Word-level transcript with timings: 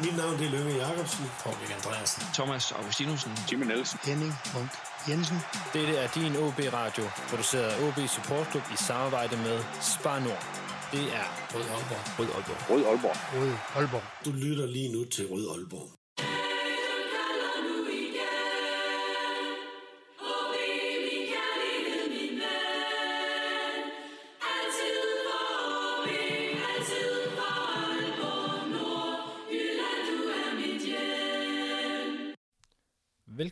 Mit 0.00 0.16
navn 0.16 0.38
det 0.38 0.46
er 0.46 0.50
Løve 0.50 0.70
Jacobsen. 0.84 1.24
Paul 1.42 1.56
Andreasen. 1.76 2.22
Thomas 2.34 2.72
Augustinusen. 2.72 3.32
Jimmy 3.52 3.64
Nielsen. 3.66 3.98
Henning 4.04 4.32
Munk 4.54 4.70
Jensen. 5.08 5.38
Dette 5.72 5.96
er 5.96 6.08
din 6.08 6.36
OB 6.36 6.58
Radio, 6.72 7.04
produceret 7.30 7.64
af 7.64 7.88
OB 7.88 8.08
Support 8.08 8.46
Club 8.50 8.62
i 8.74 8.76
samarbejde 8.76 9.36
med 9.36 9.58
Spar 9.80 10.18
Nord. 10.18 10.44
Det 10.92 11.04
er 11.20 11.26
Rød 11.54 11.62
Aalborg. 11.74 12.18
Rød 12.18 12.28
Aalborg. 12.36 12.70
Rød 12.70 12.84
Aalborg. 12.86 13.16
Rød 13.36 13.52
Aalborg. 13.76 14.02
Du 14.24 14.30
lytter 14.32 14.66
lige 14.66 14.92
nu 14.92 15.04
til 15.04 15.26
Rød 15.26 15.50
Aalborg. 15.50 15.95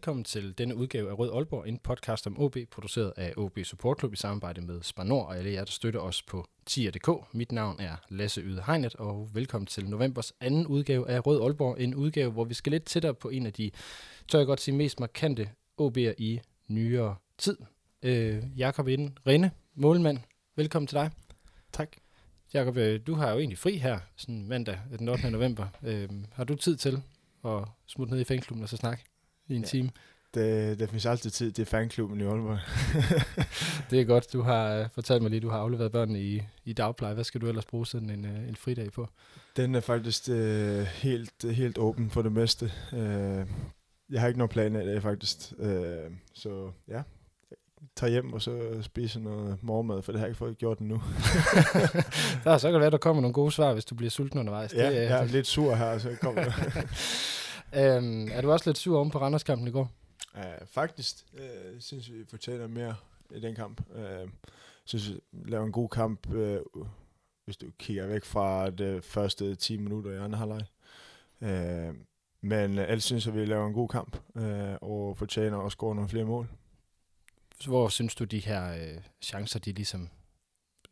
Velkommen 0.05 0.25
til 0.25 0.59
denne 0.59 0.77
udgave 0.77 1.11
af 1.11 1.19
Rød 1.19 1.33
Aalborg, 1.35 1.69
en 1.69 1.79
podcast 1.79 2.27
om 2.27 2.41
OB, 2.41 2.57
produceret 2.71 3.13
af 3.17 3.35
OB 3.37 3.59
Support 3.65 3.99
Club 3.99 4.13
i 4.13 4.17
samarbejde 4.17 4.61
med 4.61 4.83
Spanor 4.83 5.23
og 5.23 5.39
alle 5.39 5.53
jer, 5.53 5.65
der 5.65 5.71
støtter 5.71 6.01
os 6.01 6.23
på 6.23 6.47
tier.dk. 6.67 7.35
Mit 7.35 7.53
navn 7.53 7.81
er 7.81 7.97
Lasse 8.09 8.41
Yde 8.41 8.63
Hegnet, 8.67 8.95
og 8.95 9.31
velkommen 9.35 9.67
til 9.67 9.89
novembers 9.89 10.33
anden 10.41 10.67
udgave 10.67 11.09
af 11.09 11.27
Rød 11.27 11.43
Aalborg. 11.43 11.81
En 11.81 11.95
udgave, 11.95 12.33
hvor 12.33 12.45
vi 12.45 12.55
skal 12.55 12.73
lidt 12.73 12.85
tættere 12.85 13.15
på 13.15 13.29
en 13.29 13.47
af 13.47 13.53
de, 13.53 13.71
tør 14.29 14.39
jeg 14.39 14.47
godt 14.47 14.61
sige, 14.61 14.75
mest 14.77 15.01
markante 15.01 15.51
OB'er 15.81 16.15
i 16.19 16.41
nyere 16.69 17.17
tid. 17.39 17.57
Øh, 18.03 18.43
Jakob 18.57 18.89
Inden, 18.89 19.19
Rinde, 19.27 19.51
målmand, 19.75 20.19
velkommen 20.57 20.87
til 20.87 20.97
dig. 20.97 21.11
Tak. 21.73 21.97
Jakob, 22.55 22.77
øh, 22.77 23.01
du 23.07 23.15
har 23.15 23.33
jo 23.33 23.39
egentlig 23.39 23.59
fri 23.59 23.77
her, 23.77 23.99
sådan 24.17 24.49
mandag 24.49 24.79
den 24.99 25.09
8. 25.09 25.31
november. 25.31 25.67
Øh, 25.83 26.09
har 26.33 26.45
du 26.45 26.55
tid 26.55 26.77
til 26.77 27.03
at 27.45 27.65
smutte 27.87 28.13
ned 28.13 28.21
i 28.21 28.25
fængsklubben 28.25 28.63
og 28.63 28.69
så 28.69 28.77
snakke 28.77 29.05
i 29.49 29.55
en 29.55 29.61
Ja. 29.63 29.67
time? 29.69 29.91
Det, 30.35 30.79
der 30.79 30.87
findes 30.87 31.07
altid 31.07 31.31
tid 31.31 31.53
til 31.53 31.65
fanklubben 31.67 32.21
i 32.21 32.25
Aalborg. 32.25 32.59
Det 33.91 34.01
er 34.01 34.05
godt. 34.05 34.33
Du 34.33 34.43
har 34.43 34.81
uh, 34.81 34.87
fortalt 34.95 35.23
mig 35.23 35.31
lige, 35.31 35.41
du 35.41 35.49
har 35.51 35.59
afleveret 35.59 35.93
børnene 35.93 36.21
i, 36.23 36.43
i 36.65 36.73
dagpleje. 36.73 37.15
Hvad 37.15 37.25
skal 37.25 37.41
du 37.41 37.49
ellers 37.49 37.65
bruge 37.65 37.87
sådan 37.87 38.11
en, 38.11 38.25
uh, 38.25 38.49
en 38.49 38.57
fridag 38.57 38.93
på? 38.93 39.09
Den 39.57 39.75
er 39.75 39.81
faktisk 39.81 40.29
øh, 40.29 40.83
helt, 40.83 41.33
helt 41.51 41.79
åben 41.79 42.11
for 42.11 42.23
det 42.23 42.33
meste. 42.33 42.73
Øh, 42.93 43.47
jeg 44.11 44.21
har 44.21 44.27
ikke 44.29 44.39
nogen 44.39 44.49
planer 44.49 44.81
i 44.81 44.87
dag 44.87 45.03
faktisk. 45.03 45.39
Øh, 45.59 45.97
så 46.35 46.71
ja, 46.89 47.03
tag 47.97 48.11
hjem 48.11 48.33
og 48.33 48.43
så 48.43 48.79
spise 48.83 49.21
noget 49.21 49.59
morgenmad, 49.63 50.03
for 50.03 50.13
det 50.13 50.19
har 50.19 50.27
jeg 50.27 50.31
ikke 50.31 50.39
fået 50.39 50.59
gjort 50.59 50.79
endnu. 50.79 51.03
Der, 52.45 52.59
så 52.59 52.67
kan 52.69 52.73
det 52.75 52.81
være, 52.81 52.91
der 52.91 52.99
kommer 52.99 53.21
nogle 53.23 53.35
gode 53.35 53.53
svar, 53.53 53.73
hvis 53.73 53.85
du 53.85 53.95
bliver 53.95 54.11
sulten 54.11 54.39
undervejs. 54.39 54.75
ja, 54.75 54.87
det, 54.91 54.97
øh, 54.97 55.03
jeg 55.03 55.23
er 55.23 55.25
lidt 55.27 55.47
sur 55.47 55.75
her, 55.75 55.99
så 55.99 56.17
kommer 56.21 56.43
øhm, 57.77 58.29
er 58.33 58.41
du 58.41 58.53
også 58.53 58.71
lidt 58.71 58.79
sur 58.79 58.97
oven 58.99 59.11
på 59.11 59.19
Randerskampen 59.19 59.69
i 59.69 59.71
går? 59.71 59.91
Uh, 60.35 60.67
faktisk 60.67 61.17
uh, 61.33 61.81
synes 61.81 62.13
vi 62.13 62.25
fortjener 62.31 62.67
mere 62.67 62.97
i 63.31 63.41
den 63.41 63.55
kamp. 63.55 63.81
Uh, 63.91 64.31
synes 64.85 65.11
vi 65.11 65.21
laver 65.51 65.65
en 65.65 65.73
god 65.73 65.89
kamp, 65.89 66.27
uh, 66.27 66.87
hvis 67.45 67.57
du 67.57 67.67
kigger 67.79 68.07
væk 68.07 68.25
fra 68.25 68.71
de 68.71 69.01
første 69.03 69.55
10 69.55 69.77
minutter 69.77 70.11
i 70.11 70.17
anden 70.17 70.35
halvleg. 70.35 70.63
Uh, 71.41 71.97
men 72.41 72.79
uh, 72.79 72.85
ellers 72.85 73.05
synes 73.05 73.27
jeg, 73.27 73.35
vi 73.35 73.45
laver 73.45 73.67
en 73.67 73.75
god 73.75 73.89
kamp 73.89 74.17
uh, 74.35 74.75
og 74.81 75.17
fortjener 75.17 75.59
at 75.59 75.73
score 75.73 75.95
nogle 75.95 76.11
flere 76.11 76.25
mål. 76.25 76.49
Hvor 77.67 77.89
synes 77.89 78.15
du, 78.15 78.25
de 78.25 78.39
her 78.39 78.75
øh, 78.75 79.01
chancer, 79.23 79.59
de 79.59 79.73
ligesom 79.73 80.11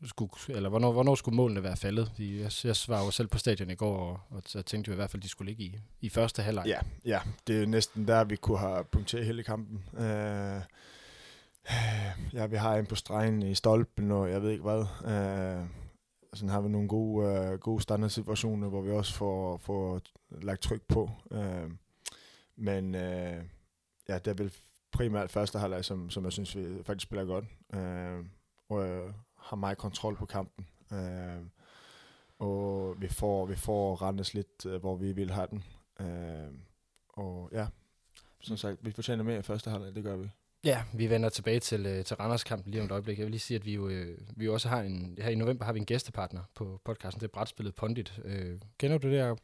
skulle, 0.08 0.32
eller 0.48 0.68
hvornår, 0.68 0.92
hvornår 0.92 1.14
skulle 1.14 1.36
målene 1.36 1.62
være 1.62 1.76
faldet? 1.76 2.12
Jeg, 2.18 2.50
jeg 2.64 2.76
var 2.88 3.04
jo 3.04 3.10
selv 3.10 3.28
på 3.28 3.38
stadion 3.38 3.70
i 3.70 3.74
går, 3.74 3.96
og, 3.96 4.20
og 4.30 4.42
så 4.46 4.62
tænkte 4.62 4.88
jo 4.88 4.92
i 4.92 4.96
hvert 4.96 5.10
fald, 5.10 5.22
de 5.22 5.28
skulle 5.28 5.50
ligge 5.50 5.64
i, 5.64 5.80
i 6.00 6.08
første 6.08 6.42
halvleg. 6.42 6.64
Ja, 6.66 6.78
ja, 7.04 7.20
det 7.46 7.62
er 7.62 7.66
næsten 7.66 8.08
der, 8.08 8.24
vi 8.24 8.36
kunne 8.36 8.58
have 8.58 8.84
punkteret 8.84 9.26
hele 9.26 9.42
kampen. 9.42 9.84
Øh, 9.98 10.62
ja, 12.32 12.46
vi 12.46 12.56
har 12.56 12.76
en 12.76 12.86
på 12.86 12.94
stregen 12.94 13.42
i 13.42 13.54
stolpen, 13.54 14.10
og 14.10 14.30
jeg 14.30 14.42
ved 14.42 14.50
ikke 14.50 14.62
hvad. 14.62 14.80
Øh, 14.80 15.66
sådan 16.34 16.48
har 16.48 16.60
vi 16.60 16.68
nogle 16.68 16.88
gode, 16.88 17.28
øh, 17.28 17.58
gode 17.58 17.82
standardsituationer, 17.82 18.68
hvor 18.68 18.80
vi 18.80 18.90
også 18.90 19.14
får, 19.14 19.56
får 19.56 20.00
lagt 20.30 20.62
tryk 20.62 20.82
på. 20.88 21.10
Øh, 21.32 21.70
men 22.56 22.94
øh, 22.94 23.42
ja, 24.08 24.18
det 24.18 24.26
er 24.26 24.34
vel 24.34 24.52
primært 24.92 25.30
første 25.30 25.58
halvleg, 25.58 25.84
som, 25.84 26.10
som 26.10 26.24
jeg 26.24 26.32
synes, 26.32 26.56
vi 26.56 26.64
faktisk 26.84 27.04
spiller 27.04 27.24
godt. 27.24 27.44
Øh, 27.74 28.24
og 28.68 28.88
øh, 28.88 29.12
har 29.52 29.56
meget 29.56 29.78
kontrol 29.78 30.16
på 30.16 30.26
kampen. 30.26 30.66
Øh, 30.92 31.42
og 32.38 32.94
vi 32.98 33.08
får, 33.08 33.46
vi 33.46 33.56
får 33.56 34.02
rendes 34.02 34.34
lidt, 34.34 34.66
uh, 34.66 34.74
hvor 34.74 34.96
vi 34.96 35.12
vil 35.12 35.30
have 35.30 35.46
den. 35.50 35.64
Øh, 36.00 36.52
og 37.08 37.50
ja, 37.52 37.66
som 38.40 38.56
sagt, 38.56 38.78
vi 38.80 38.90
fortjener 38.92 39.24
mere 39.24 39.38
i 39.38 39.42
første 39.42 39.70
halvleg, 39.70 39.94
det 39.94 40.04
gør 40.04 40.16
vi. 40.16 40.28
Ja, 40.64 40.82
vi 40.92 41.10
vender 41.10 41.28
tilbage 41.28 41.60
til, 41.60 41.86
øh, 41.86 42.04
til 42.04 42.16
Randerskampen 42.16 42.70
lige 42.70 42.80
om 42.80 42.86
et 42.86 42.92
øjeblik. 42.92 43.18
Jeg 43.18 43.24
vil 43.24 43.30
lige 43.30 43.40
sige, 43.40 43.58
at 43.58 43.66
vi 43.66 43.74
jo, 43.74 43.88
øh, 43.88 44.18
vi 44.36 44.44
jo 44.44 44.52
også 44.52 44.68
har 44.68 44.82
en, 44.82 45.18
her 45.20 45.30
i 45.30 45.34
november 45.34 45.64
har 45.64 45.72
vi 45.72 45.78
en 45.78 45.86
gæstepartner 45.86 46.42
på 46.54 46.80
podcasten, 46.84 47.20
det 47.20 47.26
er 47.26 47.32
brætspillet 47.32 47.74
Pondit. 47.74 48.20
Øh, 48.24 48.60
kender 48.78 48.98
du 48.98 49.08
det 49.08 49.18
her? 49.18 49.36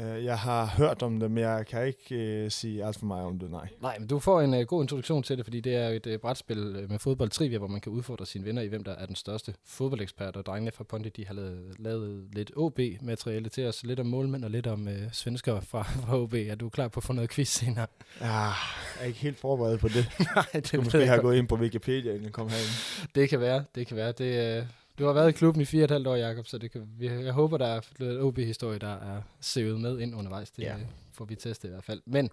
Uh, 0.00 0.24
jeg 0.24 0.38
har 0.38 0.66
hørt 0.66 1.02
om 1.02 1.20
det, 1.20 1.30
men 1.30 1.44
jeg 1.44 1.66
kan 1.66 1.86
ikke 1.86 2.42
uh, 2.44 2.50
sige 2.50 2.84
alt 2.84 2.98
for 2.98 3.06
meget 3.06 3.24
om 3.24 3.38
det, 3.38 3.50
nej. 3.50 3.68
Nej, 3.80 3.98
men 3.98 4.08
du 4.08 4.18
får 4.18 4.40
en 4.40 4.54
uh, 4.54 4.60
god 4.60 4.82
introduktion 4.82 5.22
til 5.22 5.36
det, 5.36 5.46
fordi 5.46 5.60
det 5.60 5.74
er 5.74 5.88
et 5.88 6.06
uh, 6.06 6.16
brætspil 6.16 6.58
øh, 6.58 6.90
med 6.90 6.98
fodboldtrivia, 6.98 7.58
hvor 7.58 7.66
man 7.66 7.80
kan 7.80 7.92
udfordre 7.92 8.26
sine 8.26 8.44
venner 8.44 8.62
i, 8.62 8.66
hvem 8.66 8.84
der 8.84 8.92
er 8.92 9.06
den 9.06 9.16
største 9.16 9.54
fodboldekspert. 9.66 10.36
Og 10.36 10.46
drengene 10.46 10.70
fra 10.70 10.84
Pondit, 10.84 11.16
de 11.16 11.26
har 11.26 11.34
lavet, 11.34 11.74
lavet 11.78 12.28
lidt 12.32 12.52
OB-materiale 12.56 13.48
til 13.48 13.66
os, 13.66 13.84
lidt 13.84 14.00
om 14.00 14.06
målmænd 14.06 14.44
og 14.44 14.50
lidt 14.50 14.66
om 14.66 14.86
uh, 14.86 15.12
svensker 15.12 15.60
fra, 15.60 15.82
fra 16.06 16.18
OB. 16.18 16.34
Er 16.34 16.54
du 16.54 16.68
klar 16.68 16.88
på 16.88 17.00
at 17.00 17.04
få 17.04 17.12
noget 17.12 17.30
quiz 17.30 17.48
senere? 17.48 17.86
Ah, 18.20 18.28
jeg 18.28 18.54
er 19.00 19.04
ikke 19.04 19.18
helt 19.18 19.38
forberedt 19.38 19.80
på 19.80 19.88
det. 19.88 20.10
Nej, 20.36 20.44
det 20.52 20.72
Jeg 20.72 20.82
måske 20.82 21.06
have 21.06 21.20
gået 21.20 21.36
ind 21.36 21.48
på 21.48 21.56
Wikipedia, 21.56 22.10
inden 22.10 22.24
jeg 22.24 22.32
kom 22.32 22.48
herind. 22.48 23.08
Det 23.14 23.28
kan 23.28 23.40
være, 23.40 23.64
det 23.74 23.86
kan 23.86 23.96
være. 23.96 24.12
Det, 24.12 24.58
øh, 24.58 24.64
du 25.00 25.06
har 25.06 25.12
været 25.12 25.28
i 25.28 25.32
klubben 25.32 25.62
i 25.62 25.64
fire 25.64 25.80
og 25.80 25.84
et 25.84 25.90
halvt 25.90 26.06
år, 26.06 26.16
Jacob, 26.16 26.46
så 26.46 26.58
det 26.58 26.70
kan, 26.70 26.88
vi, 26.98 27.06
jeg 27.08 27.32
håber, 27.32 27.58
der 27.58 27.66
er 27.66 27.80
lidt 27.98 28.20
OB-historie, 28.20 28.78
der 28.78 28.94
er 29.16 29.22
sevet 29.40 29.80
med 29.80 29.98
ind 30.00 30.14
undervejs. 30.14 30.50
Det 30.50 30.62
Ja. 30.62 30.76
får 31.12 31.24
vi 31.24 31.34
testet 31.34 31.68
i 31.68 31.70
hvert 31.72 31.84
fald. 31.84 32.02
Men 32.06 32.30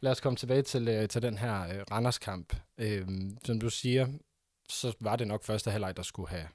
lad 0.00 0.12
os 0.12 0.20
komme 0.20 0.36
tilbage 0.36 0.62
til, 0.62 0.88
øh, 0.88 1.08
til 1.08 1.22
den 1.22 1.38
her 1.38 1.62
øh, 1.62 1.84
Randers-kamp. 1.90 2.56
Øhm, 2.78 3.38
som 3.44 3.60
du 3.60 3.70
siger, 3.70 4.06
så 4.68 4.92
var 5.00 5.16
det 5.16 5.28
nok 5.28 5.44
første 5.44 5.70
halvleg, 5.70 5.96
der 5.96 6.02
skulle 6.02 6.28
have 6.28 6.48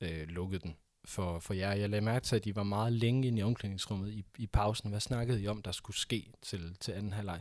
øh, 0.00 0.28
lukket 0.28 0.62
den 0.62 0.76
for, 1.04 1.38
for 1.38 1.54
jer. 1.54 1.72
Jeg 1.72 1.90
lagde 1.90 2.04
mærke 2.04 2.24
til, 2.24 2.36
at 2.36 2.44
de 2.44 2.56
var 2.56 2.62
meget 2.62 2.92
længe 2.92 3.28
inde 3.28 3.38
i 3.38 3.42
omklædningsrummet 3.42 4.10
i, 4.12 4.24
i 4.38 4.46
pausen. 4.46 4.90
Hvad 4.90 5.00
snakkede 5.00 5.42
I 5.42 5.46
om, 5.46 5.62
der 5.62 5.72
skulle 5.72 5.96
ske 5.96 6.32
til, 6.42 6.76
til 6.80 6.92
anden 6.92 7.12
halvleg? 7.12 7.40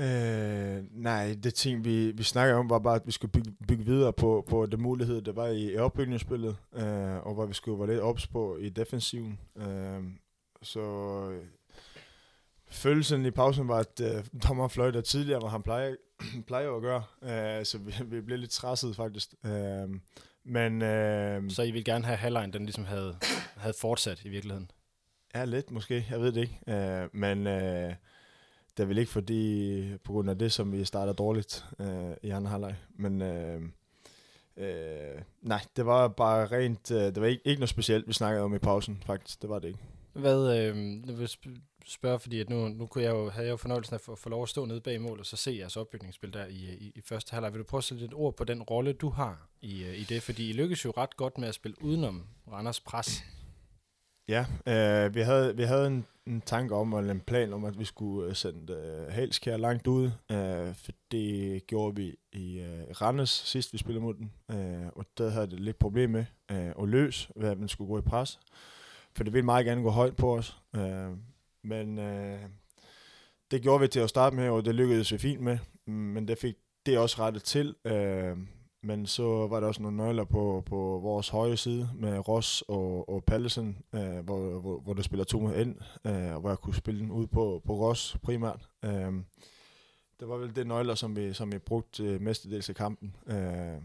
Øh, 0.00 0.84
nej, 0.90 1.36
det 1.42 1.54
ting, 1.54 1.84
vi, 1.84 2.10
vi 2.10 2.22
snakker 2.22 2.54
om, 2.54 2.70
var 2.70 2.78
bare, 2.78 2.94
at 2.96 3.06
vi 3.06 3.12
skulle 3.12 3.32
bygge, 3.32 3.52
bygge 3.68 3.84
videre 3.84 4.12
på, 4.12 4.44
på 4.48 4.66
det 4.66 4.80
mulighed, 4.80 5.22
der 5.22 5.32
var 5.32 5.46
i, 5.46 5.72
i 5.72 5.76
opbygningsspillet, 5.76 6.56
øh, 6.72 7.26
og 7.26 7.34
hvor 7.34 7.46
vi 7.46 7.54
skulle 7.54 7.78
være 7.78 7.88
lidt 7.88 8.00
ops 8.00 8.26
på 8.26 8.56
i 8.56 8.68
defensiven. 8.68 9.38
Øh, 9.56 10.02
så 10.62 10.80
øh, 11.30 11.44
følelsen 12.68 13.26
i 13.26 13.30
pausen 13.30 13.68
var, 13.68 13.78
at 13.78 14.00
øh, 14.02 14.24
dommer 14.48 14.68
fløjter 14.68 15.00
tidligere, 15.00 15.38
hvor 15.38 15.48
han 15.48 15.62
plejer, 15.62 15.94
plejer 16.46 16.70
at 16.70 16.82
gøre, 16.82 17.02
øh, 17.22 17.64
så 17.64 17.78
vi, 17.78 17.92
vi 18.04 18.20
blev 18.20 18.38
lidt 18.38 18.52
stresset 18.52 18.96
faktisk. 18.96 19.34
Øh, 19.44 19.88
men 20.44 20.82
øh, 20.82 21.50
Så 21.50 21.62
I 21.62 21.70
ville 21.70 21.84
gerne 21.84 22.04
have 22.04 22.16
halvlejen, 22.16 22.52
den 22.52 22.64
ligesom 22.64 22.84
havde, 22.84 23.18
havde 23.56 23.74
fortsat 23.80 24.24
i 24.24 24.28
virkeligheden? 24.28 24.70
Ja, 25.34 25.44
lidt 25.44 25.70
måske. 25.70 26.06
Jeg 26.10 26.20
ved 26.20 26.32
det 26.32 26.40
ikke. 26.40 26.58
Uh, 26.66 27.16
men 27.20 27.46
uh, 27.46 27.94
det 28.80 28.84
er 28.84 28.88
vel 28.88 28.98
ikke 28.98 29.12
fordi, 29.12 29.96
på 30.04 30.12
grund 30.12 30.30
af 30.30 30.38
det, 30.38 30.52
som 30.52 30.72
vi 30.72 30.84
startede 30.84 31.14
dårligt 31.14 31.64
øh, 31.78 32.10
i 32.22 32.30
anden 32.30 32.50
halvleg. 32.50 32.76
Men 32.96 33.22
øh, 33.22 33.62
øh, 34.56 35.22
nej, 35.42 35.60
det 35.76 35.86
var 35.86 36.08
bare 36.08 36.46
rent, 36.46 36.90
øh, 36.90 36.98
det 36.98 37.20
var 37.20 37.26
ikke, 37.26 37.42
ikke 37.44 37.60
noget 37.60 37.68
specielt, 37.68 38.08
vi 38.08 38.12
snakkede 38.12 38.44
om 38.44 38.54
i 38.54 38.58
pausen, 38.58 39.02
faktisk. 39.06 39.42
Det 39.42 39.50
var 39.50 39.58
det 39.58 39.68
ikke. 39.68 39.80
Hvad, 40.12 40.58
øh, 40.58 40.76
jeg 41.06 41.18
vil 41.18 41.30
spørge, 41.86 42.18
fordi 42.18 42.40
at 42.40 42.50
nu, 42.50 42.68
nu 42.68 42.86
kunne 42.86 43.04
jeg 43.04 43.10
jo, 43.10 43.30
havde 43.30 43.46
jeg 43.46 43.52
jo 43.52 43.56
fornøjelsen 43.56 43.94
af 43.94 43.98
at 43.98 44.02
få, 44.02 44.14
få 44.14 44.28
lov 44.28 44.42
at 44.42 44.48
stå 44.48 44.64
nede 44.64 44.80
bag 44.80 45.00
mål, 45.00 45.18
og 45.18 45.26
så 45.26 45.36
se 45.36 45.56
jeres 45.58 45.76
opbygningsspil 45.76 46.32
der 46.32 46.46
i, 46.46 46.74
i, 46.80 46.92
i 46.96 47.00
første 47.00 47.32
halvleg. 47.32 47.52
Vil 47.52 47.58
du 47.58 47.64
prøve 47.64 47.78
at 47.78 47.84
sætte 47.84 48.02
lidt 48.02 48.14
ord 48.14 48.36
på 48.36 48.44
den 48.44 48.62
rolle, 48.62 48.92
du 48.92 49.08
har 49.08 49.48
i, 49.62 49.84
øh, 49.84 49.98
i 49.98 50.04
det? 50.04 50.22
Fordi 50.22 50.50
I 50.50 50.52
lykkes 50.52 50.84
jo 50.84 50.92
ret 50.96 51.16
godt 51.16 51.38
med 51.38 51.48
at 51.48 51.54
spille 51.54 51.84
udenom 51.84 52.26
Randers 52.52 52.80
pres. 52.80 53.22
Ja, 54.30 54.46
øh, 54.66 55.14
vi 55.14 55.20
havde, 55.20 55.56
vi 55.56 55.62
havde 55.62 55.86
en, 55.86 56.06
en 56.26 56.40
tanke 56.40 56.74
om, 56.74 56.92
eller 56.92 57.10
en 57.10 57.20
plan 57.20 57.52
om, 57.52 57.64
at 57.64 57.78
vi 57.78 57.84
skulle 57.84 58.28
øh, 58.28 58.36
sende 58.36 58.72
øh, 58.72 59.12
Halskær 59.14 59.56
langt 59.56 59.86
ud, 59.86 60.10
øh, 60.30 60.74
for 60.74 60.92
det 61.10 61.66
gjorde 61.66 61.96
vi 61.96 62.16
i 62.32 62.58
øh, 62.60 63.00
Randers 63.00 63.30
sidst, 63.30 63.72
vi 63.72 63.78
spillede 63.78 64.04
mod 64.04 64.14
den, 64.14 64.32
øh, 64.50 64.86
og 64.96 65.04
der 65.18 65.30
havde 65.30 65.46
det 65.46 65.60
lidt 65.60 65.78
problem 65.78 66.10
med 66.10 66.24
øh, 66.50 66.72
at 66.82 66.88
løse, 66.88 67.28
hvad 67.36 67.56
man 67.56 67.68
skulle 67.68 67.88
gå 67.88 67.98
i 67.98 68.02
pres, 68.02 68.40
for 69.16 69.24
det 69.24 69.32
ville 69.32 69.44
meget 69.44 69.66
gerne 69.66 69.82
gå 69.82 69.90
højt 69.90 70.16
på 70.16 70.36
os, 70.36 70.58
øh, 70.76 71.10
men 71.62 71.98
øh, 71.98 72.40
det 73.50 73.62
gjorde 73.62 73.80
vi 73.80 73.88
til 73.88 74.00
at 74.00 74.08
starte 74.08 74.36
med, 74.36 74.48
og 74.48 74.64
det 74.64 74.74
lykkedes 74.74 75.12
vi 75.12 75.18
fint 75.18 75.40
med, 75.40 75.58
mm, 75.86 75.92
men 75.92 76.28
det 76.28 76.38
fik 76.38 76.56
det 76.86 76.98
også 76.98 77.22
rettet 77.22 77.42
til, 77.42 77.74
øh, 77.84 78.36
men 78.82 79.06
så 79.06 79.46
var 79.46 79.60
der 79.60 79.66
også 79.66 79.82
nogle 79.82 79.96
nøgler 79.96 80.24
på, 80.24 80.62
på 80.66 80.76
vores 81.02 81.28
højre 81.28 81.56
side 81.56 81.90
med 81.94 82.28
Ross 82.28 82.62
og, 82.68 83.08
og 83.08 83.24
Pallesen, 83.24 83.78
øh, 83.94 84.18
hvor, 84.18 84.60
hvor, 84.60 84.80
hvor 84.80 84.92
der 84.92 85.02
spiller 85.02 85.24
to 85.24 85.40
mod 85.40 85.54
ind, 85.54 85.76
øh, 86.06 86.40
hvor 86.40 86.48
jeg 86.48 86.58
kunne 86.58 86.74
spille 86.74 87.00
den 87.00 87.10
ud 87.10 87.26
på, 87.26 87.62
på 87.66 87.72
Ross 87.72 88.16
primært. 88.22 88.68
Øh, 88.84 89.12
det 90.20 90.28
var 90.28 90.36
vel 90.36 90.56
det 90.56 90.66
nøgler, 90.66 90.94
som 90.94 91.16
vi, 91.16 91.32
som 91.32 91.52
vi 91.52 91.58
brugte 91.58 92.04
øh, 92.04 92.20
mestedels 92.20 92.68
i 92.68 92.72
kampen. 92.72 93.16
Øh, 93.26 93.82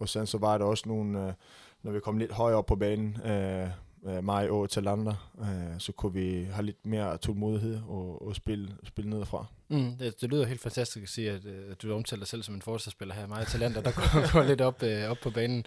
og 0.00 0.08
sen 0.08 0.26
så 0.26 0.38
var 0.38 0.58
der 0.58 0.64
også 0.64 0.84
nogle, 0.86 1.26
øh, 1.26 1.32
når 1.82 1.92
vi 1.92 2.00
kom 2.00 2.18
lidt 2.18 2.32
højere 2.32 2.58
op 2.58 2.66
på 2.66 2.76
banen, 2.76 3.16
øh, 3.24 3.68
øh, 4.06 4.24
mig 4.24 4.50
og 4.50 4.70
Talander, 4.70 5.32
øh, 5.40 5.80
så 5.80 5.92
kunne 5.92 6.12
vi 6.12 6.46
have 6.52 6.66
lidt 6.66 6.86
mere 6.86 7.16
tålmodighed 7.16 7.80
og, 7.88 8.26
og 8.26 8.36
spille, 8.36 8.68
spille 8.84 9.10
nedefra. 9.10 9.46
Mm, 9.68 9.96
det, 9.98 10.20
det 10.20 10.30
lyder 10.30 10.46
helt 10.46 10.60
fantastisk 10.60 11.02
at 11.02 11.08
sige, 11.08 11.30
at, 11.30 11.44
øh, 11.44 11.70
at 11.70 11.82
du 11.82 11.94
omtaler 11.94 12.20
dig 12.20 12.28
selv 12.28 12.42
som 12.42 12.54
en 12.54 12.62
forsvarsspiller 12.62 13.14
her. 13.14 13.26
Meget 13.26 13.48
talenter, 13.48 13.80
der 13.80 13.90
går, 13.90 14.32
går 14.32 14.42
lidt 14.42 14.60
op, 14.60 14.82
øh, 14.82 15.10
op 15.10 15.16
på 15.22 15.30
banen. 15.30 15.64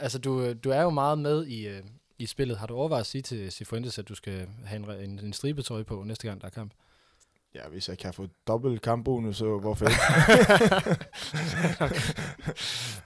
Altså, 0.00 0.18
du, 0.18 0.42
øh, 0.42 0.56
du 0.64 0.70
er 0.70 0.82
jo 0.82 0.90
meget 0.90 1.18
med 1.18 1.46
i, 1.46 1.68
øh, 1.68 1.82
i 2.18 2.26
spillet. 2.26 2.58
Har 2.58 2.66
du 2.66 2.74
overvejet 2.74 3.00
at 3.00 3.06
sige 3.06 3.22
til 3.22 3.52
Sifuentes, 3.52 3.98
at 3.98 4.08
du 4.08 4.14
skal 4.14 4.46
have 4.64 5.02
en, 5.02 5.10
en, 5.10 5.18
en 5.18 5.32
stribetøj 5.32 5.82
på 5.82 6.02
næste 6.02 6.28
gang, 6.28 6.40
der 6.40 6.46
er 6.46 6.50
kamp? 6.50 6.72
Ja, 7.54 7.68
hvis 7.68 7.88
jeg 7.88 7.98
kan 7.98 8.14
få 8.14 8.28
dobbelt 8.46 8.82
kampbonus, 8.82 9.36
så 9.36 9.58
hvorfor 9.58 9.86
ikke? 9.86 10.00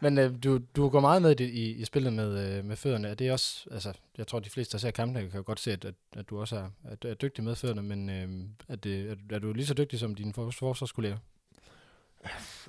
Men 0.03 0.19
øh, 0.19 0.43
du, 0.45 0.61
du 0.77 0.89
går 0.89 1.01
meget 1.01 1.23
med 1.23 1.41
i, 1.41 1.45
i, 1.45 1.73
i 1.73 1.85
spillet 1.85 2.13
med, 2.13 2.59
øh, 2.59 2.65
med 2.65 2.77
fødderne. 2.77 3.09
Er 3.09 3.15
det 3.15 3.33
også, 3.33 3.69
altså, 3.71 3.93
jeg 4.19 4.27
tror, 4.27 4.41
de 4.41 4.51
fleste, 4.51 4.73
der 4.73 4.79
ser 4.79 4.91
kampene, 4.91 5.31
kan 5.31 5.45
godt 5.45 5.61
se, 5.61 5.73
at, 5.73 5.85
at, 6.17 6.31
du 6.31 6.41
også 6.41 6.57
er, 6.57 6.71
at, 6.85 7.05
er 7.05 7.15
dygtig 7.15 7.45
med 7.45 7.55
fødderne, 7.55 7.83
men 7.83 8.11
øh, 8.11 8.29
er, 8.69 8.77
det, 8.77 9.11
er, 9.11 9.35
er 9.35 9.39
du 9.39 9.53
lige 9.53 9.67
så 9.67 9.75
dygtig 9.75 9.99
som 9.99 10.15
dine 10.15 10.33
forsvarskolleger? 10.33 11.17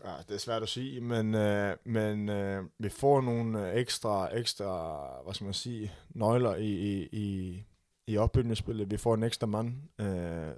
Ja, 0.06 0.12
det 0.28 0.36
er 0.36 0.40
svært 0.40 0.64
at 0.64 0.70
sige, 0.70 1.02
men, 1.02 1.36
øh, 1.36 1.78
men 1.84 2.30
øh, 2.30 2.64
vi 2.80 2.90
får 2.90 3.22
nogle 3.22 3.72
ekstra, 3.72 4.38
ekstra, 4.38 4.98
hvad 5.24 5.34
skal 5.34 5.46
man 5.46 5.54
sige, 5.54 5.92
nøgler 6.10 6.56
i, 6.56 6.70
i, 6.70 7.08
i, 7.12 7.64
i 8.08 8.18
opbygningsspillet. 8.18 8.92
Vi 8.92 8.98
får 8.98 9.14
en 9.14 9.24
ekstra 9.24 9.48
mand, 9.48 9.74
øh, 10.00 10.54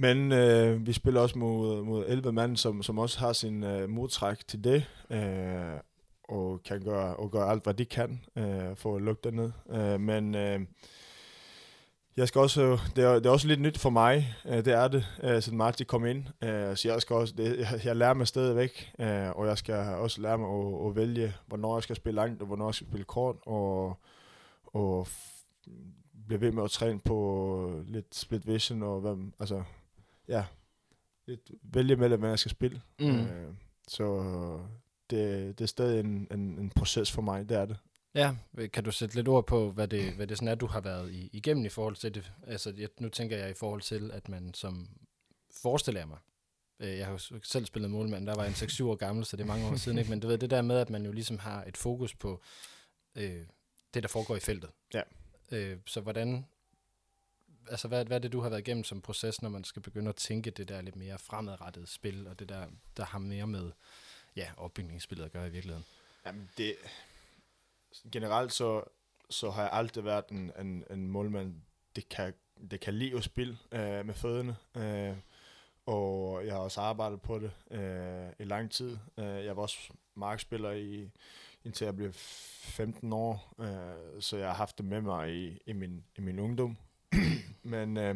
men 0.00 0.32
øh, 0.32 0.86
vi 0.86 0.92
spiller 0.92 1.20
også 1.20 1.38
mod, 1.38 1.82
mod 1.82 2.04
11 2.08 2.32
mand, 2.32 2.56
som, 2.56 2.82
som 2.82 2.98
også 2.98 3.18
har 3.18 3.32
sin 3.32 3.64
øh, 3.64 3.88
modtræk 3.88 4.48
til 4.48 4.64
det, 4.64 4.84
øh, 5.10 5.80
og 6.28 6.60
kan 6.64 6.80
gøre, 6.80 7.16
og 7.16 7.30
gøre 7.30 7.50
alt, 7.50 7.64
hvad 7.64 7.74
de 7.74 7.84
kan 7.84 8.20
øh, 8.36 8.76
for 8.76 8.96
at 8.96 9.02
lukke 9.02 9.20
det 9.24 9.34
ned. 9.34 9.52
Øh, 9.70 10.00
men 10.00 10.34
øh, 10.34 10.60
jeg 12.16 12.28
skal 12.28 12.40
også, 12.40 12.78
det 12.96 13.04
er, 13.04 13.14
det 13.14 13.26
er 13.26 13.30
også 13.30 13.48
lidt 13.48 13.60
nyt 13.60 13.78
for 13.78 13.90
mig, 13.90 14.34
øh, 14.46 14.64
det 14.64 14.72
er 14.72 14.88
det, 14.88 15.06
øh, 15.22 15.42
siden 15.42 15.58
Marti 15.58 15.84
kom 15.84 16.06
ind. 16.06 16.24
Øh, 16.42 16.76
så 16.76 16.88
jeg 16.88 17.02
skal 17.02 17.16
også, 17.16 17.34
det, 17.36 17.58
jeg, 17.58 17.80
jeg 17.84 17.96
lærer 17.96 18.14
mig 18.14 18.26
stadigvæk, 18.26 18.92
øh, 18.98 19.30
og 19.30 19.46
jeg 19.46 19.58
skal 19.58 19.74
også 19.74 20.20
lære 20.20 20.38
mig 20.38 20.48
at, 20.50 20.90
at 20.90 20.96
vælge, 20.96 21.34
hvornår 21.46 21.76
jeg 21.76 21.82
skal 21.82 21.96
spille 21.96 22.16
langt, 22.16 22.40
og 22.40 22.46
hvornår 22.46 22.66
jeg 22.66 22.74
skal 22.74 22.86
spille 22.86 23.04
kort, 23.04 23.36
og, 23.46 23.98
og 24.66 25.08
blive 26.26 26.40
ved 26.40 26.52
med 26.52 26.64
at 26.64 26.70
træne 26.70 27.00
på 27.00 27.82
lidt 27.86 28.14
split 28.14 28.46
vision, 28.46 28.82
og 28.82 29.00
hvad, 29.00 29.16
altså 29.40 29.62
ja, 30.28 30.44
lidt 31.26 31.50
vælge 31.62 31.96
mellem, 31.96 32.20
hvad 32.20 32.28
jeg 32.28 32.38
skal 32.38 32.50
spille. 32.50 32.82
Mm. 33.00 33.20
Øh, 33.20 33.54
så 33.88 34.22
det, 35.10 35.58
det 35.58 35.64
er 35.64 35.68
stadig 35.68 36.00
en, 36.00 36.28
en, 36.30 36.58
en 36.58 36.70
proces 36.70 37.12
for 37.12 37.22
mig, 37.22 37.48
det 37.48 37.56
er 37.56 37.64
det. 37.64 37.76
Ja, 38.14 38.36
kan 38.72 38.84
du 38.84 38.90
sætte 38.90 39.14
lidt 39.14 39.28
ord 39.28 39.46
på, 39.46 39.70
hvad 39.70 39.88
det, 39.88 40.12
hvad 40.12 40.26
det 40.26 40.36
sådan 40.36 40.48
er, 40.48 40.54
du 40.54 40.66
har 40.66 40.80
været 40.80 41.12
i, 41.12 41.30
igennem 41.32 41.64
i 41.64 41.68
forhold 41.68 41.96
til 41.96 42.14
det? 42.14 42.32
Altså, 42.46 42.74
jeg, 42.76 42.88
nu 43.00 43.08
tænker 43.08 43.36
jeg 43.36 43.50
i 43.50 43.54
forhold 43.54 43.80
til, 43.80 44.10
at 44.10 44.28
man 44.28 44.54
som 44.54 44.88
forestiller 45.62 46.06
mig, 46.06 46.18
øh, 46.80 46.98
jeg 46.98 47.06
har 47.06 47.12
jo 47.12 47.40
selv 47.42 47.66
spillet 47.66 47.90
målmand, 47.90 48.26
der 48.26 48.34
var 48.34 48.44
en 48.44 48.52
6-7 48.52 48.84
år 48.84 48.94
gammel, 48.94 49.24
så 49.24 49.36
det 49.36 49.42
er 49.42 49.46
mange 49.46 49.66
år 49.66 49.76
siden, 49.76 49.98
ikke? 49.98 50.10
men 50.10 50.20
du 50.20 50.28
ved, 50.28 50.38
det 50.38 50.50
der 50.50 50.62
med, 50.62 50.76
at 50.76 50.90
man 50.90 51.04
jo 51.04 51.12
ligesom 51.12 51.38
har 51.38 51.64
et 51.64 51.76
fokus 51.76 52.14
på 52.14 52.42
øh, 53.16 53.42
det, 53.94 54.02
der 54.02 54.08
foregår 54.08 54.36
i 54.36 54.40
feltet. 54.40 54.70
Ja. 54.94 55.02
Øh, 55.52 55.78
så 55.86 56.00
hvordan 56.00 56.44
altså, 57.70 57.88
hvad, 57.88 58.04
hvad 58.04 58.16
er 58.16 58.20
det, 58.20 58.32
du 58.32 58.40
har 58.40 58.48
været 58.48 58.60
igennem 58.60 58.84
som 58.84 59.00
proces, 59.00 59.42
når 59.42 59.48
man 59.48 59.64
skal 59.64 59.82
begynde 59.82 60.08
at 60.08 60.16
tænke 60.16 60.50
det 60.50 60.68
der 60.68 60.80
lidt 60.80 60.96
mere 60.96 61.18
fremadrettet 61.18 61.88
spil, 61.88 62.26
og 62.26 62.38
det 62.38 62.48
der, 62.48 62.66
der 62.96 63.04
har 63.04 63.18
mere 63.18 63.46
med 63.46 63.70
ja, 64.36 64.50
opbygningsspillet 64.56 65.24
at 65.24 65.32
gøre 65.32 65.46
i 65.46 65.50
virkeligheden? 65.50 65.84
Jamen, 66.26 66.50
det, 66.56 66.76
generelt 68.12 68.52
så, 68.52 68.82
så 69.30 69.50
har 69.50 69.62
jeg 69.62 69.70
aldrig 69.72 70.04
været 70.04 70.24
en, 70.30 70.52
en, 70.60 70.84
en 70.90 71.08
målmand, 71.08 71.54
det 71.96 72.08
kan, 72.08 72.34
det 72.70 72.80
kan 72.80 72.94
lide 72.94 73.16
at 73.16 73.24
spille 73.24 73.58
øh, 73.72 74.06
med 74.06 74.14
fødderne, 74.14 74.56
øh, 74.76 75.16
og 75.86 76.46
jeg 76.46 76.54
har 76.54 76.60
også 76.60 76.80
arbejdet 76.80 77.20
på 77.20 77.38
det 77.38 77.50
øh, 77.70 78.32
i 78.38 78.44
lang 78.44 78.70
tid. 78.70 78.98
Øh, 79.18 79.44
jeg 79.44 79.56
var 79.56 79.62
også 79.62 79.92
markspiller 80.14 80.70
i, 80.70 81.10
indtil 81.64 81.84
jeg 81.84 81.96
blev 81.96 82.12
15 82.12 83.12
år, 83.12 83.54
øh, 83.60 84.22
så 84.22 84.36
jeg 84.36 84.48
har 84.48 84.54
haft 84.54 84.78
det 84.78 84.86
med 84.86 85.00
mig 85.00 85.34
i, 85.34 85.58
i, 85.66 85.72
min, 85.72 86.04
i 86.16 86.20
min 86.20 86.38
ungdom. 86.38 86.76
Men 87.62 87.96
øh, 87.96 88.14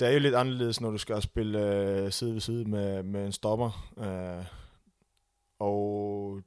det 0.00 0.08
er 0.08 0.12
jo 0.12 0.18
lidt 0.18 0.34
anderledes, 0.34 0.80
når 0.80 0.90
du 0.90 0.98
skal 0.98 1.22
spille 1.22 1.74
øh, 1.74 2.12
side 2.12 2.32
ved 2.32 2.40
side 2.40 2.64
med, 2.64 3.02
med 3.02 3.26
en 3.26 3.32
stopper. 3.32 3.92
Øh, 3.98 4.44
og 5.58 6.42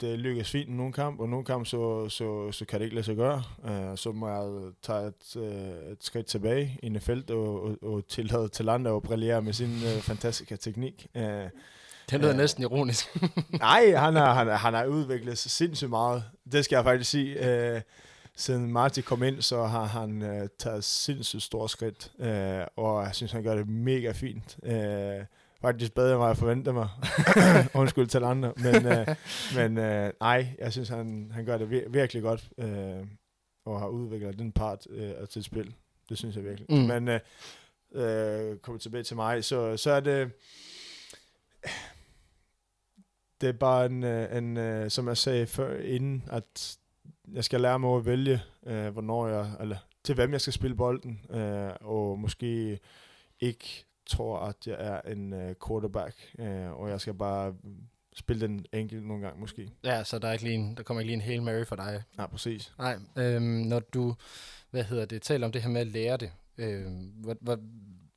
det 0.00 0.18
lykkes 0.18 0.50
fint 0.50 0.68
i 0.68 0.72
nogle 0.72 0.92
kamp, 0.92 1.20
og 1.20 1.28
nogle 1.28 1.44
kamp, 1.44 1.66
så, 1.66 2.08
så, 2.08 2.52
så 2.52 2.64
kan 2.64 2.80
det 2.80 2.84
ikke 2.84 2.94
lade 2.94 3.06
sig 3.06 3.16
gøre. 3.16 3.42
Uh, 3.58 3.96
så 3.96 4.12
må 4.12 4.28
jeg 4.28 4.72
tage 4.82 5.06
et, 5.06 5.36
uh, 5.36 5.92
et 5.92 5.98
skridt 6.00 6.26
tilbage 6.26 6.78
ind 6.82 6.96
i 6.96 7.00
feltet 7.00 7.36
og, 7.36 7.62
og, 7.62 7.76
og 7.82 8.08
tillade 8.08 8.48
til 8.48 8.68
andre 8.68 8.96
at 8.96 9.02
brillere 9.02 9.42
med 9.42 9.52
sin 9.52 9.70
uh, 9.70 10.02
fantastiske 10.02 10.56
teknik. 10.56 11.06
Uh, 11.14 11.22
det 11.22 12.20
lyder 12.20 12.30
uh, 12.30 12.36
næsten 12.36 12.62
ironisk. 12.62 13.16
nej, 13.50 13.94
han 13.96 14.16
har, 14.16 14.34
han, 14.34 14.48
han 14.48 14.74
har 14.74 14.86
udviklet 14.86 15.38
sig 15.38 15.50
sindssygt 15.50 15.90
meget. 15.90 16.24
Det 16.52 16.64
skal 16.64 16.76
jeg 16.76 16.84
faktisk 16.84 17.10
sige. 17.10 17.38
Uh, 17.74 17.80
siden 18.40 18.72
Martin 18.72 19.02
kom 19.02 19.22
ind, 19.22 19.42
så 19.42 19.64
har 19.64 19.84
han 19.84 20.22
uh, 20.22 20.46
taget 20.58 20.84
sindssygt 20.84 21.42
store 21.42 21.68
skridt, 21.68 22.12
uh, 22.18 22.84
og 22.84 23.04
jeg 23.04 23.10
synes, 23.14 23.32
han 23.32 23.42
gør 23.42 23.54
det 23.54 23.68
mega 23.68 24.12
fint. 24.12 24.58
Uh, 24.62 25.24
faktisk 25.60 25.94
bedre, 25.94 26.14
end 26.14 26.24
jeg 26.24 26.36
forventede 26.36 26.74
mig. 26.74 26.88
Undskyld 27.80 28.06
til 28.06 28.24
andre. 28.24 28.52
Men, 28.56 28.86
uh, 28.86 29.06
men 29.56 29.78
uh, 29.78 30.10
nej, 30.20 30.46
jeg 30.58 30.72
synes, 30.72 30.88
han, 30.88 31.30
han 31.34 31.44
gør 31.44 31.58
det 31.58 31.66
vir- 31.66 31.88
virkelig 31.88 32.22
godt, 32.22 32.48
uh, 32.56 33.06
og 33.64 33.80
har 33.80 33.88
udviklet 33.88 34.38
den 34.38 34.52
part 34.52 34.86
uh, 34.86 35.28
til 35.28 35.44
spil. 35.44 35.74
Det 36.08 36.18
synes 36.18 36.36
jeg 36.36 36.44
virkelig. 36.44 36.66
Mm. 36.70 36.76
Men 36.76 37.08
uh, 37.08 37.14
uh, 37.90 38.58
kommer 38.58 38.78
tilbage 38.80 39.04
til 39.04 39.16
mig, 39.16 39.44
så, 39.44 39.76
så 39.76 39.90
er 39.90 40.00
det... 40.00 40.30
Det 43.40 43.48
er 43.48 43.52
bare 43.52 43.86
en, 43.86 44.04
en, 44.04 44.90
som 44.90 45.08
jeg 45.08 45.16
sagde 45.16 45.46
før 45.46 45.80
inden, 45.80 46.24
at 46.30 46.78
jeg 47.32 47.44
skal 47.44 47.60
lære 47.60 47.78
mig 47.78 47.96
at 47.96 48.06
vælge, 48.06 48.42
øh, 48.66 48.88
hvornår 48.88 49.28
jeg, 49.28 49.50
eller 49.60 49.76
til 50.04 50.14
hvem 50.14 50.32
jeg 50.32 50.40
skal 50.40 50.52
spille 50.52 50.76
bolden, 50.76 51.20
øh, 51.30 51.70
og 51.80 52.18
måske 52.18 52.78
ikke 53.40 53.84
tror, 54.06 54.38
at 54.38 54.66
jeg 54.66 54.76
er 54.78 55.12
en 55.12 55.32
øh, 55.32 55.54
quarterback, 55.66 56.16
øh, 56.38 56.72
og 56.72 56.90
jeg 56.90 57.00
skal 57.00 57.14
bare 57.14 57.54
spille 58.12 58.46
den 58.46 58.66
enkelt 58.72 59.06
nogle 59.06 59.22
gange 59.22 59.40
måske. 59.40 59.70
Ja, 59.84 60.04
så 60.04 60.18
der, 60.18 60.28
er 60.28 60.32
ikke 60.32 60.44
lige 60.44 60.54
en, 60.54 60.76
der 60.76 60.82
kommer 60.82 61.00
ikke 61.00 61.08
lige 61.08 61.14
en 61.14 61.20
Hail 61.20 61.42
Mary 61.42 61.64
for 61.64 61.76
dig. 61.76 62.02
Nej, 62.16 62.26
præcis. 62.26 62.72
Nej, 62.78 62.98
øhm, 63.16 63.42
når 63.42 63.80
du, 63.80 64.14
hvad 64.70 64.84
hedder 64.84 65.04
det, 65.04 65.22
taler 65.22 65.46
om 65.46 65.52
det 65.52 65.62
her 65.62 65.70
med 65.70 65.80
at 65.80 65.86
lære 65.86 66.16
det, 66.16 66.32
øh, 66.58 66.86
hvad, 67.14 67.34
hvad, 67.40 67.56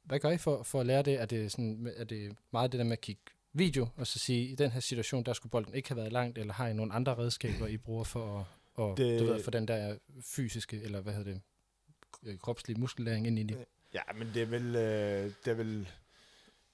hvad 0.04 0.20
gør 0.20 0.30
I 0.30 0.38
for, 0.38 0.64
for 0.64 0.80
at 0.80 0.86
lære 0.86 1.02
det? 1.02 1.22
Er 1.22 1.26
det, 1.26 1.52
sådan, 1.52 1.88
er 1.98 2.04
det 2.04 2.36
meget 2.54 2.72
det 2.72 2.78
der 2.78 2.84
med 2.84 2.92
at 2.92 3.02
kigge 3.02 3.22
video, 3.54 3.88
og 3.98 4.08
så 4.08 4.20
sige, 4.20 4.48
i 4.48 4.56
den 4.56 4.72
her 4.72 4.80
situation, 4.80 5.24
der 5.24 5.34
skulle 5.34 5.52
bolden 5.52 5.74
ikke 5.74 5.90
have 5.90 5.98
været 5.98 6.14
langt, 6.14 6.38
eller 6.38 6.54
har 6.54 6.68
I 6.68 6.74
nogle 6.74 6.94
andre 6.94 7.18
redskaber, 7.18 7.68
I 7.68 7.78
bruger 7.78 8.04
for 8.04 8.40
at 8.40 8.46
og 8.74 8.98
det, 8.98 9.20
du 9.20 9.25
ved, 9.25 9.44
for 9.44 9.51
den 9.51 9.68
der 9.68 9.98
fysiske, 10.22 10.82
eller 10.82 11.01
hvad 11.01 11.13
hedder 11.13 11.32
det, 11.32 11.42
øh, 12.24 12.38
kropslige 12.38 12.80
muskellæring 12.80 13.27
ind 13.27 13.39
i 13.39 13.44
det. 13.44 13.65
Ja, 13.94 14.01
men 14.15 14.27
det 14.34 14.42
er 14.42 14.46
vel, 14.46 14.75
øh, 14.75 15.32
det 15.46 15.51
er 15.51 15.53
vel 15.53 15.88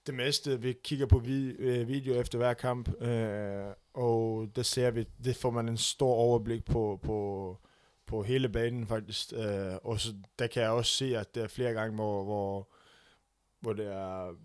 det 0.07 0.13
meste, 0.13 0.61
vi 0.61 0.73
kigger 0.83 1.05
på 1.05 1.21
øh, 1.25 1.87
video 1.87 2.13
efter 2.13 2.37
hver 2.37 2.53
kamp, 2.53 3.01
øh, 3.01 3.73
og 3.93 4.49
der 4.55 4.63
ser 4.63 4.91
vi, 4.91 5.05
det 5.23 5.35
får 5.35 5.49
man 5.49 5.69
en 5.69 5.77
stor 5.77 6.13
overblik 6.13 6.65
på, 6.65 6.99
på, 7.03 7.57
på 8.05 8.23
hele 8.23 8.49
banen 8.49 8.87
faktisk. 8.87 9.33
Øh, 9.33 9.75
og 9.83 9.99
så 9.99 10.13
der 10.39 10.47
kan 10.47 10.63
jeg 10.63 10.71
også 10.71 10.91
se, 10.91 11.17
at 11.17 11.35
der 11.35 11.43
er 11.43 11.47
flere 11.47 11.73
gange, 11.73 11.95
hvor, 11.95 12.23
hvor, 12.23 12.69
hvor 13.59 13.73
det 13.73 13.87
er 13.87 14.35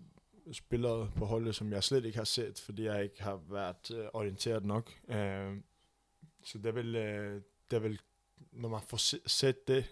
spillere 0.51 1.11
på 1.15 1.25
holdet, 1.25 1.55
som 1.55 1.71
jeg 1.71 1.83
slet 1.83 2.05
ikke 2.05 2.17
har 2.17 2.25
set, 2.25 2.59
fordi 2.59 2.83
jeg 2.83 3.03
ikke 3.03 3.23
har 3.23 3.39
været 3.49 4.09
orienteret 4.13 4.65
nok. 4.65 4.91
Øh, 5.09 5.57
så 6.45 6.57
det 6.57 6.75
vil, 6.75 6.95
øh, 6.95 7.41
det 7.71 7.83
vil, 7.83 7.99
når 8.51 8.69
man 8.69 8.81
får 8.87 9.27
set 9.27 9.67
det 9.67 9.85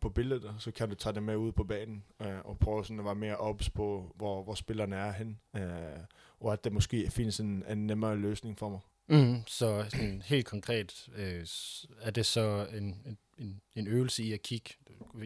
på 0.00 0.08
billedet, 0.08 0.54
så 0.58 0.70
kan 0.70 0.88
du 0.88 0.94
tage 0.94 1.14
det 1.14 1.22
med 1.22 1.36
ud 1.36 1.52
på 1.52 1.64
banen 1.64 2.04
øh, 2.22 2.38
og 2.44 2.58
prøve 2.58 2.84
sådan 2.84 2.98
at 2.98 3.04
være 3.04 3.14
mere 3.14 3.36
ops 3.36 3.70
på, 3.70 4.14
hvor, 4.16 4.42
hvor 4.42 4.54
spillerne 4.54 4.96
er 4.96 5.12
hen. 5.12 5.40
Øh, 5.56 6.04
og 6.40 6.52
at 6.52 6.64
det 6.64 6.72
måske 6.72 7.10
findes 7.10 7.40
en, 7.40 7.64
en 7.68 7.86
nemmere 7.86 8.16
løsning 8.16 8.58
for 8.58 8.68
mig. 8.68 8.80
Mm, 9.08 9.42
så 9.46 9.86
sådan 9.90 10.22
helt 10.22 10.46
konkret, 10.46 11.08
øh, 11.16 11.46
er 12.00 12.10
det 12.10 12.26
så 12.26 12.66
en, 12.72 13.18
en, 13.38 13.60
en 13.74 13.86
øvelse 13.86 14.22
i 14.22 14.32
at 14.32 14.42
kigge, 14.42 14.74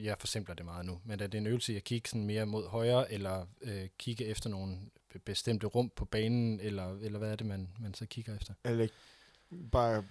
jeg 0.02 0.16
forsimpler 0.18 0.54
det 0.54 0.64
meget 0.64 0.86
nu, 0.86 1.00
men 1.04 1.20
er 1.20 1.26
det 1.26 1.38
en 1.38 1.46
øvelse 1.46 1.72
i 1.72 1.76
at 1.76 1.84
kigge 1.84 2.08
sådan 2.08 2.26
mere 2.26 2.46
mod 2.46 2.68
højre, 2.68 3.12
eller 3.12 3.46
øh, 3.60 3.88
kigge 3.98 4.24
efter 4.24 4.50
nogle 4.50 4.78
bestemte 5.24 5.66
rum 5.66 5.90
på 5.96 6.04
banen, 6.04 6.60
eller, 6.60 6.98
eller 7.00 7.18
hvad 7.18 7.32
er 7.32 7.36
det, 7.36 7.46
man, 7.46 7.68
man 7.80 7.94
så 7.94 8.06
kigger 8.06 8.36
efter? 8.36 8.54
Eller 8.64 8.88
bare 9.72 10.04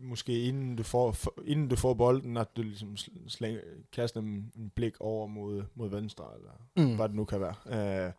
måske 0.00 0.44
inden 0.44 0.76
du 0.76 0.82
får, 0.82 1.12
for, 1.12 1.34
inden 1.44 1.68
du 1.68 1.76
får 1.76 1.94
bolden, 1.94 2.36
at 2.36 2.56
du 2.56 2.62
ligesom 2.62 2.96
slænger, 3.28 3.60
kaster 3.92 4.20
en, 4.20 4.52
en 4.56 4.70
blik 4.74 5.00
over 5.00 5.26
mod, 5.26 5.64
mod 5.74 5.90
venstre, 5.90 6.24
eller 6.36 6.50
mm. 6.76 6.96
hvad 6.96 7.08
det 7.08 7.16
nu 7.16 7.24
kan 7.24 7.40
være. 7.40 7.54
Øh, 7.66 8.12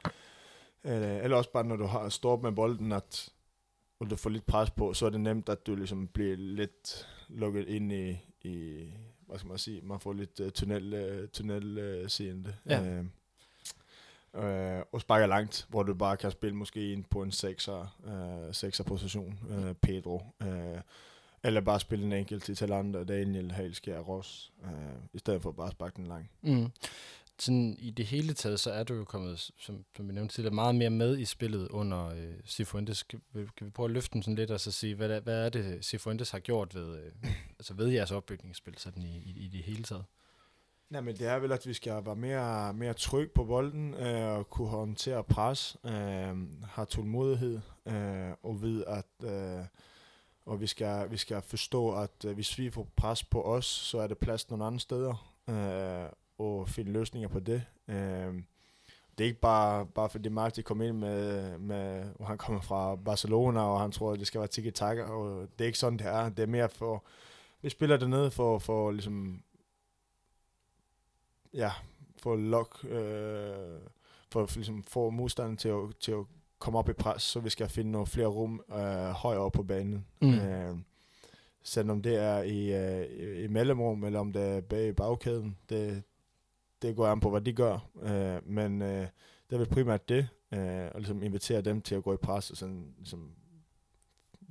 eller, 0.84 1.22
eller 1.22 1.38
også 1.38 1.52
bare, 1.52 1.64
når 1.64 1.76
du 1.76 1.86
har 1.86 2.10
stået 2.10 2.42
med 2.42 2.52
bolden, 2.52 2.92
at 2.92 3.34
og 4.00 4.10
du 4.10 4.16
får 4.16 4.30
lidt 4.30 4.46
pres 4.46 4.70
på, 4.70 4.94
så 4.94 5.06
er 5.06 5.10
det 5.10 5.22
nemt, 5.22 5.50
at 5.50 5.68
du 5.68 5.76
ligesom 5.76 6.08
bliver 6.08 6.36
lidt 6.36 7.08
lukket 7.30 7.68
ind 7.68 7.92
i, 7.92 8.18
i 8.42 8.86
hvad 9.28 9.40
skal 9.40 9.50
man 9.50 9.58
sige, 9.58 9.82
man 9.82 10.00
får 10.00 10.14
lidt 10.14 10.40
uh, 10.40 10.50
tunnel, 10.50 10.94
uh, 10.94 11.30
tunnel 11.30 12.02
uh, 12.04 12.10
seende. 12.10 12.56
Ja. 12.66 13.00
Uh, 13.00 13.06
uh, 14.34 14.84
og 14.92 15.02
sparker 15.02 15.28
langt, 15.28 15.66
hvor 15.70 15.84
du 15.84 15.94
bare 15.94 16.18
kan 16.18 16.32
spille 16.32 16.56
måske 16.56 16.92
ind 16.92 17.04
på 17.04 17.22
en 17.22 17.30
6'er, 17.30 17.88
uh, 18.04 18.50
6'er 18.50 18.84
position, 18.84 19.40
uh, 19.50 19.74
Pedro. 19.82 20.22
Uh, 20.42 20.80
eller 21.44 21.62
bare 21.62 21.80
spille 21.80 22.06
en 22.06 22.14
enkelt 22.14 22.44
til 22.44 22.56
Talander, 22.56 23.04
Daniel, 23.04 23.52
Halskjær, 23.52 24.00
Ross, 24.00 24.52
uh, 24.64 24.70
i 25.14 25.18
stedet 25.18 25.42
for 25.42 25.52
bare 25.52 25.68
at 25.68 25.74
sparke 25.74 25.96
den 25.96 26.08
lang. 26.08 26.30
Mm 26.42 26.72
sådan 27.42 27.76
i 27.80 27.92
det 27.92 28.06
hele 28.06 28.34
taget, 28.34 28.60
så 28.60 28.72
er 28.72 28.84
du 28.84 28.94
jo 28.94 29.04
kommet, 29.04 29.52
som, 29.58 29.86
som 29.96 30.08
vi 30.08 30.14
nævnte 30.14 30.36
tidligere, 30.36 30.56
meget 30.56 30.76
mere 30.76 30.90
med 30.90 31.18
i 31.18 31.26
spillet 31.26 31.68
under 31.68 32.08
øh, 32.08 32.34
Cifuentes. 32.46 33.04
Kan, 33.04 33.22
kan 33.34 33.66
vi 33.66 33.70
prøve 33.70 33.86
at 33.86 33.92
løfte 33.92 34.14
den 34.14 34.24
sådan 34.24 34.36
lidt 34.36 34.52
og 34.52 34.60
så 34.60 34.72
sige, 34.72 34.96
hvad, 34.96 35.22
hvad 35.22 35.46
er 35.46 35.50
det, 35.50 35.86
Cifuentes 35.86 36.32
har 36.32 36.40
gjort 36.40 36.76
ved, 36.76 36.98
øh, 36.98 37.12
altså 37.60 37.74
ved 37.74 37.88
jeres 37.88 38.12
opbygningsspil 38.12 38.78
sådan 38.78 39.04
i, 39.04 39.18
i, 39.18 39.46
i 39.46 39.48
det 39.48 39.64
hele 39.64 39.84
taget? 39.84 40.06
Nej, 40.90 41.02
men 41.02 41.16
det 41.16 41.28
er 41.28 41.40
vel, 41.40 41.52
at 41.52 41.68
vi 41.68 41.74
skal 41.74 42.06
være 42.06 42.16
mere, 42.16 42.74
mere 42.74 42.94
tryg 42.94 43.32
på 43.32 43.44
bolden, 43.44 43.94
øh, 43.94 44.28
og 44.28 44.50
kunne 44.50 44.68
håndtere 44.68 45.24
pres, 45.24 45.78
øh, 45.86 45.92
have 46.64 46.86
tålmodighed, 46.90 47.60
øh, 47.86 48.32
og 48.44 48.62
ved, 48.62 48.84
at 48.88 49.30
øh, 49.30 49.66
og 50.46 50.62
vi 50.62 50.68
skal, 50.68 51.12
vi 51.12 51.18
skal 51.18 51.42
forstå, 51.42 52.02
at 52.02 52.26
øh, 52.26 52.36
hvis 52.36 52.58
vi 52.58 52.70
får 52.70 52.88
pres 52.96 53.24
på 53.24 53.42
os, 53.42 53.66
så 53.66 54.00
er 54.00 54.08
det 54.08 54.18
plads 54.18 54.50
nogle 54.50 54.66
andre 54.66 54.80
steder. 54.80 55.36
Øh, 55.50 56.10
og 56.40 56.70
finde 56.70 56.92
løsninger 56.92 57.28
på 57.28 57.40
det. 57.40 57.66
Øh, 57.88 58.34
det 59.18 59.24
er 59.24 59.28
ikke 59.28 59.40
bare, 59.40 59.86
bare 59.86 60.10
fordi 60.10 60.30
Marti 60.30 60.62
kom 60.62 60.82
ind 60.82 60.98
med, 60.98 61.58
med, 61.58 62.04
hvor 62.16 62.26
han 62.26 62.38
kommer 62.38 62.62
fra 62.62 62.96
Barcelona, 62.96 63.62
og 63.62 63.82
han 63.82 63.92
tror, 63.92 64.12
at 64.12 64.20
det 64.20 64.28
skal 64.28 64.40
være 64.40 64.48
tiki 64.48 64.72
taka 64.72 65.04
og 65.04 65.48
det 65.58 65.66
er 65.66 65.68
ikke 65.68 65.80
sådan, 65.80 66.00
det 66.00 66.08
er. 66.08 66.30
Det 66.30 66.44
er 66.44 66.48
mere 66.48 66.70
for, 66.70 67.04
vi 67.62 67.70
spiller 67.70 67.98
dernede 67.98 68.32
for, 68.32 68.60
for 68.60 68.92
ligesom, 68.92 69.44
ja, 71.54 71.72
for 72.18 72.36
lok, 72.36 72.86
øh, 72.86 73.82
for 74.32 74.50
ligesom 74.56 74.84
få 74.84 75.10
modstanderen 75.10 75.58
til 75.58 75.70
at, 75.70 75.80
til 76.00 76.12
at 76.12 76.26
komme 76.60 76.80
op 76.80 76.90
i 76.90 76.94
pres, 76.94 77.24
så 77.24 77.40
vi 77.40 77.50
skal 77.50 77.70
finde 77.70 77.92
nogle 77.92 78.08
flere 78.08 78.28
rum 78.28 78.62
øh, 78.72 79.10
højere 79.10 79.42
op 79.42 79.52
på 79.52 79.64
banen. 79.64 80.06
Mm. 80.22 80.34
Øh, 80.34 80.78
selvom 81.64 82.02
det 82.02 82.16
er 82.16 82.42
i, 82.42 82.74
øh, 82.74 83.44
i 83.44 83.48
mellemrum, 83.48 84.04
eller 84.04 84.20
om 84.20 84.34
det 84.34 84.42
er 84.42 84.62
bag 84.62 84.88
i 84.88 84.94
bagkæden, 84.94 85.58
det, 85.70 86.04
det 86.82 86.96
går 86.96 87.08
an 87.08 87.20
på, 87.20 87.30
hvad 87.30 87.42
de 87.42 87.54
gør. 87.54 87.90
Øh, 88.02 88.50
men 88.50 88.82
øh, 88.82 89.08
det 89.50 89.56
er 89.56 89.58
vel 89.58 89.70
primært 89.70 90.10
det, 90.10 90.28
øh, 90.54 90.88
og 90.94 91.00
ligesom 91.00 91.24
invitere 91.24 91.62
dem 91.62 91.82
til 91.82 91.96
at 91.96 92.04
gå 92.04 92.14
i 92.14 92.18
pres 92.18 92.52
og 92.52 92.58
sådan, 92.58 92.94
ligesom, 92.98 93.32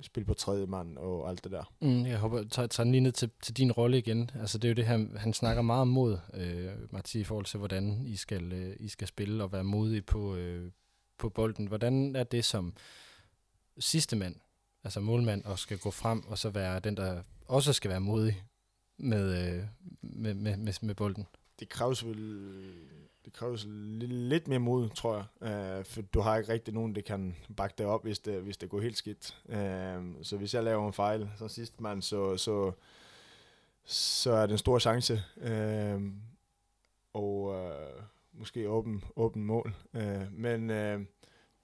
spille 0.01 0.25
på 0.25 0.33
tredje 0.33 0.65
mand 0.65 0.97
og 0.97 1.29
alt 1.29 1.43
det 1.43 1.51
der. 1.51 1.73
Mm, 1.81 2.05
jeg 2.05 2.17
håber, 2.17 2.43
tager, 2.43 2.67
tager 2.67 2.85
den 2.85 2.91
lige 2.91 3.01
ned 3.01 3.11
til, 3.11 3.29
til 3.41 3.57
din 3.57 3.71
rolle 3.71 3.97
igen. 3.97 4.31
Altså 4.39 4.57
det 4.57 4.67
er 4.67 4.69
jo 4.69 4.75
det 4.75 4.85
her, 4.85 5.17
han 5.17 5.33
snakker 5.33 5.61
meget 5.61 5.87
mod, 5.87 6.17
øh, 6.33 6.93
Marti, 6.93 7.19
i 7.19 7.23
forhold 7.23 7.45
til, 7.45 7.57
hvordan 7.57 8.05
I 8.05 8.15
skal, 8.15 8.53
øh, 8.53 8.75
I 8.79 8.87
skal 8.87 9.07
spille 9.07 9.43
og 9.43 9.51
være 9.51 9.63
modige 9.63 10.01
på, 10.01 10.35
øh, 10.35 10.71
på 11.19 11.29
bolden. 11.29 11.67
Hvordan 11.67 12.15
er 12.15 12.23
det 12.23 12.45
som 12.45 12.73
sidste 13.79 14.15
mand, 14.15 14.35
altså 14.83 14.99
målmand, 14.99 15.43
og 15.43 15.59
skal 15.59 15.77
gå 15.77 15.91
frem 15.91 16.27
og 16.27 16.37
så 16.37 16.49
være 16.49 16.79
den, 16.79 16.97
der 16.97 17.23
også 17.45 17.73
skal 17.73 17.89
være 17.89 18.01
modig 18.01 18.43
med, 18.97 19.53
øh, 19.53 19.63
med, 20.01 20.33
med, 20.33 20.57
med, 20.57 20.73
med 20.81 20.95
bolden? 20.95 21.27
det 21.59 21.69
kræves 21.69 22.05
vel 22.05 22.73
det 23.25 23.33
kræves 23.33 23.65
lidt 23.99 24.47
mere 24.47 24.59
mod, 24.59 24.89
tror 24.89 25.15
jeg. 25.41 25.79
Uh, 25.79 25.85
for 25.85 26.01
du 26.01 26.19
har 26.19 26.37
ikke 26.37 26.53
rigtig 26.53 26.73
nogen, 26.73 26.95
der 26.95 27.01
kan 27.01 27.35
bakke 27.57 27.75
dig 27.77 27.85
op, 27.85 28.03
hvis 28.03 28.19
det, 28.19 28.41
hvis 28.41 28.57
det 28.57 28.69
går 28.69 28.81
helt 28.81 28.97
skidt. 28.97 29.37
Uh, 29.45 30.23
så 30.23 30.35
hvis 30.37 30.53
jeg 30.53 30.63
laver 30.63 30.87
en 30.87 30.93
fejl 30.93 31.29
så 31.37 31.47
sidst 31.47 31.81
mand, 31.81 32.01
så, 32.01 32.37
så, 32.37 32.71
så 33.85 34.31
er 34.31 34.45
det 34.45 34.51
en 34.51 34.57
stor 34.57 34.79
chance. 34.79 35.23
Uh, 35.35 36.03
og 37.13 37.41
uh, 37.43 38.03
måske 38.39 38.69
åben, 38.69 39.03
åben 39.15 39.43
mål. 39.43 39.75
Uh, 39.93 40.33
men 40.33 40.69
uh, 40.69 41.05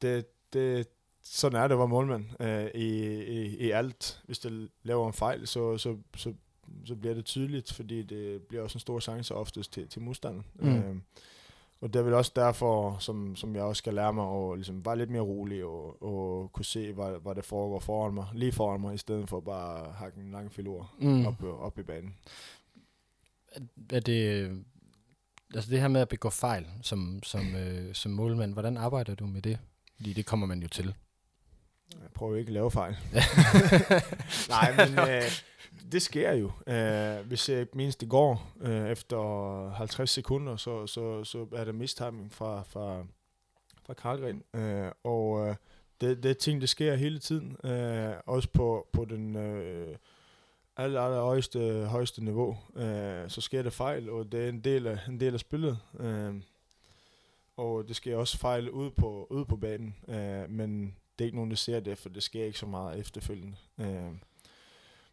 det, 0.01 0.25
det, 0.53 0.87
sådan 1.23 1.61
er 1.61 1.67
det 1.67 1.77
var 1.77 1.85
målmand 1.85 2.25
uh, 2.39 2.81
i, 2.81 3.23
i, 3.23 3.57
i 3.57 3.71
alt. 3.71 4.21
Hvis 4.25 4.39
du 4.39 4.67
laver 4.83 5.07
en 5.07 5.13
fejl, 5.13 5.47
så, 5.47 5.77
så, 5.77 5.97
så 6.15 6.33
så 6.85 6.95
bliver 6.95 7.15
det 7.15 7.25
tydeligt, 7.25 7.73
fordi 7.73 8.03
det 8.03 8.41
bliver 8.41 8.63
også 8.63 8.75
en 8.75 8.79
stor 8.79 8.99
chance 8.99 9.35
oftest 9.35 9.73
til, 9.73 9.87
til 9.87 10.01
modstanderen. 10.01 10.45
Mm. 10.55 10.75
Øh, 10.75 10.95
og 11.81 11.93
det 11.93 11.99
er 11.99 12.03
vel 12.03 12.13
også 12.13 12.31
derfor, 12.35 12.97
som, 12.99 13.35
som 13.35 13.55
jeg 13.55 13.63
også 13.63 13.79
skal 13.79 13.93
lære 13.93 14.13
mig 14.13 14.51
at 14.51 14.57
ligesom 14.57 14.85
være 14.85 14.97
lidt 14.97 15.09
mere 15.09 15.21
rolig 15.21 15.65
og, 15.65 16.03
og 16.03 16.51
kunne 16.51 16.65
se, 16.65 16.93
hvad, 16.93 17.21
hvad 17.21 17.35
det 17.35 17.45
foregår 17.45 17.79
foran 17.79 18.13
mig, 18.13 18.25
lige 18.33 18.51
foran 18.51 18.81
mig, 18.81 18.95
i 18.95 18.97
stedet 18.97 19.29
for 19.29 19.39
bare 19.39 19.87
at 19.87 19.93
hakke 19.93 20.19
en 20.21 20.31
lang 20.31 20.51
filur 20.51 20.93
mm. 20.99 21.25
op, 21.25 21.43
op 21.43 21.79
i 21.79 21.83
banen. 21.83 22.15
Er 23.89 23.99
det, 23.99 24.51
altså 25.53 25.71
det 25.71 25.81
her 25.81 25.87
med 25.87 26.01
at 26.01 26.09
begå 26.09 26.29
fejl 26.29 26.67
som, 26.81 27.19
som, 27.23 27.55
øh, 27.55 27.95
som 27.95 28.11
målmand, 28.11 28.53
hvordan 28.53 28.77
arbejder 28.77 29.15
du 29.15 29.25
med 29.25 29.41
det? 29.41 29.59
Fordi 29.95 30.13
det 30.13 30.25
kommer 30.25 30.47
man 30.47 30.61
jo 30.61 30.67
til. 30.67 30.95
Jeg 31.91 32.09
prøver 32.13 32.35
ikke 32.35 32.49
at 32.49 32.53
lave 32.53 32.71
fejl. 32.71 32.97
Nej, 34.49 34.75
men 34.77 34.99
øh, 34.99 35.21
det 35.91 36.01
sker 36.01 36.33
jo. 36.33 36.45
Uh, 36.45 37.31
vi 37.31 37.35
ser 37.35 37.65
mindst 37.73 38.03
i 38.03 38.05
går, 38.05 38.51
uh, 38.55 38.89
efter 38.89 39.69
50 39.69 40.09
sekunder, 40.09 40.57
så, 40.57 40.87
så, 40.87 41.23
så 41.23 41.47
er 41.55 41.65
der 41.65 41.71
mistiming 41.71 42.33
fra, 42.33 42.63
fra, 42.63 43.03
fra 43.85 43.93
Karlgren. 43.93 44.43
Uh, 44.53 44.91
og 45.03 45.31
uh, 45.31 45.55
det, 46.01 46.23
det 46.23 46.31
er 46.31 46.33
ting, 46.33 46.61
der 46.61 46.67
sker 46.67 46.95
hele 46.95 47.19
tiden. 47.19 47.57
Uh, 47.63 48.13
også 48.25 48.49
på, 48.53 48.87
på 48.93 49.05
den 49.05 49.35
uh, 49.35 49.95
aller, 50.77 51.01
aller 51.01 51.21
højeste, 51.21 51.85
højeste 51.85 52.23
niveau. 52.23 52.57
øh, 52.75 53.29
så 53.29 53.41
sker 53.41 53.63
der 53.63 53.69
fejl, 53.69 54.09
og 54.09 54.31
det 54.31 54.45
er 54.45 54.49
en 54.49 54.59
del 54.59 54.87
af, 54.87 54.99
en 55.07 55.19
del 55.19 55.33
af 55.33 55.39
spillet. 55.39 55.79
Øh, 55.99 56.35
og 57.57 57.87
det 57.87 57.95
sker 57.95 58.17
også 58.17 58.37
fejl 58.37 58.69
ude 58.69 58.91
på, 58.91 59.27
ude 59.29 59.45
på 59.45 59.55
banen. 59.55 59.95
øh, 60.07 60.49
men 60.49 60.95
det 61.19 61.23
er 61.23 61.25
ikke 61.25 61.37
nogen, 61.37 61.51
der 61.51 61.57
ser 61.57 61.79
det, 61.79 61.97
for 61.97 62.09
det 62.09 62.23
sker 62.23 62.45
ikke 62.45 62.59
så 62.59 62.65
meget 62.65 62.99
efterfølgende. 62.99 63.57
Øh, 63.79 64.11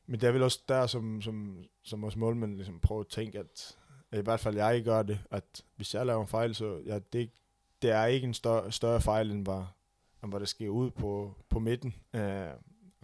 men 0.07 0.21
det 0.21 0.25
er 0.25 0.33
vel 0.33 0.43
også 0.43 0.61
der, 0.69 0.87
som, 0.87 1.23
som, 1.23 1.65
som 1.83 2.05
også 2.05 2.19
målmænd 2.19 2.57
ligesom 2.57 2.81
prøver 2.81 3.01
at 3.01 3.09
tænke, 3.09 3.39
at 3.39 3.77
i 4.13 4.21
hvert 4.21 4.41
fald 4.41 4.57
jeg 4.57 4.83
gør 4.85 5.03
det, 5.03 5.19
at 5.31 5.63
hvis 5.77 5.95
jeg 5.95 6.07
laver 6.07 6.21
en 6.21 6.29
fejl, 6.29 6.55
så 6.55 6.81
ja, 6.87 6.99
det, 7.13 7.31
det 7.83 7.91
er 7.91 8.05
ikke 8.05 8.27
en 8.27 8.35
større, 8.35 8.73
større 8.73 9.01
fejl, 9.01 9.31
end 9.31 9.45
hvad, 9.45 9.65
end 10.23 10.33
hvad 10.33 10.41
der 10.41 10.47
sker 10.47 10.69
ud 10.69 10.91
på, 10.91 11.35
på 11.49 11.59
midten, 11.59 11.95
øh, 12.15 12.47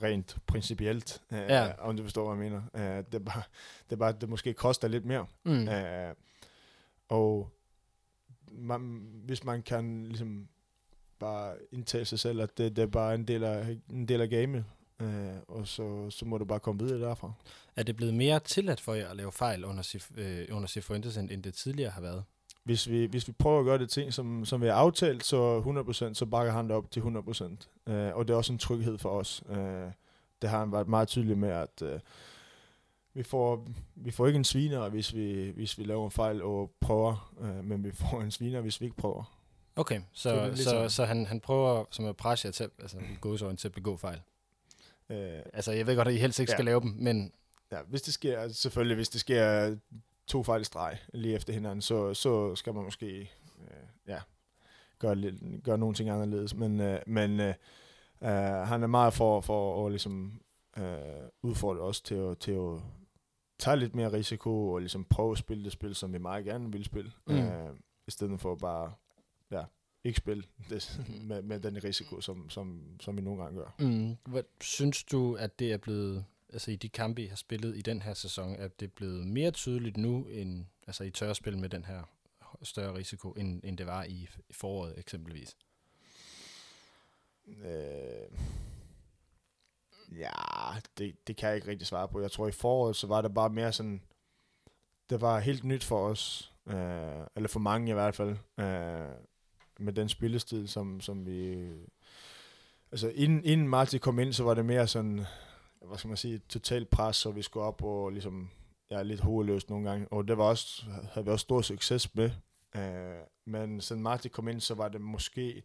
rent 0.02 0.36
principielt, 0.46 1.22
øh, 1.32 1.38
ja. 1.38 1.72
om 1.78 1.96
du 1.96 2.02
forstår, 2.02 2.34
hvad 2.34 2.44
jeg 2.44 2.52
mener. 2.52 2.62
Øh, 2.98 3.04
det, 3.04 3.14
er 3.14 3.24
bare, 3.24 3.42
det 3.84 3.92
er 3.92 3.96
bare, 3.96 4.12
det 4.20 4.28
måske 4.28 4.52
koster 4.52 4.88
lidt 4.88 5.04
mere. 5.04 5.26
Mm. 5.44 5.68
Øh, 5.68 6.14
og 7.08 7.50
man, 8.52 8.80
hvis 9.24 9.44
man 9.44 9.62
kan 9.62 10.04
ligesom 10.04 10.48
bare 11.18 11.56
indtage 11.72 12.04
sig 12.04 12.18
selv, 12.18 12.40
at 12.40 12.58
det, 12.58 12.76
det 12.76 12.82
er 12.82 12.86
bare 12.86 13.14
en 13.14 13.24
del 13.24 13.44
af, 13.44 13.78
en 13.90 14.08
del 14.08 14.20
af 14.20 14.30
gamet, 14.30 14.64
øh, 15.00 15.36
og 15.48 15.68
så, 15.68 16.10
så 16.10 16.24
må 16.24 16.38
du 16.38 16.44
bare 16.44 16.60
komme 16.60 16.84
videre 16.84 17.00
derfra. 17.00 17.32
Er 17.76 17.82
det 17.82 17.96
blevet 17.96 18.14
mere 18.14 18.40
tilladt 18.40 18.80
for 18.80 18.94
jer 18.94 19.08
at 19.08 19.16
lave 19.16 19.32
fejl 19.32 19.64
under, 19.64 19.82
Sif, 19.82 20.10
øh, 20.16 20.46
under 20.50 20.68
Cifuentes, 20.68 21.16
end, 21.16 21.30
end 21.30 21.42
det 21.42 21.54
tidligere 21.54 21.90
har 21.90 22.00
været? 22.00 22.24
Hvis 22.68 22.88
vi, 22.88 23.04
hvis 23.04 23.28
vi 23.28 23.32
prøver 23.32 23.58
at 23.58 23.64
gøre 23.64 23.78
det 23.78 23.90
ting, 23.90 24.14
som, 24.14 24.44
som 24.44 24.62
vi 24.62 24.66
har 24.66 24.74
aftalt, 24.74 25.24
så 25.24 25.60
100%, 26.10 26.14
så 26.14 26.26
bakker 26.26 26.52
han 26.52 26.64
det 26.64 26.76
op 26.76 26.90
til 26.90 27.00
100%. 27.00 27.92
Øh, 27.92 28.16
og 28.16 28.28
det 28.28 28.34
er 28.34 28.36
også 28.36 28.52
en 28.52 28.58
tryghed 28.58 28.98
for 28.98 29.10
os. 29.10 29.42
Øh, 29.50 29.90
det 30.42 30.50
har 30.50 30.58
han 30.58 30.72
været 30.72 30.88
meget 30.88 31.08
tydelig 31.08 31.38
med, 31.38 31.48
at 31.48 31.82
øh, 31.82 32.00
vi 33.14 33.22
får, 33.22 33.66
vi 33.94 34.10
får 34.10 34.26
ikke 34.26 34.36
en 34.36 34.44
sviner, 34.44 34.88
hvis 34.88 35.14
vi, 35.14 35.52
hvis 35.54 35.78
vi 35.78 35.84
laver 35.84 36.04
en 36.04 36.10
fejl 36.10 36.42
og 36.42 36.70
prøver, 36.80 37.34
øh, 37.40 37.64
men 37.64 37.84
vi 37.84 37.92
får 37.92 38.20
en 38.20 38.30
sviner, 38.30 38.60
hvis 38.60 38.80
vi 38.80 38.86
ikke 38.86 38.96
prøver. 38.96 39.38
Okay, 39.76 40.00
så, 40.12 40.52
så, 40.54 40.62
så, 40.62 40.88
så 40.88 41.04
han, 41.04 41.26
han 41.26 41.40
prøver 41.40 41.84
som 41.90 42.04
at 42.04 42.16
presse 42.16 42.46
jer 42.46 42.52
til, 42.52 42.70
altså 42.78 42.96
gåsøjne 43.20 43.56
til 43.56 43.68
at 43.68 43.74
begå 43.74 43.96
fejl? 43.96 44.20
Øh, 45.10 45.40
altså, 45.52 45.72
jeg 45.72 45.86
ved 45.86 45.96
godt, 45.96 46.08
at 46.08 46.14
I 46.14 46.18
helst 46.18 46.40
ikke 46.40 46.52
ja. 46.52 46.56
skal 46.56 46.64
lave 46.64 46.80
dem, 46.80 46.94
men... 46.98 47.32
Ja, 47.72 47.78
hvis 47.88 48.02
det 48.02 48.14
sker, 48.14 48.48
selvfølgelig, 48.48 48.94
hvis 48.94 49.08
det 49.08 49.20
sker 49.20 49.76
to 50.28 50.42
fejl 50.42 50.60
i 50.60 50.64
streg 50.64 50.98
lige 51.14 51.34
efter 51.34 51.52
hinanden, 51.52 51.82
så, 51.82 52.14
så 52.14 52.54
skal 52.54 52.74
man 52.74 52.84
måske 52.84 53.30
øh, 53.60 53.88
ja, 54.06 54.20
gøre, 54.98 55.14
lidt, 55.14 55.64
gøre 55.64 55.78
nogle 55.78 55.94
ting 55.94 56.10
anderledes. 56.10 56.54
Men, 56.54 56.80
øh, 56.80 57.00
men 57.06 57.40
øh, 57.40 57.54
øh, 58.22 58.30
han 58.68 58.82
er 58.82 58.86
meget 58.86 59.14
for, 59.14 59.40
for 59.40 59.86
at 59.86 59.92
ligesom, 59.92 60.40
øh, 60.78 61.28
udfordre 61.42 61.80
os 61.80 62.00
til 62.00 62.14
at, 62.14 62.38
til 62.38 62.52
at 62.52 62.80
tage 63.58 63.76
lidt 63.76 63.94
mere 63.94 64.12
risiko 64.12 64.72
og 64.72 64.80
ligesom 64.80 65.04
prøve 65.04 65.32
at 65.32 65.38
spille 65.38 65.64
det 65.64 65.72
spil, 65.72 65.94
som 65.94 66.12
vi 66.12 66.18
meget 66.18 66.44
gerne 66.44 66.72
vil 66.72 66.84
spille, 66.84 67.12
mm. 67.26 67.38
øh, 67.38 67.70
i 68.06 68.10
stedet 68.10 68.40
for 68.40 68.54
bare 68.54 68.92
ja, 69.50 69.64
ikke 70.04 70.16
spille 70.16 70.42
det, 70.70 71.00
med, 71.28 71.42
med 71.42 71.60
den 71.60 71.84
risiko, 71.84 72.20
som, 72.20 72.50
som, 72.50 72.82
som 73.00 73.16
vi 73.16 73.22
nogle 73.22 73.42
gange 73.42 73.58
gør. 73.58 73.74
Mm. 73.78 74.16
Hvad, 74.32 74.42
synes 74.60 75.04
du, 75.04 75.34
at 75.34 75.58
det 75.58 75.72
er 75.72 75.76
blevet, 75.76 76.24
altså 76.52 76.70
i 76.70 76.76
de 76.76 76.88
kampe, 76.88 77.22
I 77.22 77.26
har 77.26 77.36
spillet 77.36 77.76
i 77.76 77.82
den 77.82 78.02
her 78.02 78.14
sæson, 78.14 78.56
at 78.56 78.80
det 78.80 78.86
er 78.86 78.94
blevet 78.96 79.26
mere 79.26 79.50
tydeligt 79.50 79.96
nu, 79.96 80.26
end, 80.26 80.66
altså 80.86 81.04
i 81.04 81.10
tørspil 81.10 81.58
med 81.58 81.68
den 81.68 81.84
her 81.84 82.02
større 82.62 82.94
risiko, 82.94 83.32
end, 83.32 83.60
end 83.64 83.78
det 83.78 83.86
var 83.86 84.04
i, 84.04 84.28
i 84.48 84.52
foråret 84.52 84.98
eksempelvis? 84.98 85.56
Øh, 87.46 88.38
ja, 90.18 90.30
det, 90.98 91.26
det 91.26 91.36
kan 91.36 91.48
jeg 91.48 91.56
ikke 91.56 91.68
rigtig 91.68 91.86
svare 91.86 92.08
på. 92.08 92.20
Jeg 92.20 92.30
tror 92.30 92.48
i 92.48 92.52
foråret, 92.52 92.96
så 92.96 93.06
var 93.06 93.22
det 93.22 93.34
bare 93.34 93.50
mere 93.50 93.72
sådan, 93.72 94.02
det 95.10 95.20
var 95.20 95.38
helt 95.38 95.64
nyt 95.64 95.84
for 95.84 96.08
os, 96.08 96.52
øh, 96.66 97.26
eller 97.36 97.48
for 97.48 97.60
mange 97.60 97.90
i 97.90 97.94
hvert 97.94 98.14
fald, 98.14 98.36
øh, 98.58 99.14
med 99.78 99.92
den 99.92 100.08
spillestil, 100.08 100.68
som, 100.68 101.00
som 101.00 101.26
vi... 101.26 101.68
Altså 102.92 103.08
inden, 103.08 103.44
inden 103.44 103.68
Martin 103.68 104.00
kom 104.00 104.18
ind, 104.18 104.32
så 104.32 104.44
var 104.44 104.54
det 104.54 104.64
mere 104.64 104.86
sådan, 104.86 105.26
hvad 105.86 105.98
skal 105.98 106.08
man 106.08 106.16
sige, 106.16 106.38
totalt 106.38 106.90
pres, 106.90 107.16
så 107.16 107.30
vi 107.30 107.42
skulle 107.42 107.66
op 107.66 107.84
og 107.84 108.10
ligesom, 108.10 108.50
ja, 108.90 109.02
lidt 109.02 109.20
hovedløst 109.20 109.70
nogle 109.70 109.90
gange, 109.90 110.08
og 110.12 110.28
det 110.28 110.38
var 110.38 110.44
også, 110.44 110.84
havde 111.12 111.24
vi 111.24 111.30
også 111.30 111.42
stor 111.42 111.62
succes 111.62 112.14
med. 112.14 112.30
Øh, 112.76 113.22
men 113.44 113.80
siden 113.80 114.02
Martin 114.02 114.30
kom 114.30 114.48
ind, 114.48 114.60
så 114.60 114.74
var 114.74 114.88
det 114.88 115.00
måske, 115.00 115.62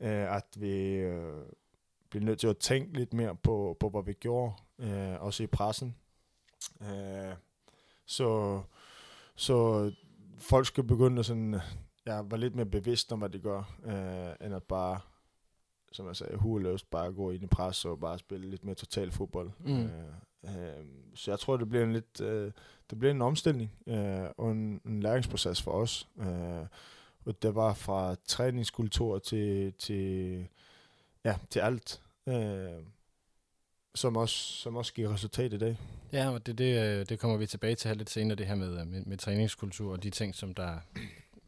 øh, 0.00 0.36
at 0.36 0.46
vi 0.56 0.94
øh, 0.94 1.42
blev 2.10 2.22
nødt 2.22 2.40
til 2.40 2.46
at 2.46 2.58
tænke 2.58 2.96
lidt 2.96 3.12
mere 3.12 3.36
på, 3.36 3.76
på 3.80 3.88
hvad 3.88 4.02
vi 4.02 4.12
gjorde, 4.12 4.52
øh, 4.78 5.22
også 5.22 5.42
i 5.42 5.46
pressen. 5.46 5.96
Øh, 6.82 7.34
så, 8.06 8.62
så 9.36 9.92
folk 10.38 10.66
skal 10.66 10.84
begynde 10.84 11.18
at 11.18 11.26
sådan, 11.26 11.60
ja, 12.06 12.22
være 12.22 12.40
lidt 12.40 12.54
mere 12.54 12.66
bevidst 12.66 13.12
om, 13.12 13.18
hvad 13.18 13.28
de 13.28 13.38
gør, 13.38 13.76
øh, 13.84 14.46
end 14.46 14.54
at 14.54 14.62
bare, 14.62 15.00
som 15.92 16.06
jeg 16.06 16.16
sagde, 16.16 16.36
hueløst 16.36 16.90
bare 16.90 17.12
gå 17.12 17.30
ind 17.30 17.42
i 17.42 17.46
pres 17.46 17.84
og 17.84 18.00
bare 18.00 18.18
spille 18.18 18.50
lidt 18.50 18.64
mere 18.64 18.74
total 18.74 19.10
fodbold. 19.10 19.50
Mm. 19.58 19.84
Øh, 19.84 19.88
øh, 20.44 20.84
så 21.14 21.30
jeg 21.30 21.38
tror, 21.38 21.56
det 21.56 21.68
bliver 21.68 21.84
en 21.84 21.92
lidt, 21.92 22.20
øh, 22.20 22.52
det 22.90 22.98
bliver 22.98 23.10
en 23.10 23.22
omstilling 23.22 23.72
øh, 23.86 24.28
og 24.36 24.52
en, 24.52 24.80
en 24.84 25.00
læringsproces 25.00 25.62
for 25.62 25.70
os. 25.70 26.08
Øh, 26.20 26.66
og 27.24 27.42
det 27.42 27.54
var 27.54 27.74
fra 27.74 28.16
træningskultur 28.24 29.18
til, 29.18 29.72
til, 29.72 30.48
ja, 31.24 31.36
til 31.50 31.60
alt. 31.60 32.02
Øh, 32.28 32.82
som 33.94 34.16
også, 34.16 34.36
som 34.36 34.76
også 34.76 34.94
giver 34.94 35.14
resultat 35.14 35.52
i 35.52 35.58
dag. 35.58 35.78
Ja, 36.12 36.30
og 36.30 36.46
det, 36.46 36.58
det, 36.58 36.82
øh, 36.82 37.06
det 37.08 37.18
kommer 37.18 37.36
vi 37.36 37.46
tilbage 37.46 37.74
til 37.74 37.88
her 37.88 37.94
lidt 37.94 38.10
senere, 38.10 38.36
det 38.36 38.46
her 38.46 38.54
med, 38.54 38.80
øh, 38.80 38.86
med, 38.86 39.04
med 39.04 39.16
træningskultur 39.16 39.92
og 39.92 40.02
de 40.02 40.10
ting, 40.10 40.34
som 40.34 40.54
der 40.54 40.78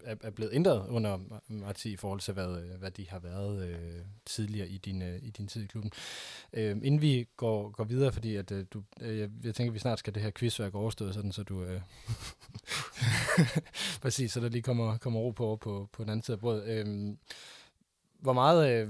er, 0.05 0.17
er 0.23 0.31
blevet 0.31 0.55
ændret 0.55 0.89
under 0.89 1.19
Marti 1.49 1.93
i 1.93 1.97
forhold 1.97 2.21
til, 2.21 2.35
hvad, 2.35 2.79
hvad 2.79 2.91
de 2.91 3.09
har 3.09 3.19
været 3.19 3.69
øh, 3.69 4.03
tidligere 4.27 4.69
i 4.69 4.79
din, 4.79 5.03
øh, 5.03 5.19
i 5.23 5.31
din 5.31 5.47
tid 5.47 5.63
i 5.63 5.67
klubben. 5.67 5.93
Øh, 6.53 6.71
inden 6.71 7.03
vi 7.03 7.27
går, 7.37 7.71
går 7.71 7.85
videre, 7.85 8.13
fordi 8.13 8.37
at, 8.37 8.51
øh, 8.51 8.67
du, 8.71 8.83
øh, 9.01 9.19
jeg, 9.19 9.31
jeg 9.45 9.55
tænker, 9.55 9.71
at 9.71 9.75
vi 9.75 9.79
snart 9.79 9.99
skal 9.99 10.15
det 10.15 10.23
her 10.23 10.31
quizværk 10.31 10.75
overstået, 10.75 11.15
sådan, 11.15 11.33
så 11.33 11.43
du... 11.43 11.65
Øh, 11.65 11.81
præcis, 14.03 14.33
så 14.33 14.41
der 14.41 14.49
lige 14.49 14.63
kommer, 14.63 14.99
kommer 14.99 15.21
ro 15.21 15.31
på 15.31 15.47
over 15.47 15.57
på, 15.57 15.89
på 15.93 16.03
den 16.03 16.11
anden 16.11 16.23
side 16.23 16.35
af 16.35 16.41
brødet. 16.41 16.65
Øh, 16.69 17.17
hvor 18.21 18.33
meget... 18.33 18.71
Øh, 18.71 18.89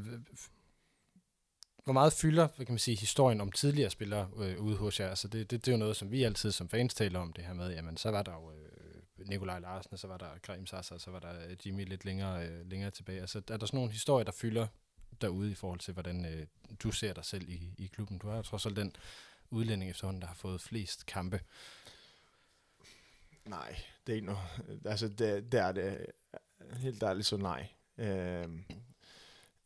hvor 1.84 1.92
meget 1.92 2.12
fylder 2.12 2.48
hvad 2.56 2.66
kan 2.66 2.72
man 2.72 2.78
sige, 2.78 2.96
historien 2.96 3.40
om 3.40 3.52
tidligere 3.52 3.90
spillere 3.90 4.28
øh, 4.38 4.60
ude 4.60 4.76
hos 4.76 5.00
jer? 5.00 5.08
Altså 5.08 5.28
det, 5.28 5.50
det, 5.50 5.66
det 5.66 5.72
er 5.72 5.76
jo 5.76 5.78
noget, 5.78 5.96
som 5.96 6.10
vi 6.10 6.22
altid 6.22 6.52
som 6.52 6.68
fans 6.68 6.94
taler 6.94 7.20
om, 7.20 7.32
det 7.32 7.44
her 7.44 7.54
med, 7.54 7.70
jamen 7.74 7.96
så 7.96 8.10
var 8.10 8.22
der 8.22 8.32
jo 8.32 8.50
øh, 8.50 8.87
Nikolaj 9.26 9.58
Larsen, 9.58 9.92
og 9.92 9.98
så 9.98 10.06
var 10.06 10.16
der 10.16 10.38
Graham 10.42 10.66
Sasser, 10.66 10.94
og 10.94 11.00
så 11.00 11.10
var 11.10 11.20
der 11.20 11.46
øh, 11.48 11.56
Jimmy 11.66 11.84
lidt 11.84 12.04
længere, 12.04 12.46
øh, 12.46 12.66
længere 12.66 12.90
tilbage. 12.90 13.20
Altså 13.20 13.38
er 13.38 13.56
der 13.56 13.66
sådan 13.66 13.76
nogle 13.76 13.92
historier, 13.92 14.24
der 14.24 14.32
fylder 14.32 14.66
derude 15.20 15.50
i 15.50 15.54
forhold 15.54 15.80
til, 15.80 15.94
hvordan 15.94 16.24
øh, 16.24 16.46
du 16.82 16.90
ser 16.90 17.12
dig 17.12 17.24
selv 17.24 17.48
i, 17.48 17.74
i 17.78 17.86
klubben? 17.86 18.18
Du 18.18 18.28
er 18.28 18.42
trods 18.42 18.66
alt 18.66 18.76
den 18.76 18.92
udlænding 19.50 19.90
efterhånden, 19.90 20.20
der 20.22 20.28
har 20.28 20.34
fået 20.34 20.60
flest 20.60 21.06
kampe. 21.06 21.40
Nej, 23.44 23.76
det 24.06 24.12
er 24.12 24.16
ikke 24.16 24.26
noget. 24.26 24.40
Øh, 24.68 24.78
altså, 24.84 25.08
det, 25.08 25.52
det 25.52 25.60
er 25.60 25.72
det. 25.72 26.06
Helt 26.76 27.02
ærligt, 27.02 27.26
så 27.26 27.36
nej. 27.36 27.68
Øh, 27.98 28.48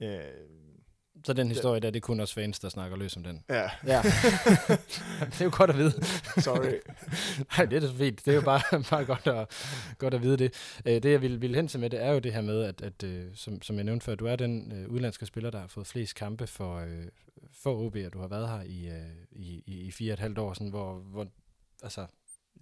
øh, 0.00 0.30
så 1.24 1.32
den 1.32 1.48
historie 1.48 1.80
der, 1.80 1.90
det 1.90 1.96
er 1.96 2.00
kun 2.00 2.20
os 2.20 2.34
fans, 2.34 2.58
der 2.58 2.68
snakker 2.68 2.96
løs 2.96 3.16
om 3.16 3.22
den? 3.22 3.44
Ja. 3.48 3.70
ja. 3.86 4.02
det 5.30 5.40
er 5.40 5.44
jo 5.44 5.50
godt 5.52 5.70
at 5.70 5.76
vide. 5.76 5.92
Sorry. 6.38 6.72
Nej, 7.56 7.66
det 7.66 7.76
er 7.76 7.88
så 7.88 7.94
fint. 7.94 8.24
Det 8.24 8.30
er 8.30 8.34
jo 8.34 8.40
bare, 8.40 8.82
bare 8.90 9.04
godt, 9.04 9.26
at, 9.26 9.48
godt 9.98 10.14
at 10.14 10.22
vide 10.22 10.36
det. 10.36 10.54
Øh, 10.86 11.02
det, 11.02 11.04
jeg 11.04 11.22
vil, 11.22 11.40
vil 11.40 11.54
hen 11.54 11.68
til 11.68 11.80
med, 11.80 11.90
det 11.90 12.02
er 12.02 12.12
jo 12.12 12.18
det 12.18 12.32
her 12.32 12.40
med, 12.40 12.62
at, 12.62 12.82
at 12.82 13.02
øh, 13.02 13.24
som, 13.34 13.62
som 13.62 13.76
jeg 13.76 13.84
nævnte 13.84 14.04
før, 14.04 14.14
du 14.14 14.26
er 14.26 14.36
den 14.36 14.72
øh, 14.72 14.88
udlandske 14.88 15.26
spiller, 15.26 15.50
der 15.50 15.60
har 15.60 15.66
fået 15.66 15.86
flest 15.86 16.14
kampe 16.14 16.46
for, 16.46 16.84
for 17.52 17.86
OB, 17.86 17.96
og 18.06 18.12
du 18.12 18.18
har 18.18 18.28
været 18.28 18.48
her 18.48 18.62
i, 18.62 18.90
i, 19.32 19.62
i, 19.66 19.80
i 19.80 19.90
fire 19.90 20.12
og 20.12 20.14
et 20.14 20.20
halvt 20.20 20.38
år, 20.38 20.52
sådan, 20.52 20.70
hvor, 20.70 20.94
hvor 20.94 21.26
altså, 21.82 22.06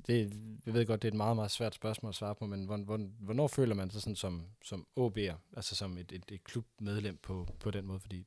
det, 0.07 0.33
jeg 0.67 0.75
ved 0.75 0.87
godt, 0.87 1.03
det 1.03 1.09
er 1.09 1.13
et 1.13 1.17
meget, 1.17 1.37
meget 1.37 1.51
svært 1.51 1.75
spørgsmål 1.75 2.09
at 2.09 2.15
svare 2.15 2.35
på, 2.35 2.47
men 2.47 2.65
hvornår, 2.65 2.99
hvornår 3.21 3.49
føler 3.49 3.75
man 3.75 3.91
sig 3.91 4.03
sådan 4.03 4.17
som, 4.17 4.43
som 4.65 4.87
OB'er, 5.01 5.35
altså 5.57 5.77
som 5.77 5.99
et, 5.99 6.13
et, 6.13 6.25
et 6.29 6.45
klubmedlem 6.45 7.19
på, 7.23 7.49
på 7.61 7.71
den 7.71 7.87
måde? 7.87 8.01
Fordi 8.01 8.27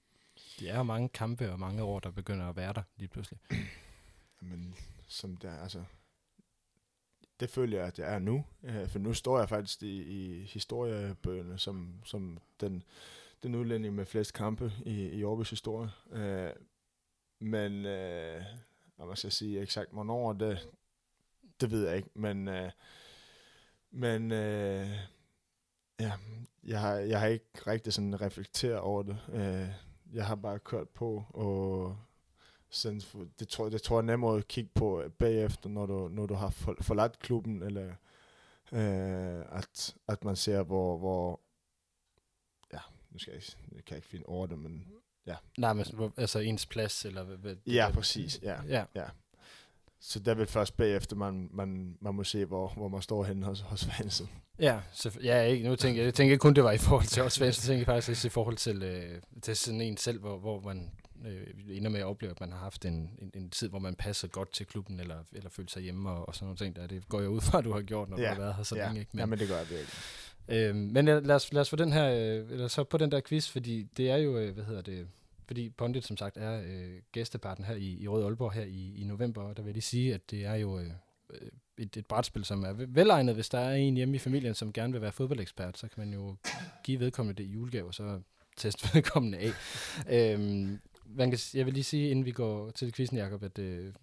det 0.59 0.69
er 0.69 0.77
jo 0.77 0.83
mange 0.83 1.09
kampe 1.09 1.51
og 1.51 1.59
mange 1.59 1.83
år, 1.83 1.99
der 1.99 2.11
begynder 2.11 2.49
at 2.49 2.55
være 2.55 2.73
der 2.73 2.83
lige 2.97 3.09
pludselig. 3.09 3.39
Men 4.41 4.75
som 5.07 5.37
der, 5.37 5.57
altså, 5.57 5.83
det 7.39 7.49
føler 7.49 7.77
jeg, 7.77 7.87
at 7.87 7.99
jeg 7.99 8.13
er 8.13 8.19
nu. 8.19 8.45
Øh, 8.63 8.89
for 8.89 8.99
nu 8.99 9.13
står 9.13 9.39
jeg 9.39 9.49
faktisk 9.49 9.83
i, 9.83 10.01
i 10.01 10.43
historiebøgerne 10.43 11.59
som, 11.59 12.01
som 12.05 12.39
den, 12.59 12.83
den 13.43 13.55
udlænding 13.55 13.95
med 13.95 14.05
flest 14.05 14.33
kampe 14.33 14.73
i, 14.85 15.07
i 15.07 15.23
Aarhus 15.23 15.49
historie. 15.49 15.89
Øh, 16.11 16.51
men, 17.39 17.85
øh, 17.85 18.43
hvad 18.95 19.05
man 19.05 19.15
skal 19.15 19.31
sige 19.31 19.61
eksakt 19.61 19.91
hvornår, 19.91 20.33
det, 20.33 20.69
det 21.61 21.71
ved 21.71 21.87
jeg 21.87 21.97
ikke. 21.97 22.09
Men, 22.13 22.47
øh, 22.47 22.71
men 23.91 24.31
øh, 24.31 24.89
ja, 25.99 26.13
jeg 26.63 26.79
har, 26.81 26.93
jeg 26.95 27.19
har 27.19 27.27
ikke 27.27 27.45
rigtig 27.67 27.93
sådan 27.93 28.21
reflekteret 28.21 28.79
over 28.79 29.03
det. 29.03 29.17
Øh, 29.33 29.69
jeg 30.13 30.25
har 30.25 30.35
bare 30.35 30.59
kørt 30.59 30.89
på, 30.89 31.23
og 31.29 31.97
sådan, 32.69 33.01
det, 33.39 33.47
tror, 33.47 33.69
det 33.69 33.81
tror 33.81 33.95
jeg 33.95 34.01
er 34.01 34.05
nemmere 34.05 34.37
at 34.37 34.47
kigge 34.47 34.69
på 34.75 35.03
bagefter, 35.19 35.69
når 35.69 35.85
du, 35.85 36.07
når 36.07 36.25
du 36.25 36.33
har 36.33 36.49
forladt 36.81 37.19
klubben, 37.19 37.63
eller 37.63 37.95
øh, 38.71 39.57
at, 39.57 39.95
at 40.07 40.23
man 40.23 40.35
ser, 40.35 40.63
hvor, 40.63 40.97
hvor 40.97 41.39
ja, 42.73 42.79
nu 43.09 43.19
skal 43.19 43.33
jeg, 43.33 43.43
jeg 43.75 43.85
kan 43.85 43.97
ikke 43.97 44.07
finde 44.07 44.25
over 44.25 44.47
det, 44.47 44.59
men 44.59 44.87
ja. 45.25 45.35
Nej, 45.57 45.73
men 45.73 45.85
altså 46.17 46.39
ens 46.39 46.65
plads, 46.65 47.05
eller 47.05 47.23
hvad 47.23 47.55
ja, 47.65 47.91
præcis, 47.93 48.39
ja. 48.41 48.61
ja. 48.67 48.85
ja. 48.95 49.05
Så 50.05 50.19
der 50.19 50.33
vil 50.33 50.47
først 50.47 50.77
bagefter, 50.77 51.15
man, 51.15 51.49
man, 51.53 51.97
man 52.01 52.15
må 52.15 52.23
se, 52.23 52.45
hvor, 52.45 52.67
hvor 52.67 52.87
man 52.87 53.01
står 53.01 53.23
henne 53.23 53.45
hos, 53.45 53.59
hos 53.59 53.85
fansen. 53.85 54.29
Ja, 54.59 54.79
så, 54.91 55.19
ja 55.23 55.41
ikke, 55.41 55.67
nu 55.67 55.75
tænker 55.75 56.01
jeg, 56.01 56.05
jeg 56.05 56.13
tænker 56.13 56.37
kun, 56.37 56.53
det 56.53 56.63
var 56.63 56.71
i 56.71 56.77
forhold 56.77 57.07
til 57.07 57.23
os 57.23 57.41
jeg 57.41 57.53
tænker 57.53 57.85
faktisk 57.85 58.09
også 58.09 58.27
i 58.27 58.29
forhold 58.29 58.55
til, 58.55 58.83
øh, 58.83 59.21
til 59.41 59.55
sådan 59.55 59.81
en 59.81 59.97
selv, 59.97 60.19
hvor, 60.19 60.39
hvor 60.39 60.61
man 60.61 60.91
øh, 61.25 61.77
ender 61.77 61.89
med 61.89 61.99
at 61.99 62.05
opleve, 62.05 62.31
at 62.31 62.39
man 62.39 62.51
har 62.51 62.59
haft 62.59 62.85
en, 62.85 63.09
en, 63.21 63.31
en 63.33 63.49
tid, 63.49 63.69
hvor 63.69 63.79
man 63.79 63.95
passer 63.95 64.27
godt 64.27 64.53
til 64.53 64.65
klubben, 64.65 64.99
eller, 64.99 65.17
eller 65.33 65.49
føler 65.49 65.69
sig 65.69 65.81
hjemme, 65.81 66.09
og, 66.09 66.27
og 66.27 66.35
sådan 66.35 66.45
nogle 66.45 66.57
ting 66.57 66.75
der. 66.75 66.87
Det 66.87 67.09
går 67.09 67.19
jeg 67.19 67.29
ud 67.29 67.41
fra, 67.41 67.57
at 67.57 67.63
du 67.63 67.73
har 67.73 67.81
gjort, 67.81 68.09
når 68.09 68.19
ja, 68.19 68.23
du 68.23 68.33
har 68.33 68.41
været 68.41 68.55
her 68.55 68.63
så 68.63 68.75
ja, 68.75 68.85
længe. 68.85 68.99
Ikke? 68.99 69.11
Men, 69.13 69.19
ja, 69.19 69.25
men 69.25 69.39
det 69.39 69.47
gør 69.47 69.57
jeg 69.57 69.69
virkelig. 69.69 69.89
Øh, 70.47 70.75
men 70.75 71.05
lad 71.05 71.31
os, 71.31 71.53
lad 71.53 71.61
os 71.61 71.69
få 71.69 71.75
den 71.75 71.93
her, 71.93 72.09
øh, 72.09 72.51
eller 72.51 72.67
så 72.67 72.83
på 72.83 72.97
den 72.97 73.11
der 73.11 73.21
quiz, 73.21 73.49
fordi 73.49 73.87
det 73.97 74.09
er 74.09 74.17
jo, 74.17 74.37
øh, 74.37 74.53
hvad 74.53 74.63
hedder 74.63 74.81
det, 74.81 75.07
fordi 75.53 75.69
Pondit 75.69 76.05
som 76.05 76.17
sagt 76.17 76.37
er 76.37 76.61
øh, 76.65 77.01
gæsteparten 77.11 77.65
her 77.65 77.75
i, 77.75 77.97
i 77.99 78.07
Rød 78.07 78.23
Aalborg 78.23 78.53
her 78.53 78.63
i, 78.63 78.95
i 78.95 79.03
november, 79.03 79.41
og 79.41 79.57
der 79.57 79.63
vil 79.63 79.73
jeg 79.73 79.83
sige, 79.83 80.13
at 80.13 80.31
det 80.31 80.45
er 80.45 80.55
jo 80.55 80.79
øh, 80.79 80.85
øh 81.29 81.49
et, 81.77 81.97
et 81.97 82.05
brætspil, 82.05 82.45
som 82.45 82.63
er 82.63 82.73
velegnet, 82.73 83.35
hvis 83.35 83.49
der 83.49 83.59
er 83.59 83.75
en 83.75 83.95
hjemme 83.95 84.15
i 84.15 84.19
familien, 84.19 84.53
som 84.53 84.73
gerne 84.73 84.93
vil 84.93 85.01
være 85.01 85.11
fodboldekspert, 85.11 85.77
så 85.77 85.87
kan 85.87 86.05
man 86.05 86.13
jo 86.13 86.35
give 86.83 86.99
vedkommende 86.99 87.43
det 87.43 87.49
i 87.49 87.51
julegave, 87.51 87.87
og 87.87 87.93
så 87.93 88.21
teste 88.57 88.89
vedkommende 88.93 89.37
af. 89.37 89.51
øhm, 90.09 90.79
man 91.05 91.29
kan, 91.29 91.39
jeg 91.53 91.65
vil 91.65 91.73
lige 91.73 91.83
sige, 91.83 92.09
inden 92.09 92.25
vi 92.25 92.31
går 92.31 92.69
til 92.69 92.93
quizzen, 92.93 93.17
Jacob, 93.17 93.43
at 93.43 93.59
øh, 93.59 93.93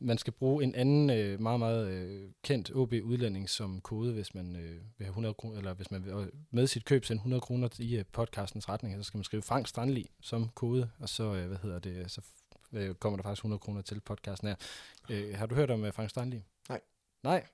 man 0.00 0.18
skal 0.18 0.32
bruge 0.32 0.64
en 0.64 0.74
anden 0.74 1.10
øh, 1.10 1.40
meget, 1.40 1.58
meget 1.58 1.88
øh, 1.88 2.30
kendt 2.42 2.70
OB-udlænding 2.74 3.50
som 3.50 3.80
kode, 3.80 4.12
hvis 4.12 4.34
man 4.34 4.56
øh, 4.56 4.80
vil 4.98 5.04
have 5.04 5.08
100 5.08 5.34
kroner, 5.34 5.58
eller 5.58 5.74
hvis 5.74 5.90
man 5.90 6.04
vil 6.04 6.30
med 6.50 6.66
sit 6.66 6.84
køb 6.84 7.04
sende 7.04 7.20
100 7.20 7.40
kroner 7.40 7.68
i 7.78 7.96
øh, 7.96 8.04
podcastens 8.12 8.68
retning, 8.68 8.96
så 8.96 9.02
skal 9.02 9.18
man 9.18 9.24
skrive 9.24 9.42
Frank 9.42 9.66
Strandli 9.66 10.10
som 10.20 10.48
kode, 10.48 10.90
og 10.98 11.08
så, 11.08 11.34
øh, 11.34 11.46
hvad 11.46 11.58
hedder 11.62 11.78
det, 11.78 12.10
så 12.10 12.20
øh, 12.72 12.94
kommer 12.94 13.16
der 13.16 13.22
faktisk 13.22 13.40
100 13.40 13.58
kroner 13.58 13.82
til 13.82 14.00
podcasten 14.00 14.48
her. 14.48 14.56
Øh, 15.10 15.34
har 15.34 15.46
du 15.46 15.54
hørt 15.54 15.70
om 15.70 15.84
øh, 15.84 15.92
Frank 15.92 16.10
Strandli? 16.10 16.42
Nej. 16.68 16.80
Nej? 17.22 17.46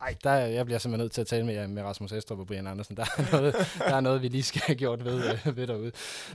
Ej, 0.00 0.14
der, 0.24 0.32
jeg 0.34 0.64
bliver 0.64 0.78
simpelthen 0.78 1.04
nødt 1.04 1.12
til 1.12 1.20
at 1.20 1.26
tale 1.26 1.46
med, 1.46 1.68
med 1.68 1.82
Rasmus 1.82 2.12
Estrup 2.12 2.38
og 2.38 2.46
Brian 2.46 2.66
Andersen. 2.66 2.96
Der 2.96 3.02
er 3.02 3.32
noget, 3.32 3.54
der 3.78 3.94
er 3.94 4.00
noget 4.00 4.22
vi 4.22 4.28
lige 4.28 4.42
skal 4.42 4.62
have 4.66 4.76
gjort 4.76 5.04
ved, 5.04 5.24
øh, 5.46 5.56
ved 5.56 5.66
derude. 5.66 5.92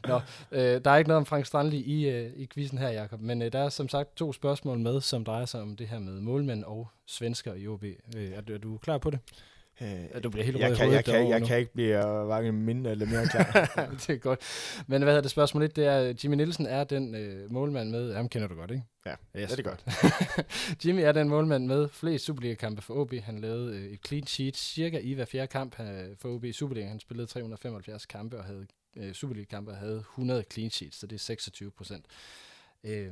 Nå, 0.08 0.22
øh, 0.52 0.82
der 0.86 0.92
er 0.92 0.98
ikke 0.98 1.08
noget 1.08 1.18
om 1.18 1.26
Frank 1.26 1.46
Strandli 1.46 1.78
i, 1.78 2.10
øh, 2.10 2.32
i 2.36 2.48
quizzen 2.54 2.78
her, 2.78 2.90
Jakob, 2.90 3.22
men 3.22 3.42
øh, 3.42 3.52
der 3.52 3.60
er 3.60 3.70
som 3.70 3.90
sagt 3.90 4.16
to 4.16 4.34
spørgsmål 4.34 4.80
med, 4.80 5.02
som 5.02 5.26
drejer 5.26 5.46
sig 5.46 5.62
om 5.62 5.76
det 5.76 5.88
her 5.88 6.00
med 6.00 6.22
målmænd 6.22 6.64
og 6.64 6.88
svensker 7.06 7.54
i 7.54 7.68
OB. 7.68 7.84
Øh, 7.84 8.32
er, 8.32 8.54
er 8.54 8.58
du 8.58 8.78
klar 8.78 8.98
på 8.98 9.10
det? 9.10 9.20
Øh, 9.82 10.24
du 10.24 10.30
bliver 10.30 10.46
helt 10.46 10.58
rød 10.58 10.64
jeg, 10.64 10.78
kan, 10.78 10.92
jeg, 10.92 11.06
kan, 11.06 11.30
jeg 11.30 11.40
nu. 11.40 11.46
kan 11.46 11.58
ikke 11.58 11.74
blive 11.74 12.08
øh, 12.08 12.26
hverken 12.26 12.66
mindre 12.66 12.92
eller 12.92 13.06
mere 13.06 13.28
klar. 13.28 13.52
det 14.08 14.10
er 14.10 14.18
godt. 14.18 14.40
Men 14.88 15.02
hvad 15.02 15.12
hedder 15.12 15.22
det 15.22 15.32
spørgsmål 15.32 15.64
1? 15.64 15.76
Det 15.76 15.86
er, 15.86 16.14
Jimmy 16.24 16.36
Nielsen 16.36 16.66
er 16.66 16.84
den 16.84 17.16
øh, 17.16 17.52
målmand 17.52 17.90
med... 17.90 18.14
Ham 18.14 18.30
kender 18.30 18.48
du 18.48 18.56
godt, 18.56 18.72
ikke? 18.72 18.84
Ja, 19.06 19.42
yes, 19.42 19.52
det 19.52 19.60
er 19.60 19.64
godt. 19.64 19.86
Jimmy 20.86 21.00
er 21.00 21.12
den 21.12 21.30
målmand 21.30 21.66
med 21.66 21.90
flest 21.90 22.26
Superliga-kampe 22.26 22.82
for 22.82 22.94
OB. 22.94 23.14
Han 23.14 23.40
lavede 23.40 23.76
øh, 23.76 23.84
et 23.84 24.00
clean 24.08 24.28
sheet 24.28 24.58
cirka 24.58 25.00
i 25.00 25.14
hver 25.14 25.26
fjerde 25.26 25.48
kamp 25.48 25.80
øh, 25.80 26.18
for 26.18 26.30
OB 26.30 26.44
i 26.44 26.52
Superliga. 26.52 26.88
Han 26.88 27.00
spillede 27.00 27.28
375 27.28 28.06
kampe 28.06 28.38
og 28.38 28.44
havde 28.44 28.68
øh, 28.98 29.14
Superliga-kampe 29.14 29.72
og 29.72 29.78
havde 29.78 29.98
100 29.98 30.44
clean 30.54 30.70
sheets, 30.70 31.00
så 31.00 31.08
det 31.08 31.16
er 31.16 31.20
26 31.20 31.72
procent. 31.72 32.06
Øh, 32.84 33.12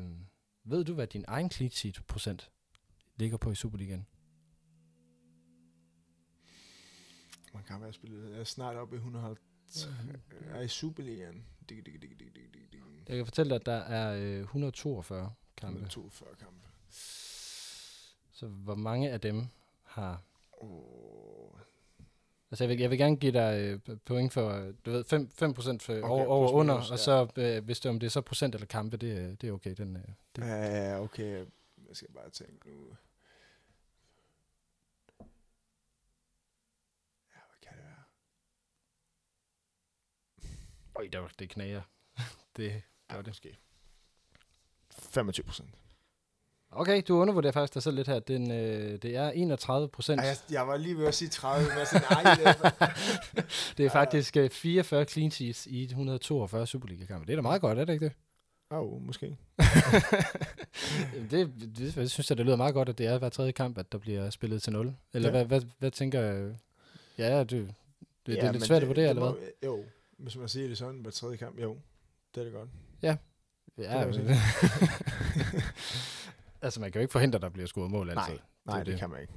ved 0.66 0.84
du, 0.84 0.94
hvad 0.94 1.08
din 1.08 1.26
egen 1.28 1.52
clean 1.52 1.72
sheet 1.72 2.00
procent 2.08 2.50
ligger 3.16 3.38
på 3.38 3.52
i 3.52 3.56
Superligaen? 3.56 4.06
Man 7.58 7.64
kan 7.68 7.82
være 7.82 7.94
spillet. 7.94 8.32
Jeg 8.32 8.40
er 8.40 8.44
snart 8.44 8.76
oppe 8.76 8.96
i 8.96 8.98
150. 8.98 9.90
Jeg 10.50 10.58
er 10.58 10.62
i 10.62 10.68
Superligaen. 10.68 11.46
Dig, 11.70 11.86
dig, 11.86 12.02
dig, 12.02 12.02
dig, 12.02 12.20
dig, 12.20 12.36
dig, 12.54 12.72
dig. 12.72 12.82
Jeg 13.08 13.16
kan 13.16 13.26
fortælle 13.26 13.50
dig, 13.50 13.56
at 13.56 13.66
der 13.66 13.74
er 13.74 14.38
øh, 14.38 14.40
142 14.42 15.32
kampe. 15.58 15.76
142 15.76 16.36
kampe. 16.40 16.68
Så 18.32 18.48
hvor 18.48 18.76
mange 18.76 19.12
af 19.12 19.22
dem 19.22 19.48
har... 19.84 20.22
Oh. 20.52 21.60
Altså 22.52 22.64
jeg 22.64 22.70
vil, 22.70 22.80
jeg 22.80 22.90
vil 22.90 22.98
gerne 22.98 23.18
give 23.18 23.32
dig 23.32 23.80
øh, 23.88 23.98
point 24.06 24.34
for, 24.34 24.50
øh, 24.50 24.74
du 24.86 24.92
ved, 24.92 25.04
5, 25.04 25.30
5 25.30 25.54
procent 25.54 25.84
for 25.84 25.94
Okay, 25.94 26.04
over, 26.04 26.26
over 26.26 26.52
under, 26.52 26.76
minus, 26.76 26.92
og 26.92 26.98
ja. 26.98 27.04
så 27.04 27.28
øh, 27.36 27.66
hvis 27.66 27.80
det, 27.80 27.90
om 27.90 28.00
det 28.00 28.08
er 28.08 28.12
så 28.12 28.22
procent 28.22 28.56
eller 28.56 28.68
kampe, 28.68 28.98
det, 28.98 29.18
øh, 29.18 29.36
det 29.42 29.44
er 29.44 29.52
okay. 29.52 29.76
Den, 29.78 29.96
øh, 29.98 30.04
det. 30.36 30.42
Ja, 30.42 31.00
okay. 31.02 31.46
Jeg 31.88 31.96
skal 31.96 32.08
bare 32.12 32.30
tænke 32.30 32.70
nu. 32.70 32.96
Ja, 37.30 37.42
hvad 37.50 37.58
kan 37.62 37.72
det 37.78 37.84
være? 37.84 38.04
Øj, 41.00 41.08
der, 41.14 41.20
var- 41.20 41.32
det 41.40 41.50
knager. 41.50 41.82
det 42.58 42.72
gør 43.10 43.16
Ja, 43.16 43.18
det. 43.18 43.28
måske. 43.28 43.58
25 45.10 45.44
procent. 45.44 45.70
Okay, 46.72 47.02
du 47.08 47.16
undervurderer 47.18 47.52
faktisk 47.52 47.74
dig 47.74 47.84
selv 47.84 47.96
lidt 47.96 48.08
her. 48.08 48.20
Den, 48.20 48.52
øh, 48.52 49.02
det 49.02 49.16
er 49.16 49.30
31 49.30 49.90
procent. 49.90 50.22
Jeg, 50.22 50.36
jeg 50.52 50.68
var 50.68 50.78
lige 50.78 50.98
ved 50.98 51.06
at 51.08 51.16
sige 51.16 51.30
30, 51.30 51.70
men 51.70 51.78
jeg 51.78 51.88
sagde, 51.88 52.06
nej, 52.12 52.36
det 52.36 52.48
er, 52.48 52.88
Det 53.78 53.92
faktisk 53.92 54.38
øh, 54.38 54.50
44 54.50 55.06
clean 55.06 55.32
sheets 55.32 55.66
i 55.68 55.84
142 55.84 56.68
Superliga-kampe. 56.68 57.26
Det 57.28 57.32
er 57.34 57.36
da 57.38 57.42
meget 57.42 57.62
godt, 57.62 57.80
er 57.80 57.86
det 57.86 57.94
ikke 57.94 58.06
det? 58.06 58.14
oh, 58.70 59.02
måske. 59.02 59.38
Det, 61.32 61.54
det, 61.78 61.98
jeg 61.98 62.10
synes 62.10 62.30
jeg, 62.30 62.38
det 62.38 62.46
lyder 62.46 62.56
meget 62.58 62.74
godt, 62.74 62.90
at 62.90 62.98
det 62.98 63.06
er 63.06 63.18
hver 63.18 63.30
tredje 63.30 63.52
kamp, 63.52 63.78
at 63.78 63.92
der 63.92 63.98
bliver 63.98 64.30
spillet 64.30 64.64
til 64.64 64.74
0. 64.74 64.96
Eller 65.14 65.28
Ja. 65.30 65.32
hvad, 65.32 65.46
hvad, 65.46 65.62
hvad 65.80 65.92
tænker 65.92 66.20
jeg? 66.22 66.56
Ja, 67.18 67.44
du, 67.44 67.56
det, 67.58 67.68
det, 68.26 68.36
det 68.36 68.44
er 68.44 68.52
lidt 68.52 68.64
svært 68.66 68.82
at 68.82 68.88
vurdere, 68.88 69.10
eller 69.10 69.24
hvad? 69.24 69.32
må- 69.32 69.68
Jo, 69.68 69.84
hvis 70.18 70.38
man 70.38 70.50
siger 70.50 70.68
det 70.68 70.78
sådan, 70.78 71.00
hver 71.02 71.12
tredje 71.12 71.38
kamp, 71.38 71.60
jo, 71.60 71.78
det 72.36 72.42
er 72.42 72.46
det 72.46 72.54
godt. 72.54 72.70
Ja, 73.02 73.18
kan 73.78 74.10
man 74.10 74.26
men, 74.26 74.28
altså 76.62 76.80
man 76.80 76.92
kan 76.92 77.00
jo 77.00 77.04
ikke 77.04 77.12
forhindre, 77.12 77.38
at 77.38 77.42
der 77.42 77.50
bliver 77.50 77.68
scoret 77.68 77.92
mål 77.92 78.10
altid. 78.10 78.40
Nej, 78.66 78.80
er 78.80 78.84
det, 78.84 78.92
det. 78.92 79.00
kan 79.00 79.10
man 79.10 79.22
ikke. 79.22 79.34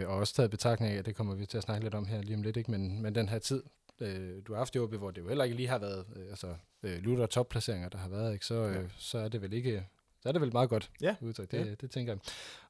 Øh, 0.00 0.08
og 0.08 0.16
også 0.16 0.34
taget 0.34 0.50
betragtning 0.50 0.92
af, 0.92 0.98
at 0.98 1.06
det 1.06 1.14
kommer 1.16 1.34
vi 1.34 1.46
til 1.46 1.56
at 1.56 1.62
snakke 1.62 1.84
lidt 1.84 1.94
om 1.94 2.06
her 2.06 2.22
lige 2.22 2.36
om 2.36 2.42
lidt, 2.42 2.56
ikke? 2.56 2.70
Men, 2.70 3.02
men 3.02 3.14
den 3.14 3.28
her 3.28 3.38
tid, 3.38 3.62
øh, 4.00 4.42
du 4.46 4.52
har 4.52 4.58
haft 4.58 4.74
i 4.74 4.78
OB, 4.78 4.94
hvor 4.94 5.10
det 5.10 5.20
jo 5.20 5.28
heller 5.28 5.44
ikke 5.44 5.56
lige 5.56 5.68
har 5.68 5.78
været, 5.78 6.04
øh, 6.16 6.28
altså 6.30 6.54
øh, 6.82 6.98
lutter 7.02 7.26
topplaceringer, 7.26 7.88
der 7.88 7.98
har 7.98 8.08
været, 8.08 8.32
ikke? 8.32 8.46
Så, 8.46 8.54
øh, 8.54 8.74
Ja. 8.74 8.80
så 8.98 9.18
er 9.18 9.28
det 9.28 9.42
vel 9.42 9.52
ikke, 9.52 9.86
så 10.22 10.28
er 10.28 10.32
det 10.32 10.40
vel 10.40 10.52
meget 10.52 10.68
godt 10.70 10.90
Ja, 11.00 11.16
udtryk, 11.20 11.50
det, 11.50 11.66
ja. 11.66 11.74
det 11.80 11.90
tænker 11.90 12.12
jeg. 12.12 12.20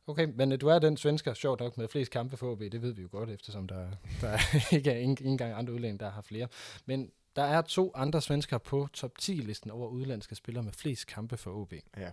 Okay, 0.06 0.24
men 0.34 0.52
øh, 0.52 0.60
du 0.60 0.68
er 0.68 0.78
den 0.78 0.96
svensker, 0.96 1.34
sjovt 1.34 1.60
nok, 1.60 1.78
med 1.78 1.88
flest 1.88 2.10
kampe 2.10 2.36
for 2.36 2.52
OB, 2.52 2.60
det 2.60 2.82
ved 2.82 2.92
vi 2.92 3.02
jo 3.02 3.08
godt, 3.12 3.30
eftersom 3.30 3.68
der, 3.68 3.88
der 4.20 4.28
er 4.28 4.38
ikke 4.76 4.90
er 4.90 4.98
en, 4.98 5.10
ikke 5.10 5.24
engang 5.24 5.52
andre 5.54 5.72
udlændinge, 5.72 6.04
der 6.04 6.10
har 6.10 6.22
flere. 6.22 6.48
Men 6.86 7.10
der 7.36 7.42
er 7.42 7.62
to 7.62 7.92
andre 7.94 8.22
svensker 8.22 8.58
på 8.58 8.88
top 8.92 9.12
10-listen 9.22 9.70
over 9.70 9.88
udlandske 9.88 10.34
spillere 10.34 10.64
med 10.64 10.72
flest 10.72 11.06
kampe 11.06 11.36
for 11.36 11.50
OB. 11.50 11.72
Ja. 11.96 12.10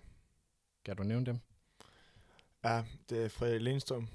Kan 0.85 0.95
du 0.95 1.03
nævne 1.03 1.25
dem? 1.25 1.39
Ja, 2.63 2.83
det 3.09 3.25
er 3.25 3.29
Frederik 3.29 3.61
Lindstrøm. 3.61 4.07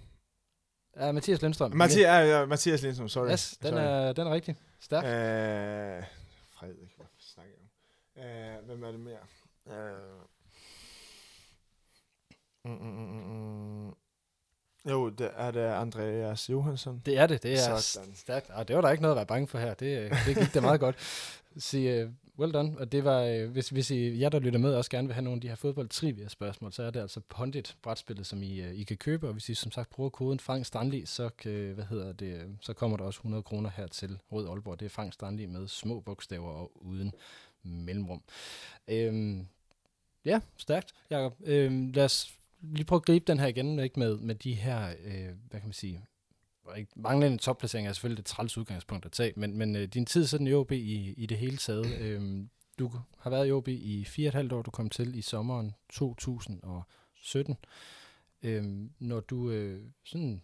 Ja, 0.97 1.13
Mathias 1.13 1.43
Lindstrøm. 1.43 1.77
Mathias, 1.77 2.01
ja, 2.01 2.39
ja, 2.39 2.47
Mathias 2.47 2.83
Lindstrøm, 2.83 3.09
sorry. 3.09 3.31
Yes, 3.31 3.59
den 3.63 3.71
sorry. 3.71 3.81
er, 3.81 4.13
den 4.13 4.27
er 4.27 4.31
rigtig. 4.31 4.57
Stærk. 4.81 5.05
Øh, 5.05 6.05
Frederik, 6.49 6.93
hvad 6.97 7.07
snakker 7.19 7.53
jeg 7.53 7.61
om? 7.61 8.61
Øh, 8.61 8.67
hvem 8.67 8.85
er 8.85 8.91
det 8.91 9.01
mere? 9.01 9.19
Øh, 9.67 10.21
mm, 12.65 12.71
mm, 12.71 12.87
mm, 12.87 13.07
mm, 13.07 13.84
mm. 13.84 13.84
Jo, 14.91 15.09
det 15.09 15.31
er 15.37 15.51
det 15.51 15.61
Andreas 15.61 16.51
Johansson. 16.51 17.03
Det 17.07 17.19
er 17.19 17.27
det, 17.27 17.43
det 17.43 17.53
er 17.53 17.79
Sådan. 17.79 18.15
stærkt. 18.15 18.51
Og 18.51 18.69
det 18.69 18.77
var 18.77 18.83
der 18.83 18.91
ikke 18.91 19.03
noget 19.03 19.13
at 19.13 19.17
være 19.17 19.27
bange 19.27 19.47
for 19.49 19.59
her. 19.59 19.75
Det, 19.75 19.99
øh, 19.99 20.27
det 20.27 20.37
gik 20.37 20.55
da 20.55 20.61
meget 20.61 20.81
godt. 20.81 20.97
Så 21.57 22.05
uh, 22.07 22.41
well 22.41 22.53
done. 22.53 22.79
Og 22.79 22.93
det 22.93 23.05
var, 23.05 23.31
uh, 23.31 23.51
hvis, 23.51 23.69
hvis 23.69 23.91
I, 23.91 24.21
jer, 24.21 24.29
der 24.29 24.39
lytter 24.39 24.59
med, 24.59 24.75
også 24.75 24.91
gerne 24.91 25.09
vil 25.09 25.15
have 25.15 25.25
nogle 25.25 25.37
af 25.37 25.41
de 25.41 25.49
her 25.49 25.55
fodbold 25.55 25.89
trivia 25.89 26.29
spørgsmål, 26.29 26.73
så 26.73 26.83
er 26.83 26.91
det 26.91 27.01
altså 27.01 27.21
Pondit 27.29 27.77
brætspillet, 27.83 28.27
som 28.27 28.43
I, 28.43 28.61
uh, 28.61 28.75
I 28.75 28.83
kan 28.83 28.97
købe. 28.97 29.27
Og 29.27 29.33
hvis 29.33 29.49
I 29.49 29.55
som 29.55 29.73
sagt 29.73 29.91
bruger 29.91 30.11
koden 30.11 30.41
Frank 30.41 30.67
Strandli, 30.67 31.07
så, 31.07 31.29
kan, 31.29 31.73
hvad 31.75 31.85
hedder 31.85 32.13
det, 32.13 32.35
øh, 32.35 32.49
så 32.61 32.73
kommer 32.73 32.97
der 32.97 33.05
også 33.05 33.19
100 33.19 33.43
kroner 33.43 33.71
her 33.77 33.87
til 33.87 34.19
Rød 34.33 34.49
Aalborg. 34.49 34.81
Det 34.81 34.87
er 34.87 34.91
Frank 34.91 35.13
Strandli 35.13 35.47
med 35.47 35.69
små 35.69 36.01
bogstaver 36.01 36.51
og 36.51 36.73
uden 36.75 37.13
mellemrum. 37.63 38.23
Øhm, 38.89 39.47
ja, 40.25 40.41
stærkt, 40.57 40.95
Jacob. 41.11 41.35
Øhm, 41.45 41.91
lad 41.93 42.05
os 42.05 42.35
lige 42.73 42.85
prøve 42.85 42.99
at 42.99 43.05
gribe 43.07 43.25
den 43.27 43.39
her 43.39 43.47
igen, 43.47 43.79
ikke 43.79 43.99
med, 43.99 44.19
med 44.19 44.35
de 44.35 44.55
her, 44.55 44.89
øh, 45.05 45.29
hvad 45.51 45.61
kan 45.61 45.69
man 45.69 45.73
sige, 45.73 46.05
ikke, 46.77 46.93
manglende 46.97 47.39
topplacering 47.39 47.89
er 47.89 47.93
selvfølgelig 47.93 48.21
et 48.21 48.27
træls 48.27 48.59
udgangspunkt 48.59 49.05
at 49.07 49.13
tage, 49.13 49.33
men, 49.37 49.59
men 49.59 49.77
øh, 49.77 49.89
din 49.89 50.07
tid 50.07 50.27
sådan 50.27 50.47
i 50.47 50.53
OB 50.53 50.73
i, 50.73 51.15
i 51.17 51.27
det 51.27 51.39
hele 51.39 51.57
taget, 51.57 52.01
øh, 52.01 52.47
du 52.79 52.91
har 53.19 53.31
været 53.31 53.49
i 53.49 53.51
OB 53.53 53.69
i 53.69 54.05
fire 54.05 54.27
og 54.27 54.29
et 54.29 54.35
halvt 54.35 54.53
år, 54.53 54.63
du 54.63 54.71
kom 54.71 54.91
til 54.91 55.15
i 55.15 55.23
sommeren 55.23 55.75
2017. 55.91 57.57
Øh, 58.43 58.65
når 58.99 59.21
du 59.21 59.51
øh, 59.51 59.83
sådan, 60.05 60.43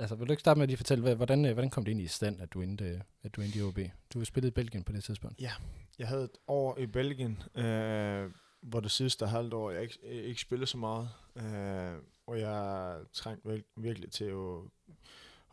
altså 0.00 0.14
vil 0.14 0.26
du 0.26 0.32
ikke 0.32 0.40
starte 0.40 0.58
med 0.58 0.62
at 0.62 0.68
lige 0.68 0.76
fortælle, 0.76 1.02
hvad, 1.02 1.14
hvordan, 1.14 1.44
øh, 1.44 1.52
hvordan 1.52 1.70
kom 1.70 1.84
det 1.84 1.92
ind 1.92 2.00
i 2.00 2.06
stand, 2.06 2.40
at 2.40 2.52
du 2.52 2.60
endte, 2.62 2.84
øh, 2.84 3.00
at 3.22 3.36
du 3.36 3.40
endte 3.40 3.58
i 3.58 3.62
OB? 3.62 3.78
Du 4.14 4.24
spillede 4.24 4.48
i 4.48 4.54
Belgien 4.54 4.84
på 4.84 4.92
det 4.92 5.04
tidspunkt. 5.04 5.40
Ja, 5.40 5.52
Jeg 5.98 6.08
havde 6.08 6.24
et 6.24 6.38
år 6.46 6.78
i 6.78 6.86
Belgien, 6.86 7.42
øh, 7.54 8.30
hvor 8.60 8.80
det 8.80 8.90
sidste 8.90 9.26
halvt 9.26 9.54
år, 9.54 9.70
jeg 9.70 9.82
ikke, 9.82 9.98
ikke 10.02 10.40
spillede 10.40 10.66
så 10.66 10.78
meget. 10.78 11.08
Øh, 11.36 12.02
og 12.26 12.40
jeg 12.40 12.96
trængte 13.12 13.48
vir- 13.48 13.72
virkelig 13.76 14.12
til 14.12 14.24
at, 14.24 14.58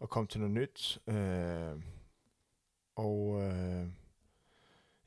at 0.01 0.09
komme 0.09 0.27
til 0.27 0.39
noget 0.39 0.53
nyt. 0.53 0.99
Øh, 1.07 1.81
og 2.95 3.41
øh, 3.41 3.87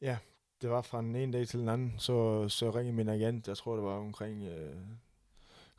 ja, 0.00 0.18
det 0.62 0.70
var 0.70 0.82
fra 0.82 1.02
den 1.02 1.16
ene 1.16 1.32
dag 1.32 1.48
til 1.48 1.60
den 1.60 1.68
anden, 1.68 1.94
så, 1.98 2.48
så 2.48 2.70
ringede 2.70 2.96
min 2.96 3.08
agent, 3.08 3.48
jeg 3.48 3.56
tror 3.56 3.74
det 3.74 3.84
var 3.84 3.98
omkring 3.98 4.42
øh, 4.42 4.76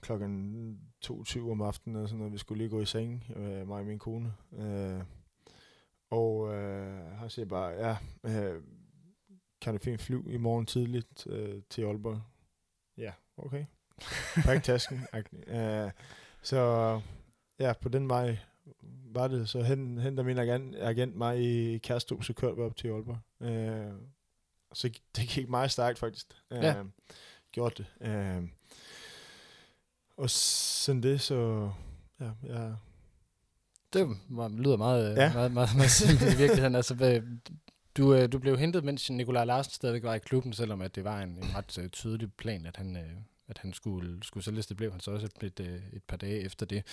klokken 0.02 0.80
22 1.02 1.52
om 1.52 1.62
aftenen, 1.62 1.96
eller 1.96 2.08
sådan 2.08 2.18
noget, 2.18 2.34
vi 2.34 2.38
skulle 2.38 2.58
lige 2.58 2.70
gå 2.70 2.82
i 2.82 2.86
seng, 2.86 3.26
øh, 3.36 3.68
mig 3.68 3.80
og 3.80 3.86
min 3.86 4.00
kone. 4.00 4.34
Øh, 4.54 5.02
og 6.10 6.54
øh, 6.56 7.06
han 7.18 7.30
siger 7.30 7.46
bare, 7.46 7.70
ja, 7.70 7.98
øh, 8.24 8.64
kan 9.62 9.74
du 9.74 9.80
fint 9.80 10.02
flyve 10.02 10.34
i 10.34 10.38
morgen 10.38 10.66
tidligt 10.66 11.28
øh, 11.28 11.62
til 11.70 11.82
Aalborg? 11.82 12.22
Ja, 12.98 13.12
okay. 13.38 13.66
Pak 14.46 14.64
tasken. 14.64 15.08
uh, 15.48 15.92
så 16.42 17.02
ja, 17.60 17.74
på 17.74 17.90
den 17.90 18.10
vej 18.10 18.38
var 19.06 19.28
det. 19.28 19.50
Så 19.50 19.62
hen, 19.62 19.98
henter 19.98 20.24
min 20.24 20.38
agent, 20.38 20.76
agent 20.76 21.16
mig 21.16 21.40
i 21.40 21.78
Kærstrup, 21.78 22.24
så 22.24 22.34
kørte 22.34 22.56
vi 22.56 22.62
op 22.62 22.76
til 22.76 22.88
Aalborg. 22.88 23.20
Uh, 23.40 23.96
så 24.74 24.90
det 25.16 25.28
gik 25.28 25.50
meget 25.50 25.72
stærkt 25.72 26.00
faktisk. 26.00 26.28
Uh, 26.52 26.58
Ja. 26.58 26.84
Gjort 27.52 27.78
det. 27.78 27.86
Uh, 28.40 28.50
og 30.18 30.30
siden 30.30 31.04
det, 31.04 31.22
så 31.22 31.72
ja, 32.20 32.32
ja, 32.44 32.72
Det 33.94 34.18
lyder 34.52 34.78
meget, 34.78 35.18
ja. 35.18 35.34
Meget, 35.34 35.52
meget, 35.52 35.70
meget 35.76 35.92
simpelt 35.92 36.34
i 36.34 36.38
virkeligheden. 36.38 36.76
Altså, 36.76 37.22
du, 37.98 38.14
øh, 38.14 38.32
du 38.32 38.40
blev 38.40 38.58
hentet, 38.58 38.84
mens 38.84 39.10
Nikolaj 39.10 39.46
Larsen 39.46 39.72
stadigvæk 39.72 40.04
var 40.04 40.14
i 40.16 40.20
klubben, 40.20 40.54
selvom 40.54 40.82
at 40.82 40.96
det 40.96 41.04
var 41.04 41.22
en, 41.22 41.30
en 41.30 41.56
ret 41.56 41.78
øh, 41.78 41.90
tydelig 41.90 42.34
plan, 42.34 42.66
at 42.66 42.78
han, 42.78 42.98
øh, 42.98 43.12
at 43.48 43.58
han 43.58 43.74
skulle, 43.74 44.24
skulle 44.24 44.44
sælges. 44.44 44.68
Det 44.68 44.78
blev 44.78 44.92
han 44.92 45.00
så 45.00 45.12
også 45.12 45.28
et, 45.42 45.44
et, 45.44 45.68
øh, 45.68 45.82
et 45.94 46.04
par 46.04 46.18
dage 46.18 46.40
efter 46.40 46.66
det. 46.66 46.84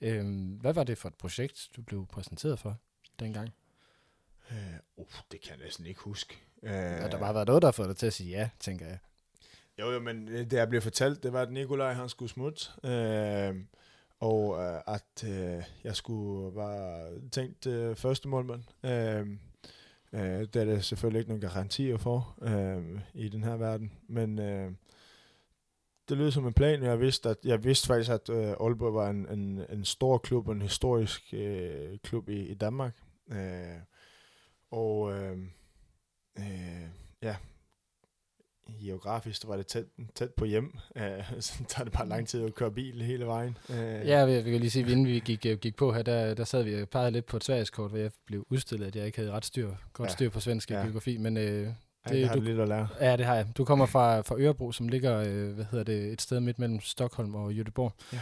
Øhm, 0.00 0.58
hvad 0.60 0.72
var 0.72 0.84
det 0.84 0.98
for 0.98 1.08
et 1.08 1.14
projekt, 1.14 1.68
du 1.76 1.82
blev 1.82 2.06
præsenteret 2.06 2.58
for 2.58 2.76
dengang? 3.20 3.50
uh, 4.50 4.56
uh, 4.96 5.06
det 5.32 5.40
kan 5.40 5.50
jeg 5.50 5.64
næsten 5.64 5.86
ikke 5.86 6.00
huske. 6.00 6.36
Uh, 6.62 6.68
Ja, 6.68 7.08
der 7.08 7.18
bare 7.18 7.34
været 7.34 7.46
noget, 7.46 7.62
der 7.62 7.68
har 7.68 7.72
fået 7.72 7.88
dig 7.88 7.96
til 7.96 8.06
at 8.06 8.12
sige 8.12 8.30
ja, 8.30 8.48
tænker 8.60 8.86
jeg. 8.86 8.98
Jo, 9.80 9.90
jo, 9.90 10.00
men 10.00 10.26
det 10.26 10.52
jeg 10.52 10.68
blev 10.68 10.80
fortalt, 10.80 11.22
det 11.22 11.32
var, 11.32 11.42
at 11.42 11.52
Nikolaj 11.52 11.92
han 11.92 12.08
skulle 12.08 12.30
smutte, 12.30 12.66
øh, 12.84 13.54
og 14.20 14.62
øh, 14.62 14.80
at 14.86 15.24
øh, 15.28 15.62
jeg 15.84 15.96
skulle 15.96 16.56
være 16.56 17.10
tænkt 17.30 17.66
øh, 17.66 17.96
første 17.96 18.28
målmand. 18.28 18.62
Øh, 18.84 19.26
øh, 20.12 20.20
det 20.20 20.56
er 20.56 20.64
der 20.64 20.80
selvfølgelig 20.80 21.18
ikke 21.18 21.30
nogen 21.30 21.40
garantier 21.40 21.96
for 21.96 22.38
øh, 22.42 23.00
i 23.14 23.28
den 23.28 23.44
her 23.44 23.56
verden, 23.56 23.92
men 24.08 24.38
øh, 24.38 24.72
det 26.08 26.16
lød 26.16 26.30
som 26.30 26.46
en 26.46 26.52
plan. 26.52 26.82
Jeg 26.82 27.00
vidste, 27.00 27.28
at, 27.28 27.36
jeg 27.44 27.64
vidste 27.64 27.86
faktisk, 27.86 28.10
at 28.10 28.28
øh, 28.30 28.50
Aalborg 28.60 28.94
var 28.94 29.10
en, 29.10 29.28
en, 29.28 29.64
en 29.70 29.84
stor 29.84 30.18
klub, 30.18 30.48
en 30.48 30.62
historisk 30.62 31.34
øh, 31.34 31.98
klub 32.02 32.28
i, 32.28 32.46
i 32.46 32.54
Danmark. 32.54 32.96
Øh, 33.30 33.78
og 34.70 35.12
øh, 35.12 35.38
øh, 36.38 36.86
ja, 37.22 37.36
geografisk 38.82 39.46
var 39.48 39.56
det 39.56 39.66
tæt, 39.66 39.84
tæt 40.14 40.30
på 40.34 40.44
hjem. 40.44 40.78
Øh, 40.96 41.02
så 41.40 41.64
tager 41.68 41.84
det 41.84 41.92
bare 41.92 42.08
lang 42.08 42.28
tid 42.28 42.44
at 42.46 42.54
køre 42.54 42.70
bil 42.70 43.02
hele 43.02 43.26
vejen. 43.26 43.56
Øh, 43.70 43.76
Ja, 43.78 44.24
vi, 44.24 44.36
vi 44.42 44.50
kan 44.50 44.60
lige 44.60 44.70
sige, 44.70 44.84
at 44.84 44.90
inden 44.90 45.06
vi 45.06 45.18
gik, 45.24 45.46
øh, 45.46 45.58
gik 45.58 45.76
på 45.76 45.92
her, 45.92 46.02
der, 46.02 46.34
der 46.34 46.44
sad 46.44 46.62
vi 46.62 46.82
og 46.82 46.88
pegede 46.88 47.10
lidt 47.10 47.26
på 47.26 47.36
et 47.36 47.44
svensk 47.44 47.72
kort, 47.72 47.90
hvor 47.90 47.98
jeg 47.98 48.10
blev 48.26 48.46
udstillet, 48.50 48.86
at 48.86 48.96
jeg 48.96 49.06
ikke 49.06 49.18
havde 49.18 49.32
ret 49.32 49.44
styr, 49.44 49.70
godt 49.92 50.08
Ja. 50.08 50.12
styr 50.12 50.30
på 50.30 50.40
svensk 50.40 50.70
Ja. 50.70 50.76
ja. 50.78 50.82
geografi, 50.84 51.16
men 51.18 51.36
øh, 51.36 51.44
det, 51.44 51.74
det- 52.04 52.12
det 52.12 52.26
har 52.28 52.34
du- 52.34 52.40
du 52.40 52.44
lidt 52.44 52.60
at 52.60 52.68
lære. 52.68 52.88
ja, 53.00 53.16
det 53.16 53.26
har 53.26 53.34
jeg. 53.34 53.46
Du 53.56 53.64
kommer 53.64 53.86
fra, 53.86 54.20
fra 54.20 54.36
Ørebro, 54.40 54.72
som 54.72 54.88
ligger, 54.88 55.18
øh, 55.18 55.52
hvad 55.54 55.64
hedder 55.70 55.84
det, 55.84 56.12
et 56.12 56.22
sted 56.22 56.40
midt 56.40 56.58
mellem 56.58 56.80
Stockholm 56.80 57.34
og 57.34 57.50
Göteborg. 57.52 57.92
Ja. 58.12 58.20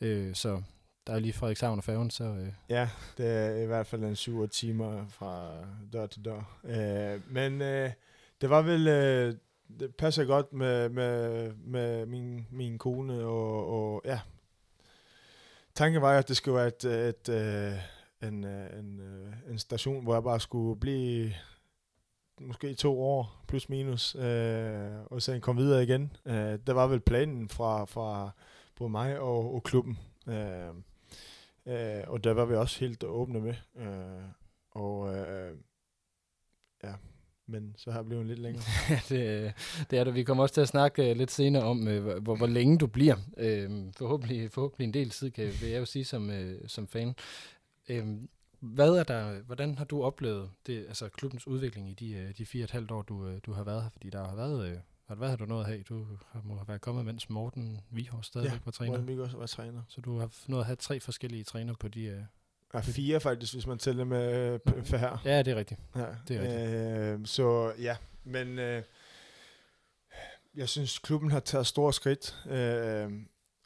Øh, 0.00 0.34
så 0.34 0.62
der 1.06 1.12
er 1.12 1.18
lige 1.18 1.32
Frederikshavn 1.32 1.78
og 1.78 1.84
færgen, 1.84 2.10
så 2.10 2.24
øh, 2.24 2.48
Ja, 2.68 2.88
det 3.18 3.26
er 3.26 3.62
i 3.62 3.66
hvert 3.66 3.86
fald 3.86 4.04
en 4.04 4.16
syv 4.16 4.48
timer 4.48 5.06
fra 5.08 5.50
dør 5.92 6.06
til 6.06 6.24
dør. 6.24 6.58
Øh, 6.64 7.20
men 7.32 7.62
øh, 7.62 7.90
det 8.40 8.50
var 8.50 8.62
vel, 8.62 8.88
øh, 8.88 9.34
det 9.80 9.94
passer 9.94 10.24
godt 10.24 10.52
med, 10.52 10.88
med, 10.88 11.52
med 11.54 12.06
min, 12.06 12.46
min 12.50 12.78
kone, 12.78 13.24
og, 13.24 13.66
og 13.68 14.02
ja, 14.04 14.20
tanken 15.74 16.02
var, 16.02 16.18
at 16.18 16.28
det 16.28 16.36
skulle 16.36 16.56
være 16.56 16.66
et, 16.66 16.84
et, 16.84 17.28
øh, 17.28 18.28
en, 18.28 18.44
øh, 18.44 18.78
en, 18.78 19.00
øh, 19.00 19.32
en 19.50 19.58
station, 19.58 20.04
hvor 20.04 20.14
jeg 20.14 20.22
bare 20.22 20.40
skulle 20.40 20.80
blive 20.80 21.32
måske 22.40 22.74
to 22.74 23.02
år, 23.02 23.44
plus 23.48 23.68
minus, 23.68 24.14
øh, 24.14 24.90
og 25.06 25.22
så 25.22 25.38
komme 25.42 25.62
videre 25.62 25.82
igen. 25.82 26.16
Øh, 26.26 26.58
det 26.66 26.74
var 26.74 26.86
vel 26.86 27.00
planen 27.00 27.48
fra, 27.48 27.84
fra 27.84 28.30
både 28.76 28.90
mig 28.90 29.18
og, 29.18 29.54
og 29.54 29.62
klubben. 29.62 29.98
Øh, 30.28 30.74
Øh, 31.66 32.04
og 32.06 32.24
der 32.24 32.32
var 32.32 32.44
vi 32.44 32.54
også 32.54 32.80
helt 32.80 33.04
åbne 33.04 33.40
med. 33.40 33.54
Øh, 33.76 34.24
og 34.70 35.16
øh, 35.16 35.56
ja, 36.82 36.94
men 37.50 37.74
så 37.76 37.90
har 37.90 38.02
blevet 38.02 38.26
lidt 38.26 38.38
længere. 38.38 38.64
Ja, 38.90 39.00
det, 39.08 39.44
øh, 39.44 39.52
det 39.90 39.98
er 39.98 40.04
det. 40.04 40.14
Vi 40.14 40.22
kommer 40.22 40.42
også 40.42 40.54
til 40.54 40.60
at 40.60 40.68
snakke 40.68 41.10
øh, 41.10 41.16
lidt 41.16 41.30
senere 41.30 41.62
om, 41.62 41.88
øh, 41.88 42.22
hvor- 42.22 42.36
hvor, 42.36 42.46
længe 42.46 42.78
du 42.78 42.86
bliver. 42.86 43.16
Øh, 43.36 43.70
forhåbentlig, 43.96 44.50
forhåbentlig 44.50 44.84
en 44.84 44.94
del 44.94 45.10
tid, 45.10 45.30
kan, 45.30 45.44
vil 45.60 45.68
jeg 45.70 45.80
jo 45.80 45.84
sige 45.84 46.04
som, 46.04 46.30
som 46.66 46.88
fan. 46.88 47.14
Øh, 47.88 48.06
hvad 48.60 48.90
er 48.94 49.02
der, 49.04 49.40
hvordan 49.42 49.78
har 49.78 49.84
du 49.84 50.02
oplevet 50.02 50.50
det, 50.66 50.84
altså 50.88 51.08
klubbens 51.08 51.46
udvikling 51.46 51.90
i 51.90 51.94
de, 51.94 52.32
de 52.38 52.46
fire 52.46 52.62
og 52.62 52.64
et 52.64 52.70
halvt 52.70 52.90
år, 52.90 53.02
du, 53.02 53.38
du 53.46 53.52
har 53.52 53.64
været 53.64 53.82
her? 53.82 53.90
Fordi 53.90 54.10
der 54.10 54.24
har 54.28 54.34
været, 54.36 54.80
har, 55.08 55.14
hvad 55.14 55.28
har 55.28 55.36
du 55.36 55.44
nået 55.44 55.64
af? 55.64 55.82
Du 55.88 56.06
har, 56.32 56.42
må 56.44 56.54
have 56.56 56.68
været 56.68 56.80
kommet, 56.80 57.04
mens 57.04 57.30
Morten 57.30 57.80
Vihor 57.90 58.20
stadigvæk 58.22 58.60
var 58.64 58.72
træner. 58.72 58.92
Morten 58.92 59.08
Viggo 59.08 59.22
også 59.22 59.36
var 59.36 59.46
træner. 59.46 59.82
Så 59.88 60.00
du 60.00 60.18
har 60.18 60.30
nået 60.46 60.60
at 60.60 60.66
have 60.66 60.76
tre 60.76 61.00
forskellige 61.00 61.44
træner 61.44 61.74
på 61.80 61.88
de... 61.88 62.26
Ja, 62.74 62.80
fire 62.80 63.20
faktisk, 63.20 63.52
hvis 63.52 63.66
man 63.66 63.78
tæller 63.78 64.04
med 64.04 64.52
øh, 64.76 64.84
for 64.84 64.96
her. 64.96 65.22
Ja, 65.24 65.42
det 65.42 65.50
er 65.50 65.56
rigtigt. 65.56 65.80
Ja, 65.96 66.06
det 66.28 66.36
er 66.36 67.14
Øh, 67.14 67.26
så 67.26 67.72
ja, 67.78 67.96
men 68.24 68.58
øh, 68.58 68.82
jeg 70.54 70.68
synes, 70.68 70.98
klubben 70.98 71.30
har 71.30 71.40
taget 71.40 71.66
store 71.66 71.92
skridt. 71.92 72.36
Øh, 72.46 73.12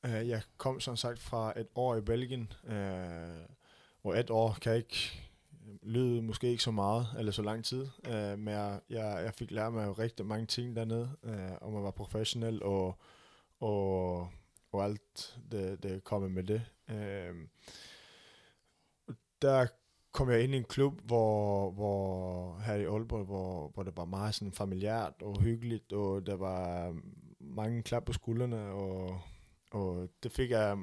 øh, 0.05 0.29
jeg 0.29 0.43
kom 0.57 0.81
som 0.81 0.97
sagt 0.97 1.19
fra 1.19 1.61
et 1.61 1.67
år 1.75 1.97
i 1.97 2.01
Belgien, 2.01 2.53
øh, 2.67 3.47
og 4.05 4.19
et 4.19 4.31
år 4.31 4.57
kan 4.61 4.77
ikke 4.77 5.21
lyde 5.83 6.23
måske 6.23 6.49
ikke 6.49 6.63
så 6.63 6.71
meget, 6.71 7.07
eller 7.19 7.33
så 7.33 7.43
lang 7.43 7.65
tid, 7.65 7.87
øh, 8.09 8.39
men 8.39 8.49
jeg, 8.49 8.81
jeg, 8.91 9.23
jeg 9.25 9.35
fik 9.35 9.51
lært 9.51 9.73
mig 9.73 9.99
rigtig 9.99 10.27
mange 10.27 10.47
ting 10.47 10.77
dernede, 10.77 11.11
øh, 11.25 11.53
om 11.61 11.77
at 11.77 11.83
være 11.83 11.93
professionel, 11.93 12.63
og, 12.63 12.99
og, 13.61 14.19
og 14.73 14.85
alt 14.85 15.39
det, 15.53 15.83
det 15.83 16.05
kommer 16.05 16.29
med 16.29 16.43
det. 16.43 16.63
Øh, 16.91 17.35
der 19.45 19.67
kom 20.13 20.31
jeg 20.31 20.43
ind 20.43 20.55
i 20.55 20.57
en 20.57 20.65
klub, 20.65 21.01
hvor, 21.05 21.71
hvor 21.71 22.59
her 22.59 22.75
i 22.75 22.85
Aalborg, 22.85 23.25
hvor, 23.25 23.69
hvor 23.75 23.83
det 23.83 23.97
var 23.97 24.05
meget 24.05 24.35
sådan 24.35 24.53
familiært 24.53 25.13
og 25.23 25.41
hyggeligt, 25.43 25.93
og 25.93 26.27
der 26.27 26.35
var 26.37 26.95
mange 27.41 27.83
klap 27.83 28.05
på 28.05 28.13
skuldrene, 28.13 28.61
og, 28.67 29.21
og 29.71 30.09
det 30.23 30.33
fik 30.33 30.51
jeg 30.51 30.79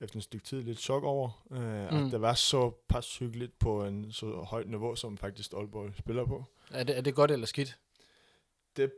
efter 0.00 0.16
en 0.16 0.22
stykke 0.22 0.46
tid 0.46 0.62
lidt 0.62 0.78
chok 0.78 1.02
over, 1.04 1.44
øh, 1.52 1.58
mm. 2.00 2.06
At 2.06 2.12
det 2.12 2.20
var 2.20 2.34
så 2.34 2.70
pas 2.88 3.18
hyggeligt 3.18 3.58
på 3.58 3.84
en 3.84 4.12
så 4.12 4.26
højt 4.26 4.68
niveau, 4.70 4.94
som 4.94 5.18
faktisk 5.18 5.52
Aalborg 5.52 5.90
spiller 5.98 6.26
på. 6.26 6.44
Er 6.70 6.84
det, 6.84 6.96
er 6.98 7.00
det 7.00 7.14
godt 7.14 7.30
eller 7.30 7.46
skidt? 7.46 7.78
Det, 8.76 8.90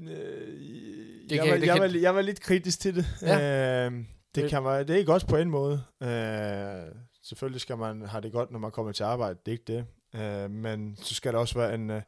øh, 0.00 0.06
Det 0.08 1.30
jeg, 1.30 1.38
kan- 1.38 1.48
var, 1.50 1.56
det 1.56 1.66
jeg, 1.66 1.74
kan- 1.76 1.82
var, 1.92 1.98
jeg 2.00 2.14
var 2.14 2.20
lidt 2.22 2.40
kritisk 2.40 2.80
til 2.80 2.94
det. 2.96 3.04
Ja. 3.22 3.86
Øh, 3.86 3.92
det, 3.92 4.06
Det- 4.34 4.50
kan 4.50 4.64
være, 4.64 4.84
det 4.84 5.00
er 5.00 5.04
godt 5.04 5.26
på 5.28 5.36
en 5.36 5.50
måde. 5.50 5.82
Øh, 6.02 6.94
selvfølgelig 7.22 7.60
skal 7.60 7.78
man 7.78 8.02
have 8.02 8.20
det 8.20 8.32
godt, 8.32 8.50
når 8.50 8.58
man 8.58 8.70
kommer 8.70 8.92
til 8.92 9.04
arbejde. 9.04 9.38
Det 9.46 9.52
er 9.52 9.52
ikke 9.52 9.72
det. 9.72 9.86
Øh, 10.20 10.50
men 10.50 10.96
så 10.96 11.14
skal 11.14 11.32
der 11.32 11.38
også 11.38 11.58
være 11.58 11.74
en... 11.74 11.90
Øh, 11.90 12.02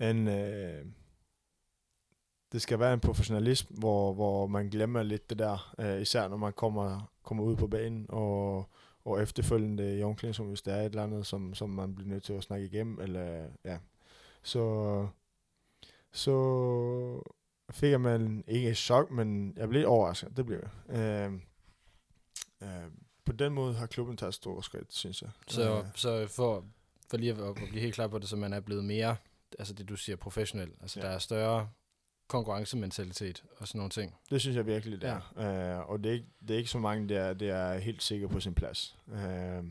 en 0.00 0.28
øh, 0.28 0.86
det 2.52 2.62
skal 2.62 2.78
være 2.78 2.94
en 2.94 3.00
professionalism, 3.00 3.74
hvor, 3.74 4.14
hvor 4.14 4.46
man 4.46 4.70
glemmer 4.70 5.02
lidt 5.02 5.30
det 5.30 5.38
der, 5.38 5.74
øh, 5.78 6.02
især 6.02 6.28
når 6.28 6.36
man 6.36 6.52
kommer, 6.52 7.12
kommer 7.22 7.44
ud 7.44 7.56
på 7.56 7.66
banen, 7.66 8.06
og, 8.08 8.68
og 9.04 9.22
efterfølgende 9.22 9.98
i 9.98 10.02
omklædningsrummet, 10.02 10.50
hvis 10.50 10.62
der 10.62 10.74
er 10.74 10.80
et 10.80 10.84
eller 10.84 11.02
andet, 11.02 11.26
som, 11.26 11.54
som 11.54 11.70
man 11.70 11.94
bliver 11.94 12.08
nødt 12.08 12.22
til 12.22 12.32
at 12.32 12.42
snakke 12.42 12.66
igennem, 12.66 13.00
eller 13.00 13.48
ja. 13.64 13.78
Så, 14.42 15.08
så 16.12 17.22
fik 17.70 17.90
jeg 17.90 18.00
man 18.00 18.44
ikke 18.46 18.70
et 18.70 18.76
chok, 18.76 19.10
men 19.10 19.54
jeg 19.56 19.68
blev 19.68 19.78
lidt 19.78 19.88
overrasket, 19.88 20.36
det 20.36 20.46
blev 20.46 20.58
jeg. 20.58 20.98
Øh, 20.98 21.32
øh, 22.62 22.90
på 23.24 23.32
den 23.32 23.52
måde 23.52 23.74
har 23.74 23.86
klubben 23.86 24.16
taget 24.16 24.34
store 24.34 24.62
skridt, 24.62 24.94
synes 24.94 25.22
jeg. 25.22 25.30
Så, 25.48 25.78
Øh, 25.78 25.84
så 25.94 26.26
for, 26.26 26.64
for 27.10 27.16
lige 27.16 27.32
at, 27.32 27.40
at 27.40 27.54
blive 27.54 27.80
helt 27.80 27.94
klar 27.94 28.06
på 28.08 28.18
det, 28.18 28.28
så 28.28 28.36
man 28.36 28.52
er 28.52 28.60
blevet 28.60 28.84
mere, 28.84 29.16
altså 29.58 29.74
det 29.74 29.88
du 29.88 29.96
siger, 29.96 30.16
professionel. 30.16 30.70
Altså 30.82 31.00
Ja. 31.00 31.06
der 31.06 31.12
er 31.12 31.18
større 31.18 31.68
konkurrencementalitet 32.28 33.44
og 33.58 33.68
sådan 33.68 33.78
nogle 33.78 33.90
ting. 33.90 34.14
Det 34.30 34.40
synes 34.40 34.56
jeg 34.56 34.66
virkelig, 34.66 35.00
det 35.00 35.10
er. 35.36 35.78
Øh, 35.80 35.90
og 35.90 35.98
det 36.04 36.08
er, 36.10 36.12
ikke, 36.14 36.26
det 36.40 36.50
er 36.50 36.58
ikke 36.58 36.70
så 36.70 36.78
mange, 36.78 37.08
der, 37.08 37.34
der 37.34 37.54
er 37.54 37.78
helt 37.78 38.02
sikre 38.02 38.28
på 38.28 38.40
sin 38.40 38.54
plads. 38.54 38.96
Øh, 39.12 39.64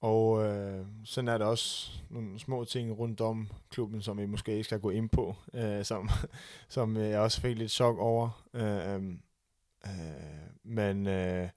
og 0.00 0.44
øh, 0.44 0.86
sådan 1.04 1.28
er 1.28 1.38
der 1.38 1.44
også 1.46 1.90
nogle 2.10 2.38
små 2.40 2.64
ting 2.64 2.98
rundt 2.98 3.20
om 3.20 3.50
klubben, 3.70 4.02
som 4.02 4.18
vi 4.18 4.26
måske 4.26 4.52
ikke 4.52 4.64
skal 4.64 4.80
gå 4.80 4.90
ind 4.90 5.08
på, 5.08 5.36
øh, 5.54 5.84
som, 5.84 6.10
som 6.68 6.96
jeg 6.96 7.20
også 7.20 7.40
fik 7.40 7.58
lidt 7.58 7.72
chok 7.72 7.98
over. 7.98 8.44
Øh, 8.54 8.94
øh, 9.86 9.92
men 10.64 11.06
øh, 11.06 11.48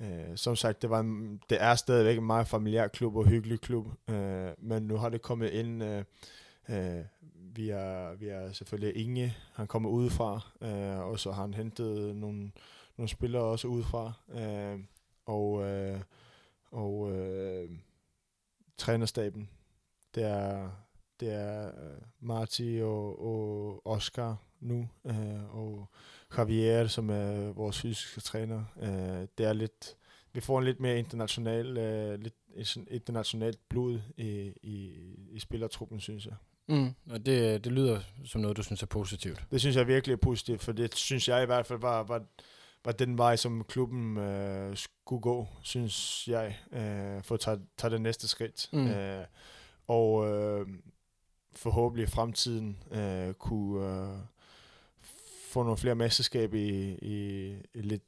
øh, 0.00 0.36
som 0.36 0.56
sagt, 0.56 0.82
det, 0.82 0.90
var 0.90 1.00
en, 1.00 1.40
det 1.50 1.62
er 1.62 1.74
stadigvæk 1.74 2.18
en 2.18 2.26
meget 2.26 2.48
familiær 2.48 2.88
klub 2.88 3.16
og 3.16 3.26
hyggelig 3.26 3.60
klub, 3.60 3.86
øh, 4.10 4.50
men 4.58 4.82
nu 4.82 4.96
har 4.96 5.08
det 5.08 5.22
kommet 5.22 5.50
ind... 5.50 5.82
Øh, 5.82 6.04
Øh, 6.68 7.04
vi, 7.34 7.70
er, 7.70 8.14
vi 8.14 8.28
er 8.28 8.52
selvfølgelig 8.52 8.96
Inge, 8.96 9.36
han 9.52 9.66
kommer 9.66 9.90
udefra, 9.90 10.40
øh, 10.60 10.98
og 10.98 11.20
så 11.20 11.32
har 11.32 11.42
han 11.42 11.54
hentet 11.54 12.16
nogle, 12.16 12.52
nogle 12.96 13.08
spillere 13.08 13.42
også 13.42 13.68
udefra. 13.68 14.12
Øh, 14.28 14.80
og 15.26 15.62
øh, 15.62 16.00
og 16.70 17.12
øh, 17.12 17.70
trænerstaben, 18.78 19.50
det 20.14 20.24
er, 20.24 20.70
det 21.20 21.32
er 21.32 21.66
øh, 21.66 22.00
Marti 22.20 22.80
og, 22.82 23.26
og 23.26 23.86
Oscar 23.86 24.36
nu, 24.60 24.88
øh, 25.04 25.56
og 25.56 25.88
Javier, 26.38 26.86
som 26.86 27.10
er 27.10 27.52
vores 27.52 27.80
fysiske 27.80 28.20
træner. 28.20 28.64
Øh, 28.82 29.28
det 29.38 29.46
er 29.46 29.52
lidt, 29.52 29.96
vi 30.32 30.40
får 30.40 30.58
en 30.58 30.64
lidt 30.64 30.80
mere 30.80 30.98
international, 30.98 31.76
øh, 31.76 32.20
lidt 32.20 32.34
internationalt 32.90 33.58
blod 33.68 34.00
i, 34.16 34.52
i, 34.62 34.92
i 35.30 35.38
spillertruppen, 35.38 36.00
synes 36.00 36.26
jeg. 36.26 36.34
Mm. 36.68 36.94
Og 37.10 37.26
det, 37.26 37.64
det 37.64 37.72
lyder 37.72 38.00
som 38.24 38.40
noget, 38.40 38.56
du 38.56 38.62
synes 38.62 38.82
er 38.82 38.86
positivt. 38.86 39.44
Det 39.50 39.60
synes 39.60 39.76
jeg 39.76 39.86
virkelig 39.86 40.12
er 40.12 40.16
positivt, 40.16 40.62
for 40.62 40.72
det 40.72 40.94
synes 40.94 41.28
jeg 41.28 41.42
i 41.42 41.46
hvert 41.46 41.66
fald 41.66 41.80
var, 41.80 42.02
var, 42.02 42.24
var 42.84 42.92
den 42.92 43.18
vej, 43.18 43.36
som 43.36 43.64
klubben 43.68 44.16
øh, 44.16 44.76
skulle 44.76 45.22
gå, 45.22 45.48
synes 45.62 46.28
jeg, 46.28 46.58
øh, 46.72 47.22
for 47.22 47.34
at 47.34 47.40
tage, 47.40 47.58
tage 47.76 47.90
det 47.90 48.00
næste 48.00 48.28
skridt. 48.28 48.68
Mm. 48.72 48.86
Øh, 48.86 49.24
og 49.86 50.28
øh, 50.28 50.66
forhåbentlig 51.52 52.04
i 52.04 52.10
fremtiden 52.10 52.82
øh, 52.90 53.34
kunne 53.34 53.86
øh, 53.86 54.18
få 55.54 55.62
nogle 55.62 55.78
flere 55.78 55.94
mesterskab 55.94 56.54
i, 56.54 56.94
i, 57.02 57.48
i 57.74 57.80
lidt 57.80 58.02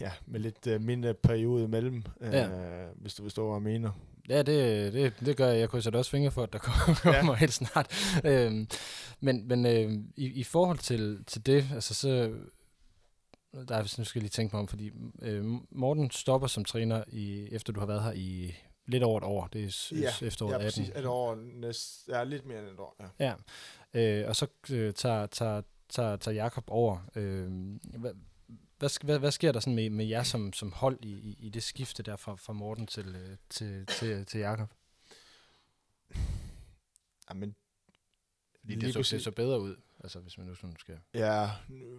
ja, 0.00 0.10
med 0.26 0.40
lidt 0.40 0.66
øh, 0.66 0.80
mindre 0.80 1.14
periode 1.14 1.64
imellem, 1.64 2.02
øh, 2.20 2.32
Ja. 2.32 2.48
hvis 2.96 3.14
du 3.14 3.22
forstår, 3.22 3.58
hvad 3.58 3.72
jeg 3.72 3.80
mener. 3.80 3.90
Ja, 4.28 4.42
det, 4.42 4.92
det, 4.92 5.12
det 5.20 5.36
gør 5.36 5.46
jeg. 5.48 5.58
Jeg 5.60 5.68
krydser 5.68 5.90
da 5.90 5.98
også 5.98 6.10
fingre 6.10 6.30
for, 6.30 6.42
at 6.42 6.52
der 6.52 6.58
kommer 6.66 7.32
ja. 7.32 7.34
helt 7.34 7.52
snart. 7.52 8.20
Øhm, 8.24 8.68
men 9.20 9.48
men 9.48 9.66
øh, 9.66 9.92
i, 10.16 10.26
i 10.26 10.44
forhold 10.44 10.78
til, 10.78 11.24
til 11.26 11.46
det, 11.46 11.64
altså 11.74 11.94
så... 11.94 12.32
Der 13.68 13.74
er, 13.76 13.94
nu 13.98 14.04
skal 14.04 14.18
jeg 14.20 14.22
lige 14.22 14.30
tænke 14.30 14.56
mig 14.56 14.60
om, 14.60 14.68
fordi 14.68 14.90
øh, 15.22 15.44
Morten 15.70 16.10
stopper 16.10 16.48
som 16.48 16.64
træner, 16.64 17.04
i, 17.08 17.48
efter 17.52 17.72
du 17.72 17.80
har 17.80 17.86
været 17.86 18.02
her 18.02 18.12
i 18.12 18.54
lidt 18.86 19.02
over 19.02 19.18
et 19.18 19.24
år. 19.24 19.46
Det 19.52 19.64
er 19.64 19.92
Ja, 20.00 20.26
efteråret 20.26 20.52
ja, 20.52 20.56
18. 20.66 20.66
præcis. 20.66 20.96
Et 20.96 21.06
år, 21.06 21.38
næst, 21.60 22.08
ja, 22.08 22.24
lidt 22.24 22.46
mere 22.46 22.58
end 22.58 22.68
et 22.68 22.78
år, 22.78 22.96
ja. 23.20 23.34
Ja, 23.94 24.20
øh, 24.22 24.28
og 24.28 24.36
så 24.36 24.46
øh, 24.70 24.92
tager, 24.94 25.26
tager 25.26 25.62
tager, 25.90 26.16
tager 26.16 26.34
Jakob 26.34 26.64
over. 26.68 26.98
Øh, 27.14 27.48
hvad, 27.98 28.12
hvad, 28.78 29.04
hvad, 29.04 29.18
hvad 29.18 29.30
sker 29.30 29.52
der 29.52 29.60
sådan 29.60 29.74
med, 29.74 29.90
med 29.90 30.04
jer 30.06 30.22
som, 30.22 30.52
som 30.52 30.72
hold 30.72 30.98
i, 31.02 31.08
i, 31.12 31.36
i 31.38 31.48
det 31.48 31.62
skifte 31.62 32.02
der 32.02 32.16
fra, 32.16 32.34
fra 32.34 32.52
Morten 32.52 32.86
til, 32.86 33.06
øh, 33.16 33.36
til, 33.50 33.86
til, 33.86 34.26
til 34.26 34.40
Jakob? 34.40 34.68
Jamen, 37.30 37.54
Fordi 38.60 38.72
lige 38.74 38.80
det 38.80 38.92
så, 38.92 38.98
det 38.98 39.04
præcis- 39.04 39.22
så 39.24 39.30
bedre 39.30 39.60
ud, 39.60 39.76
altså 40.04 40.18
hvis 40.20 40.38
man 40.38 40.46
nu 40.46 40.54
sådan 40.54 40.76
skal... 40.78 40.98
Ja, 41.14 41.50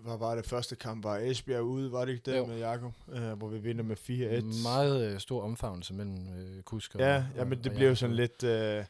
var 0.04 0.36
det 0.36 0.46
første 0.46 0.76
kamp? 0.76 1.04
Var 1.04 1.18
Esbjerg 1.18 1.64
ude, 1.64 1.92
var 1.92 2.06
det 2.06 2.12
ikke 2.12 2.32
det 2.32 2.38
Jo. 2.38 2.46
med 2.46 2.58
Jakob? 2.58 2.94
Øh, 3.10 3.32
hvor 3.34 3.48
vi 3.48 3.60
vinder 3.60 3.84
med 3.84 3.96
4-1. 3.98 4.64
Meget 4.64 5.12
øh, 5.14 5.20
stor 5.20 5.42
omfavnelse 5.44 5.94
mellem 5.94 6.34
øh, 6.34 6.64
Kusk 6.64 6.96
og 6.96 7.02
Ja, 7.02 7.26
ja, 7.36 7.44
men 7.44 7.58
det 7.58 7.68
og 7.68 7.76
bliver 7.76 7.90
jo 7.90 7.96
sådan 7.96 8.16
lidt... 8.16 8.44
Øh, 8.44 8.86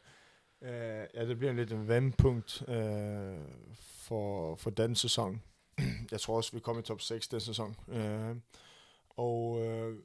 øh, 0.61 1.05
ja, 1.13 1.25
det 1.25 1.37
bliver 1.37 1.53
lidt 1.53 1.71
en 1.71 1.87
vandpunkt 1.87 2.63
øh, 2.69 3.37
for, 4.11 4.55
for 4.55 4.69
den 4.69 4.95
sæson. 4.95 5.41
Jeg 6.11 6.19
tror 6.21 6.37
også, 6.37 6.51
vi 6.51 6.59
kommer 6.59 6.81
i 6.81 6.85
top 6.85 7.01
6 7.01 7.27
den 7.27 7.39
sæson. 7.39 7.75
Øh, 7.87 8.35
og... 9.09 9.61
Øh, 9.65 9.97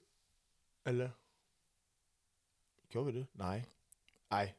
eller... 0.86 1.08
Gjorde 2.90 3.12
vi 3.12 3.18
det? 3.18 3.26
Nej. 3.34 3.62
Nej. 4.30 4.52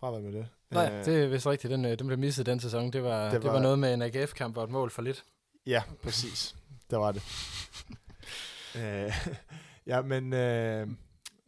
Bare 0.00 0.20
med 0.20 0.32
det. 0.32 0.48
Nej, 0.70 0.98
Øh, 0.98 1.04
det 1.04 1.22
er 1.24 1.28
vist 1.28 1.46
rigtigt. 1.46 1.70
Den, 1.70 1.84
øh, 1.84 1.98
den 1.98 2.06
blev 2.06 2.18
misset 2.18 2.46
den 2.46 2.60
sæson. 2.60 2.90
Det 2.92 3.02
var, 3.02 3.24
det 3.24 3.32
Det 3.32 3.44
var, 3.44 3.52
var- 3.52 3.62
noget 3.62 3.78
med 3.78 3.94
en 3.94 4.02
AGF-kamp 4.02 4.56
og 4.56 4.64
et 4.64 4.70
mål 4.70 4.90
for 4.90 5.02
lidt. 5.02 5.24
Ja, 5.66 5.82
præcis. 6.02 6.56
Der 6.90 6.96
var 6.96 7.12
det. 7.12 7.22
øh, 8.76 9.12
ja, 9.86 10.02
men 10.02 10.32
øh, 10.32 10.88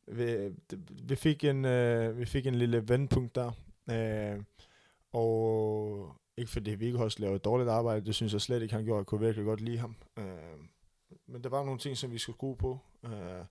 vi, 0.07 0.55
vi, 1.03 1.17
fik 1.17 1.45
en, 1.45 1.65
øh, 1.65 2.19
vi 2.19 2.25
fik 2.27 2.47
en 2.47 2.55
lille 2.55 2.89
vendepunkt 2.89 3.35
der. 3.35 3.53
Øh, 3.91 4.43
og 5.13 6.20
ikke 6.41 6.51
fordi 6.51 6.71
vi 6.71 6.87
ikke 6.87 7.11
lavede 7.19 7.37
et 7.37 7.45
dårligt 7.45 7.71
arbejde, 7.71 8.07
det 8.07 8.15
synes 8.15 8.33
jeg 8.33 8.41
slet 8.41 8.63
ikke, 8.63 8.75
han 8.75 8.85
gjorde. 8.85 8.99
Jeg 8.99 9.07
kunne 9.07 9.21
virkelig 9.21 9.45
godt 9.45 9.61
lide 9.61 9.79
ham. 9.79 9.97
Øh, 10.19 10.25
men 11.27 11.45
der 11.45 11.49
var 11.49 11.65
nogle 11.65 11.79
ting, 11.79 11.97
som 11.97 12.13
vi 12.13 12.19
skulle 12.19 12.37
skrue 12.37 12.57
på. 12.57 12.79
Øh, 13.05 13.45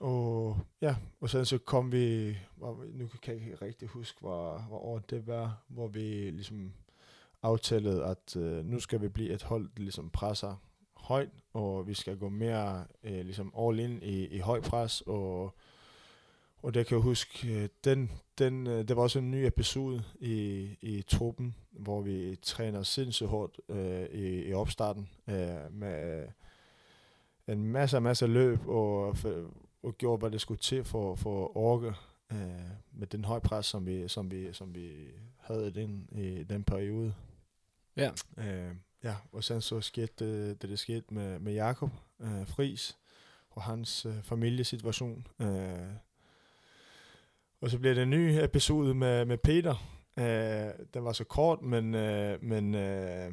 og 0.00 0.58
ja, 0.80 0.96
og 1.20 1.30
så, 1.30 1.44
så 1.44 1.58
kom 1.58 1.92
vi, 1.92 2.36
hvor, 2.56 2.84
nu 2.92 3.06
kan 3.22 3.34
jeg 3.34 3.42
ikke 3.42 3.64
rigtig 3.64 3.88
huske, 3.88 4.20
hvor, 4.20 4.58
hvor 4.58 4.78
året 4.78 5.10
det 5.10 5.26
var, 5.26 5.62
hvor 5.68 5.88
vi 5.88 6.30
ligesom 6.30 6.72
aftalet, 7.42 8.02
at 8.02 8.36
øh, 8.36 8.64
nu 8.64 8.80
skal 8.80 9.00
vi 9.00 9.08
blive 9.08 9.30
et 9.30 9.42
hold, 9.42 9.68
der 9.76 9.82
ligesom 9.82 10.10
presser 10.10 10.56
højt, 10.96 11.30
og 11.52 11.86
vi 11.86 11.94
skal 11.94 12.18
gå 12.18 12.28
mere 12.28 12.86
øh, 13.04 13.20
ligesom 13.24 13.52
all 13.58 13.80
in 13.80 14.02
i, 14.02 14.26
i 14.26 14.38
høj 14.38 14.60
pres, 14.60 15.00
og, 15.00 15.54
og 16.62 16.74
det 16.74 16.86
kan 16.86 16.96
jeg 16.96 17.02
huske, 17.02 17.62
øh, 17.62 17.68
den, 17.84 18.10
den, 18.38 18.66
øh, 18.66 18.88
det 18.88 18.96
var 18.96 19.02
også 19.02 19.18
en 19.18 19.30
ny 19.30 19.36
episode 19.46 20.04
i, 20.20 20.68
i 20.80 21.02
truppen, 21.02 21.54
hvor 21.70 22.00
vi 22.00 22.36
træner 22.42 22.82
sindssygt 22.82 23.28
hårdt 23.28 23.60
øh, 23.68 24.04
i, 24.04 24.48
i 24.48 24.52
opstarten, 24.52 25.08
øh, 25.28 25.72
med 25.72 26.26
en 27.48 27.64
masse, 27.64 28.00
masse 28.00 28.26
løb, 28.26 28.66
og, 28.66 29.16
og 29.82 29.98
gjorde, 29.98 30.18
hvad 30.18 30.30
det 30.30 30.40
skulle 30.40 30.60
til 30.60 30.84
for, 30.84 31.14
for 31.14 31.44
at 31.44 31.50
orke 31.54 31.92
øh, 32.32 32.70
med 32.92 33.06
den 33.06 33.24
høje 33.24 33.40
pres, 33.40 33.66
som 33.66 33.86
vi, 33.86 34.08
som 34.08 34.30
vi, 34.30 34.52
som 34.52 34.74
vi 34.74 35.08
havde 35.38 35.66
i 35.66 35.70
den, 35.70 36.08
i 36.12 36.44
den 36.44 36.64
periode. 36.64 37.14
Ja. 37.96 38.10
Øh, 38.36 38.74
ja, 39.04 39.14
og 39.32 39.44
sen 39.44 39.60
så 39.60 39.80
skete 39.80 40.12
det, 40.18 40.62
det, 40.62 40.70
det 40.70 40.78
skete 40.78 41.14
med, 41.14 41.38
med 41.38 41.52
Jakob 41.52 41.90
øh, 42.20 42.46
Fris 42.46 42.98
og 43.50 43.62
hans 43.62 44.06
øh, 44.06 44.22
familiesituation. 44.22 45.26
Øh, 45.40 45.88
og 47.62 47.70
så 47.70 47.78
blev 47.78 47.94
det 47.94 48.02
en 48.02 48.10
ny 48.10 48.38
episode 48.44 48.94
med, 48.94 49.24
med 49.24 49.38
Peter. 49.38 49.74
Øh, 50.18 50.86
den 50.94 51.04
var 51.04 51.12
så 51.12 51.24
kort, 51.24 51.62
men, 51.62 51.94
øh, 51.94 52.42
men, 52.44 52.74
øh, 52.74 53.32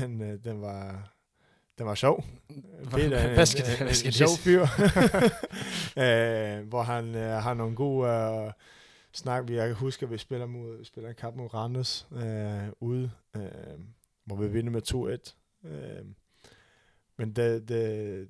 men 0.00 0.22
øh, 0.22 0.44
den 0.44 0.60
var 0.60 1.12
den 1.78 1.86
var 1.86 1.94
sjov. 1.94 2.24
Peter 2.90 3.16
er 3.16 3.28
en, 3.28 3.34
Hvad 3.34 3.46
skal 3.46 3.64
det- 3.64 3.78
en, 3.78 3.84
hvad 3.84 3.94
skal 3.94 4.08
en 4.08 4.12
det 4.12 4.14
sjov 4.14 4.36
fyr, 4.38 4.60
øh, 6.04 6.68
hvor 6.68 6.82
han 6.82 7.14
øh, 7.14 7.42
har 7.42 7.54
nogle 7.54 7.76
gode 7.76 8.08
øh, 8.10 8.52
snak. 9.12 9.48
Vi- 9.48 9.56
Jeg 9.56 9.66
kan 9.66 9.76
huske, 9.76 10.06
at 10.06 10.12
vi 10.12 10.18
spiller, 10.18 10.46
mod, 10.46 10.84
spiller 10.84 11.08
en 11.10 11.16
kamp 11.16 11.36
mod 11.36 11.54
Randers 11.54 12.08
øh, 12.12 12.72
ude, 12.80 13.10
øh, 13.36 13.42
hvor 14.24 14.36
vi 14.36 14.48
vinder 14.48 14.70
med 14.72 14.82
2-1. 15.64 15.68
Øh, 15.68 16.04
men 17.18 17.32
det, 17.32 17.68
det, 17.68 18.28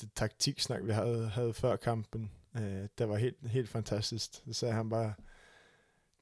det 0.00 0.08
taktiksnak, 0.14 0.80
vi 0.84 0.92
havde, 0.92 1.28
havde 1.28 1.54
før 1.54 1.76
kampen, 1.76 2.30
øh, 2.56 2.88
det 2.98 3.08
var 3.08 3.16
helt, 3.16 3.36
helt 3.42 3.68
fantastisk. 3.68 4.46
Det 4.46 4.56
sagde 4.56 4.74
han 4.74 4.90
bare, 4.90 5.14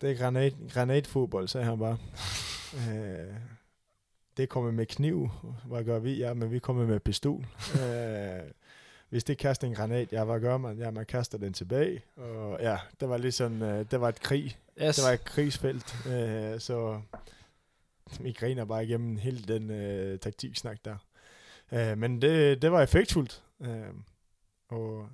det 0.01 0.11
er 0.11 0.15
granat, 0.15 0.55
granatfodbold, 0.73 1.49
sagde 1.49 1.67
han 1.67 1.79
bare. 1.79 1.99
øh, 2.81 3.35
det 4.37 4.49
kommer 4.49 4.71
med 4.71 4.87
kniv, 4.87 5.31
hvad 5.65 5.85
gør 5.85 5.99
vi? 5.99 6.15
Ja, 6.15 6.35
men 6.35 6.51
vi 6.51 6.59
kommer 6.59 6.87
med 6.87 7.01
pistol. 7.01 7.47
øh, 7.83 8.51
hvis 9.09 9.25
det 9.25 9.39
kaster 9.39 9.67
en 9.67 9.75
granat, 9.75 10.13
ja, 10.13 10.25
hvad 10.25 10.41
gør 10.41 10.57
man? 10.57 10.79
Ja, 10.79 10.91
man 10.91 11.07
kaster 11.07 11.39
den 11.39 11.53
tilbage. 11.53 12.03
Og 12.17 12.59
ja, 12.61 12.79
det 13.01 13.09
var 13.09 13.17
ligesom, 13.17 13.63
øh, 13.63 13.91
det 13.91 14.01
var 14.01 14.09
et 14.09 14.21
krig. 14.21 14.59
Yes. 14.83 14.97
Det 14.97 15.05
var 15.05 15.11
et 15.11 15.25
krigsfelt. 15.25 16.07
Øh, 16.07 16.61
så 16.61 17.01
vi 18.21 18.33
griner 18.33 18.65
bare 18.65 18.85
igennem 18.85 19.17
hele 19.17 19.43
den 19.43 19.71
øh, 19.71 20.19
taktiksnak 20.19 20.79
der. 20.85 20.97
Øh, 21.73 21.99
men 21.99 22.23
det, 22.23 22.63
det 22.63 22.73
var 22.73 22.83
effektfuldt. 22.83 23.43
Øh, 23.61 23.95
og 24.69 25.09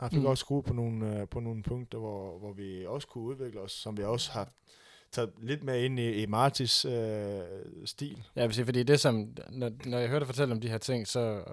han 0.00 0.10
fik 0.10 0.18
Mm. 0.20 0.26
også 0.26 0.40
skruet 0.40 0.64
på 0.64 0.72
nogle, 0.72 1.20
øh, 1.20 1.28
på 1.28 1.40
nogle 1.40 1.62
punkter, 1.62 1.98
hvor, 1.98 2.38
hvor 2.38 2.52
vi 2.52 2.86
også 2.86 3.08
kunne 3.08 3.24
udvikle 3.24 3.60
os, 3.60 3.72
som 3.72 3.96
vi 3.96 4.02
også 4.02 4.32
har 4.32 4.48
taget 5.12 5.32
lidt 5.38 5.64
med 5.64 5.84
ind 5.84 5.98
i, 5.98 6.22
i 6.22 6.26
Martis 6.26 6.84
øh, 6.84 7.40
stil. 7.84 8.22
Ja, 8.36 8.40
jeg 8.40 8.48
vil 8.48 8.54
sige, 8.54 8.64
fordi 8.64 8.82
det 8.82 9.00
som, 9.00 9.36
når, 9.50 9.70
når 9.84 9.98
jeg 9.98 10.08
hører 10.08 10.18
dig 10.18 10.26
fortælle 10.26 10.54
om 10.54 10.60
de 10.60 10.68
her 10.68 10.78
ting, 10.78 11.08
så, 11.08 11.44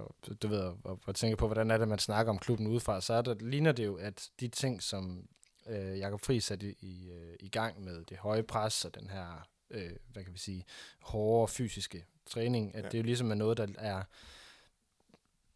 du 0.41 0.47
ved, 0.47 0.59
og, 0.83 0.99
og 1.05 1.15
tænker 1.15 1.35
på, 1.37 1.45
hvordan 1.47 1.71
er 1.71 1.77
det, 1.77 1.87
man 1.87 1.99
snakker 1.99 2.29
om 2.33 2.39
klubben 2.39 2.67
udefra, 2.67 3.01
så 3.01 3.13
er 3.13 3.21
der, 3.21 3.35
ligner 3.39 3.71
det 3.71 3.85
jo, 3.85 3.95
at 3.95 4.29
de 4.39 4.47
ting, 4.47 4.83
som 4.83 5.25
øh, 5.69 5.99
Jakob 5.99 6.21
Friis 6.21 6.43
satte 6.43 6.67
i, 6.71 6.75
i, 6.79 7.09
øh, 7.11 7.35
i 7.39 7.49
gang 7.49 7.83
med, 7.83 8.05
det 8.05 8.17
høje 8.17 8.43
pres 8.43 8.85
og 8.85 8.95
den 8.95 9.09
her, 9.09 9.47
øh, 9.71 9.91
hvad 10.13 10.23
kan 10.23 10.33
vi 10.33 10.39
sige, 10.39 10.65
hårde 11.01 11.51
fysiske 11.51 12.05
træning, 12.25 12.75
at 12.75 12.83
Ja. 12.83 12.89
det 12.89 12.97
jo 12.97 13.03
ligesom 13.03 13.31
er 13.31 13.35
noget, 13.35 13.57
der 13.57 13.67
er 13.77 14.03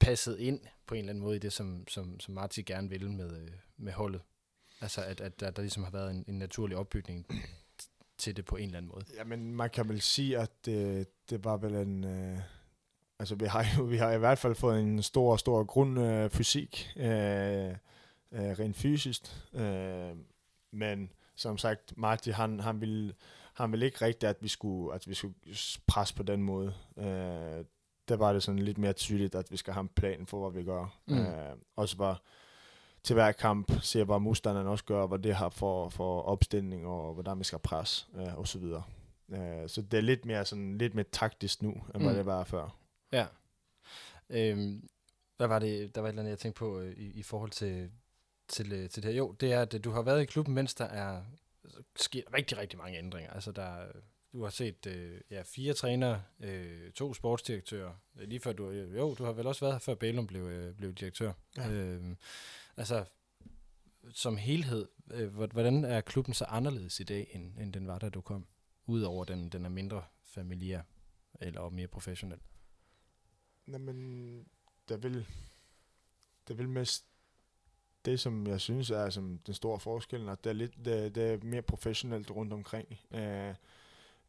passet 0.06 0.40
ind 0.40 0.60
på 0.88 0.96
en 0.96 1.00
eller 1.00 1.10
anden 1.10 1.24
måde 1.24 1.36
i 1.36 1.40
det, 1.40 1.54
som, 1.54 1.88
som, 1.88 2.20
som 2.20 2.34
Marti 2.34 2.62
gerne 2.62 2.90
vil 2.90 3.12
med, 3.12 3.42
øh, 3.42 3.52
med 3.78 3.94
holdet. 3.94 4.22
Altså, 4.82 5.02
at, 5.02 5.22
at 5.22 5.40
der, 5.40 5.52
der 5.52 5.62
ligesom 5.62 5.84
har 5.84 5.92
været 5.92 6.12
en, 6.12 6.26
en 6.28 6.40
naturlig 6.40 6.78
opbygning 6.78 7.26
til 8.18 8.38
det 8.38 8.46
på 8.46 8.56
en 8.56 8.66
eller 8.66 8.78
anden 8.78 8.92
måde. 8.92 9.06
Jamen, 9.16 9.56
man 9.56 9.70
kan 9.70 9.90
vel 9.90 10.02
sige, 10.02 10.38
at 10.38 10.66
det, 10.66 11.08
det 11.30 11.44
var 11.44 11.58
vel 11.58 11.76
en... 11.76 12.04
Øh, 12.04 12.40
altså, 13.20 13.36
vi 13.36 13.46
har 13.46 13.66
jo 13.78 13.84
vi 13.84 13.98
har 13.98 14.12
i 14.12 14.18
hvert 14.18 14.38
fald 14.38 14.56
fået 14.56 14.80
en 14.80 15.04
stor, 15.04 15.38
stor 15.38 15.64
grundfysik, 15.64 16.14
øh, 16.16 16.32
fysik, 16.32 16.94
øh, 16.96 17.70
øh, 18.32 18.60
rent 18.60 18.76
fysisk. 18.76 19.22
Øh, 19.54 20.16
men 20.72 21.12
som 21.36 21.58
sagt, 21.58 21.98
Marti, 21.98 22.30
han, 22.30 22.60
han 22.60 22.82
ville 22.82 23.14
han 23.54 23.72
ville 23.72 23.86
ikke 23.86 24.06
rigtigt, 24.06 24.30
at 24.30 24.38
vi 24.42 24.48
skulle, 24.48 24.96
at 24.96 25.08
vi 25.08 25.14
skulle 25.14 25.36
presse 25.88 26.16
på 26.16 26.24
den 26.24 26.44
måde. 26.44 26.74
Øh, 26.98 27.66
der 28.08 28.16
var 28.16 28.34
det 28.34 28.44
sådan 28.44 28.60
lidt 28.60 28.78
mere 28.78 28.94
tydeligt, 28.94 29.36
at 29.36 29.52
vi 29.52 29.58
skal 29.58 29.74
have 29.74 29.82
en 29.82 29.90
plan 29.96 30.28
for, 30.28 30.50
hvad 30.50 30.62
vi 30.62 30.66
gør. 30.66 31.00
Mm. 31.06 31.18
Øh, 31.18 31.56
også 31.76 31.98
bare 31.98 32.18
til 33.04 33.14
hver 33.14 33.32
kamp 33.32 33.72
ser 33.82 34.04
hvad 34.04 34.20
modstanderen 34.20 34.68
også 34.68 34.86
gør, 34.86 35.08
hvad 35.08 35.20
det 35.20 35.36
har 35.36 35.50
for, 35.50 35.90
for 35.90 36.22
opstilling, 36.22 36.86
og 36.88 37.14
hvordan 37.14 37.40
vi 37.40 37.44
skal 37.44 37.60
presse, 37.60 38.06
øh, 38.16 38.38
og 38.38 38.48
så 38.48 38.60
videre. 38.60 38.84
Øh, 39.30 39.70
så 39.70 39.82
det 39.82 39.98
er 39.98 40.02
lidt 40.02 40.26
mere, 40.26 40.46
sådan, 40.46 40.78
lidt 40.78 40.96
mere 40.96 41.06
taktisk 41.12 41.62
nu, 41.62 41.70
end 41.72 41.84
mm. 41.96 42.04
hvad 42.04 42.16
det 42.16 42.26
var 42.26 42.44
før. 42.44 42.78
Ja. 43.12 43.26
Øhm, 44.30 44.90
hvad 45.38 45.48
var 45.48 45.60
det, 45.60 45.96
der 45.96 46.02
var 46.02 46.08
et 46.08 46.12
eller 46.12 46.22
andet, 46.22 46.30
jeg 46.30 46.40
tænkte 46.40 46.60
på 46.60 46.80
øh, 46.80 46.98
i, 46.98 47.12
i 47.12 47.24
forhold 47.24 47.52
til, 47.52 47.92
til, 48.48 48.74
øh, 48.74 48.90
til 48.90 49.04
det 49.04 49.12
her? 49.12 49.18
Jo, 49.18 49.32
det 49.32 49.54
er, 49.54 49.62
at 49.62 49.84
du 49.84 49.92
har 49.92 50.02
været 50.02 50.22
i 50.22 50.26
klubben, 50.26 50.56
mens 50.56 50.76
der 50.76 50.86
er 50.86 51.24
sket 51.96 52.24
rigtig, 52.34 52.58
rigtig 52.58 52.80
mange 52.80 52.98
ændringer. 52.98 53.32
Altså, 53.32 53.52
der, 53.52 53.86
du 54.36 54.44
har 54.44 54.50
set 54.50 54.86
øh, 54.88 55.22
ja, 55.32 55.42
fire 55.46 55.74
trænere, 55.74 56.24
øh, 56.40 56.92
to 56.92 57.14
sportsdirektører. 57.14 57.94
Øh, 58.20 58.28
Lige 58.28 58.40
før 58.40 58.54
du, 58.54 58.70
øh, 58.70 58.98
jo, 58.98 59.14
du 59.16 59.24
har 59.24 59.32
vel 59.32 59.48
også 59.48 59.62
været 59.66 59.74
her, 59.74 59.80
før 59.80 59.96
Bælum 59.96 60.28
blev, 60.28 60.42
øh, 60.44 60.76
blev 60.76 60.94
direktør. 60.94 61.34
Ja. 61.58 61.70
Øhm, 61.72 62.18
altså, 62.78 63.06
som 64.12 64.38
helhed, 64.38 64.88
øh, 65.12 65.34
hvor- 65.34 65.48
hvordan 65.48 65.86
er 65.86 66.02
klubben 66.02 66.34
så 66.34 66.46
anderledes 66.46 67.00
i 67.00 67.04
dag, 67.04 67.28
end, 67.32 67.58
end 67.60 67.74
den 67.74 67.88
var, 67.88 68.00
da 68.00 68.10
du 68.10 68.22
kom? 68.22 68.46
Udover 68.86 69.26
den, 69.26 69.50
den 69.50 69.66
er 69.66 69.70
mindre 69.70 70.04
familiær, 70.24 70.82
eller 71.42 71.62
og 71.62 71.74
mere 71.74 71.88
professionel. 71.88 72.40
Jamen, 73.68 74.46
der 74.90 74.98
vil, 74.98 75.26
der 76.48 76.54
vil 76.54 76.70
mest 76.70 77.06
det, 78.06 78.20
som 78.20 78.48
jeg 78.48 78.62
synes 78.62 78.90
er 78.90 79.10
som 79.10 79.38
den 79.46 79.54
store 79.54 79.80
forskel, 79.80 80.30
at 80.30 80.44
det 80.44 80.50
er, 80.50 80.54
lidt, 80.54 80.76
det, 80.86 81.16
det 81.16 81.24
er 81.34 81.38
mere 81.44 81.62
professionelt 81.62 82.32
rundt 82.32 82.54
omkring. 82.54 83.00
Øh, 83.12 83.56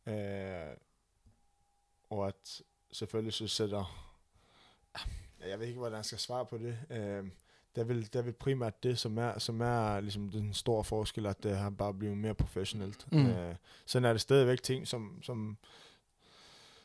øh, 0.07 0.77
og 2.11 2.29
at 2.29 2.63
selvfølgelig 2.93 3.33
så 3.33 3.49
sætter... 3.49 4.13
Jeg 5.49 5.59
ved 5.59 5.67
ikke, 5.67 5.79
hvordan 5.79 5.97
jeg 5.97 6.05
skal 6.05 6.19
svare 6.19 6.47
på 6.47 6.59
det. 6.59 6.79
Øh, 6.91 7.25
det 7.75 7.83
er 7.83 7.85
vel, 7.85 8.03
det 8.03 8.17
er 8.17 8.23
vel 8.23 8.33
primært 8.33 8.83
det, 8.83 8.99
som 8.99 9.19
er, 9.19 9.39
som 9.39 9.61
er 9.61 10.01
ligesom 10.01 10.31
den 10.31 10.55
store 10.55 10.85
forskel, 10.85 11.27
at 11.27 11.43
det 11.43 11.57
har 11.57 11.71
bare 11.71 11.95
blevet 11.95 12.19
mere 12.19 12.35
professionelt. 12.35 13.13
Mm. 13.13 13.27
Øh, 13.27 13.55
sådan 13.87 14.05
er 14.05 14.13
det 14.13 14.21
stadigvæk 14.21 14.63
ting, 14.63 14.89
som, 14.89 15.23
som, 15.23 15.57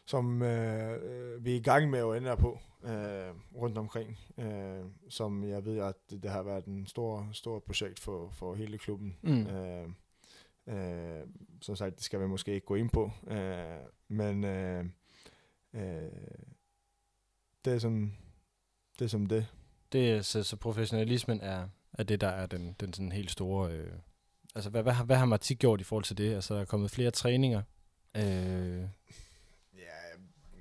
som 0.06 0.42
øh, 0.42 0.94
øh, 1.04 1.46
vi 1.46 1.52
er 1.52 1.56
i 1.56 1.62
gang 1.62 1.90
med 1.90 2.00
at 2.00 2.16
ændre 2.16 2.38
på 2.38 2.60
øh, 2.84 3.34
rundt 3.56 3.78
omkring, 3.78 4.18
øh, 4.38 4.86
som 5.10 5.44
jeg 5.44 5.66
ved, 5.66 5.80
at 5.80 5.96
det, 6.10 6.24
det 6.24 6.32
har 6.32 6.44
været 6.44 6.66
en 6.66 6.88
stor, 6.88 7.30
stor 7.34 7.60
projekt 7.60 8.00
for, 8.00 8.30
for 8.30 8.56
hele 8.56 8.78
klubben. 8.78 9.18
Mm. 9.22 9.48
Øh, 9.48 9.90
øh, 10.72 11.28
som 11.62 11.76
sagt, 11.76 11.96
det 11.96 12.04
skal 12.04 12.20
vi 12.22 12.28
måske 12.28 12.54
ikke 12.54 12.66
gå 12.66 12.76
ind 12.76 12.90
på, 12.90 13.12
øh, 13.28 13.78
men 14.08 14.44
øh, 14.44 14.86
øh, 15.74 16.12
det 17.66 17.74
er 17.74 17.80
som 17.80 18.14
det 19.00 19.06
er 19.06 19.10
som 19.10 19.26
det. 19.26 19.48
Det 19.92 20.12
er, 20.12 20.22
så, 20.22 20.44
så 20.44 20.56
professionalismen 20.56 21.42
er, 21.42 21.68
er 21.94 22.04
det, 22.04 22.22
der 22.22 22.28
er 22.28 22.46
den, 22.46 22.76
den 22.80 22.94
sådan 22.94 23.12
helt 23.12 23.32
store... 23.32 23.72
Øh, 23.72 23.94
altså, 24.56 24.70
hvad, 24.70 24.84
hvad, 24.84 24.94
har- 24.94 25.04
hvad 25.06 25.16
har 25.18 25.26
Martik 25.26 25.60
gjort 25.60 25.82
i 25.82 25.84
forhold 25.84 26.04
til 26.04 26.18
det? 26.18 26.34
Altså, 26.36 26.54
der 26.56 26.62
er 26.62 26.66
kommet 26.66 26.92
flere 26.92 27.12
træninger. 27.12 27.62
Øh, 28.18 28.82
Ja, 29.74 30.18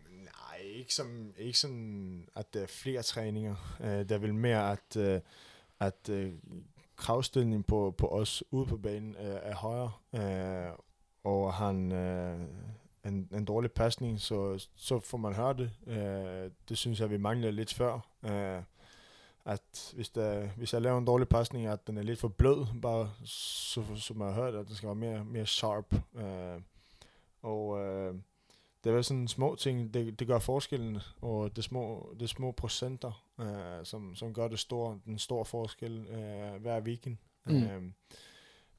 nej, 0.08 0.56
ikke, 0.64 0.94
som, 0.94 1.34
ikke 1.38 1.58
sådan, 1.58 2.28
at 2.36 2.54
der 2.54 2.62
er 2.62 2.66
flere 2.66 3.02
træninger. 3.02 3.76
Uh, 3.80 3.86
det 3.86 4.10
er 4.12 4.18
vel 4.18 4.34
mere, 4.34 4.72
at, 4.72 4.96
uh, 4.96 5.20
at 5.80 6.08
uh, 6.08 6.32
kravstillingen 7.00 7.62
på, 7.62 7.94
på 7.98 8.08
os 8.08 8.42
ude 8.50 8.66
på 8.66 8.76
banen 8.76 9.16
øh, 9.16 9.38
er 9.42 9.54
højere, 9.54 9.92
øh, 10.14 10.72
og 11.24 11.54
han 11.54 11.92
øh, 11.92 12.40
en, 13.04 13.28
en 13.32 13.44
dårlig 13.44 13.72
pasning, 13.72 14.20
så, 14.20 14.66
så 14.76 15.00
får 15.00 15.18
man 15.18 15.34
høre 15.34 15.54
det. 15.54 15.70
Øh, 15.86 16.50
det 16.68 16.78
synes 16.78 17.00
jeg, 17.00 17.10
vi 17.10 17.16
mangler 17.16 17.50
lidt 17.50 17.74
før. 17.74 18.00
Øh, 18.24 18.62
at 19.44 19.92
hvis, 19.94 20.10
der, 20.10 20.48
hvis 20.56 20.72
jeg 20.72 20.82
laver 20.82 20.98
en 20.98 21.06
dårlig 21.06 21.28
pasning, 21.28 21.66
at 21.66 21.86
den 21.86 21.98
er 21.98 22.02
lidt 22.02 22.18
for 22.18 22.28
blød, 22.28 22.80
bare 22.82 23.10
så, 23.24 23.82
så 23.96 24.14
man 24.14 24.28
har 24.28 24.34
hørt, 24.34 24.54
at 24.54 24.66
den 24.66 24.74
skal 24.74 24.86
være 24.86 24.94
mere, 24.94 25.24
mere 25.24 25.46
sharp. 25.46 25.94
Øh, 26.14 26.60
og 27.42 27.80
øh, 27.80 28.14
det 28.84 28.94
er 28.94 29.02
sådan 29.02 29.28
små 29.28 29.54
ting, 29.54 29.94
det, 29.94 30.18
det 30.18 30.26
gør 30.26 30.38
forskellen, 30.38 30.98
og 31.20 31.56
det 31.56 31.64
små, 31.64 32.14
det 32.20 32.28
små 32.28 32.52
procenter, 32.52 33.24
øh, 33.40 33.84
som, 33.84 34.14
som 34.14 34.34
gør 34.34 34.48
det 34.48 34.58
store, 34.58 35.00
den 35.04 35.18
store 35.18 35.44
forskel 35.44 36.06
øh, 36.06 36.60
hver 36.62 36.80
weekend. 36.80 37.16
Mm. 37.46 37.62
Øh, 37.62 37.82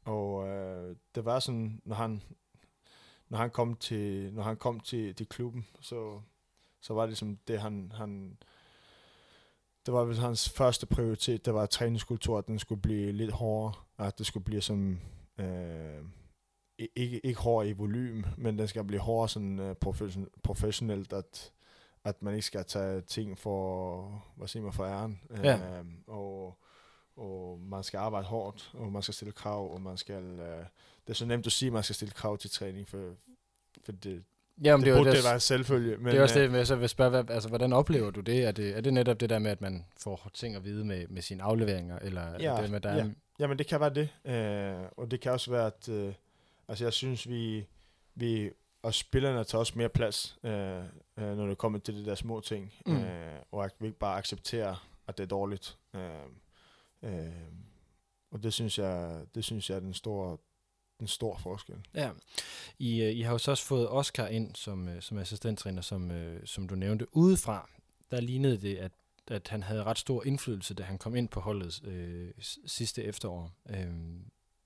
og 0.05 0.47
øh, 0.47 0.95
det 1.15 1.25
var 1.25 1.39
sådan, 1.39 1.81
når 1.85 1.95
han, 1.95 2.23
når 3.29 3.37
han 3.37 3.49
kom 3.49 3.75
til, 3.75 4.33
når 4.33 4.43
han 4.43 4.57
kom 4.57 4.79
til, 4.79 5.15
til 5.15 5.27
klubben, 5.27 5.67
så, 5.81 6.21
så 6.81 6.93
var 6.93 7.05
det 7.05 7.17
som 7.17 7.37
det, 7.47 7.61
han, 7.61 7.91
han 7.95 8.37
det 9.85 9.93
var 9.93 10.03
vel 10.03 10.17
hans 10.17 10.49
første 10.49 10.85
prioritet, 10.85 11.45
det 11.45 11.53
var 11.53 11.63
at 11.63 11.69
træningskultur, 11.69 12.37
at 12.37 12.47
den 12.47 12.59
skulle 12.59 12.81
blive 12.81 13.11
lidt 13.11 13.31
hårdere, 13.31 13.73
at 13.97 14.17
det 14.17 14.25
skulle 14.25 14.43
blive 14.43 14.61
som, 14.61 14.99
øh, 15.37 16.01
ikke, 16.95 17.25
ikke 17.25 17.39
hård 17.39 17.67
i 17.67 17.71
volym, 17.71 18.23
men 18.37 18.59
den 18.59 18.67
skal 18.67 18.83
blive 18.83 19.01
hårdere 19.01 19.29
sådan 19.29 19.59
uh, 19.59 19.73
profession, 19.73 20.27
professionelt, 20.43 21.13
at, 21.13 21.51
at 22.03 22.21
man 22.23 22.33
ikke 22.33 22.45
skal 22.45 22.65
tage 22.65 23.01
ting 23.01 23.37
for, 23.37 24.23
hvad 24.35 24.47
siger 24.47 24.63
man, 24.63 24.73
for 24.73 24.85
æren. 24.85 25.19
Ja. 25.43 25.59
Uh, 25.79 25.85
og, 26.07 26.57
og 27.15 27.59
man 27.59 27.83
skal 27.83 27.97
arbejde 27.97 28.25
hårdt, 28.27 28.71
og 28.73 28.91
man 28.91 29.01
skal 29.01 29.13
stille 29.13 29.31
krav, 29.31 29.73
og 29.73 29.81
man 29.81 29.97
skal, 29.97 30.23
uh, 30.23 30.65
det 31.05 31.09
er 31.09 31.13
så 31.13 31.25
nemt 31.25 31.45
at 31.45 31.51
sige, 31.51 31.67
at 31.67 31.73
man 31.73 31.83
skal 31.83 31.95
stille 31.95 32.11
krav 32.13 32.37
til 32.37 32.49
træning, 32.49 32.87
for, 32.87 33.13
for 33.83 33.91
det, 33.91 34.03
jamen, 34.03 34.15
det, 34.15 34.23
det, 34.63 34.85
det 34.85 34.87
er 34.87 34.91
jo 34.91 34.97
burde 35.03 35.17
det, 35.17 35.23
være 35.25 35.39
selvfølge. 35.39 35.97
Men, 35.97 36.05
det 36.05 36.15
er 36.17 36.21
også 36.21 36.39
øh, 36.39 36.51
det, 36.51 36.57
jeg 36.57 36.67
så 36.67 36.75
vil 36.75 36.89
spørge, 36.89 37.09
hvad, 37.09 37.29
altså, 37.29 37.49
hvordan 37.49 37.73
oplever 37.73 38.11
du 38.11 38.19
det? 38.21 38.43
Er, 38.43 38.51
det? 38.51 38.77
er 38.77 38.81
det 38.81 38.93
netop 38.93 39.19
det 39.19 39.29
der 39.29 39.39
med, 39.39 39.51
at 39.51 39.61
man 39.61 39.85
får 39.97 40.29
ting 40.33 40.55
at 40.55 40.63
vide 40.65 40.85
med, 40.85 41.07
med 41.07 41.21
sine 41.21 41.43
afleveringer, 41.43 41.99
eller 41.99 42.21
er 42.21 42.37
Ja, 42.55 42.61
det 42.61 42.71
med, 42.71 42.79
der 42.81 42.89
er 42.89 42.95
ja. 42.97 43.03
en- 43.03 43.15
Jamen, 43.39 43.57
det 43.57 43.67
kan 43.67 43.79
være 43.79 43.93
det. 43.93 44.09
Øh, 44.25 44.85
og 44.97 45.11
det 45.11 45.19
kan 45.21 45.31
også 45.31 45.51
være, 45.51 45.65
at 45.67 45.89
øh, 45.89 46.13
altså, 46.67 46.85
jeg 46.85 46.93
synes, 46.93 47.29
vi, 47.29 47.67
vi 48.15 48.51
og 48.83 48.93
spillerne 48.93 49.43
tager 49.43 49.59
også 49.59 49.73
mere 49.75 49.89
plads, 49.89 50.37
øh, 50.43 50.83
øh, 51.17 51.37
når 51.37 51.47
det 51.47 51.57
kommer 51.57 51.79
til 51.79 51.95
de 51.95 52.05
der 52.05 52.15
små 52.15 52.39
ting. 52.39 52.73
Mm. 52.85 52.97
Øh, 52.97 53.39
og 53.51 53.65
at 53.65 53.71
vi 53.79 53.85
ikke 53.85 53.99
bare 53.99 54.17
accepterer, 54.17 54.87
at 55.07 55.17
det 55.17 55.23
er 55.23 55.27
dårligt. 55.27 55.77
Øh, 55.95 56.09
øh, 57.03 57.31
og 58.31 58.43
det 58.43 58.53
synes 58.53 58.79
jeg, 58.79 59.25
det 59.35 59.43
synes 59.43 59.69
jeg 59.69 59.75
er 59.75 59.79
den 59.79 59.93
store, 59.93 60.37
den 60.99 61.07
store 61.07 61.39
forskel. 61.39 61.75
Ja, 61.93 62.11
I, 62.79 63.01
øh, 63.01 63.11
I 63.11 63.21
har 63.21 63.31
jo 63.31 63.37
så 63.37 63.51
også 63.51 63.65
fået 63.65 63.89
Oscar 63.89 64.27
ind 64.27 64.55
som, 64.55 64.87
øh, 64.87 65.01
som 65.01 65.17
assistenttræner, 65.17 65.81
som, 65.81 66.11
som 66.45 66.67
du 66.67 66.75
nævnte. 66.75 67.15
Udefra, 67.15 67.69
der 68.11 68.21
lignede 68.21 68.57
det, 68.57 68.77
at, 68.77 68.91
at 69.27 69.47
han 69.47 69.63
havde 69.63 69.83
ret 69.83 69.97
stor 69.97 70.23
indflydelse, 70.23 70.73
da 70.73 70.83
han 70.83 70.97
kom 70.97 71.15
ind 71.15 71.29
på 71.29 71.39
holdet 71.39 71.83
øh, 71.87 72.31
sidste 72.65 73.03
efterår. 73.03 73.51
Øh, 73.69 73.93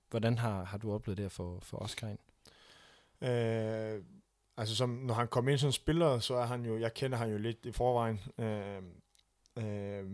hvordan 0.09 0.37
har, 0.37 0.63
har 0.63 0.77
du 0.77 0.93
oplevet 0.93 1.17
det 1.17 1.31
få 1.31 1.59
for 1.63 1.77
Oscar 1.77 2.07
ind? 2.07 2.19
Øh, 3.21 4.03
altså 4.57 4.75
som, 4.75 4.89
når 4.89 5.13
han 5.13 5.27
kom 5.27 5.47
ind 5.47 5.57
som 5.57 5.71
spiller, 5.71 6.19
så 6.19 6.35
er 6.35 6.45
han 6.45 6.65
jo, 6.65 6.77
jeg 6.77 6.93
kender 6.93 7.17
han 7.17 7.31
jo 7.31 7.37
lidt 7.37 7.65
i 7.65 7.71
forvejen. 7.71 8.21
Øh, 8.39 8.83
øh, 9.57 10.05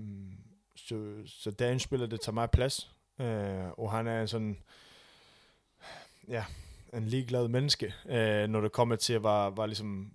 så, 0.76 1.24
så 1.26 1.52
dagens 1.52 1.84
spiller, 1.84 2.08
det 2.08 2.22
tager 2.22 2.34
meget 2.34 2.52
plads. 2.52 2.96
Øh, 3.20 3.70
og 3.78 3.92
han 3.92 4.08
er 4.08 4.26
sådan, 4.26 4.58
ja, 6.28 6.46
en 6.94 7.06
ligeglad 7.06 7.48
menneske, 7.48 7.94
øh, 8.06 8.48
når 8.48 8.62
det 8.62 8.72
kommer 8.72 8.96
til, 8.96 9.20
hvad, 9.20 9.52
hvad 9.54 9.68
ligesom 9.68 10.14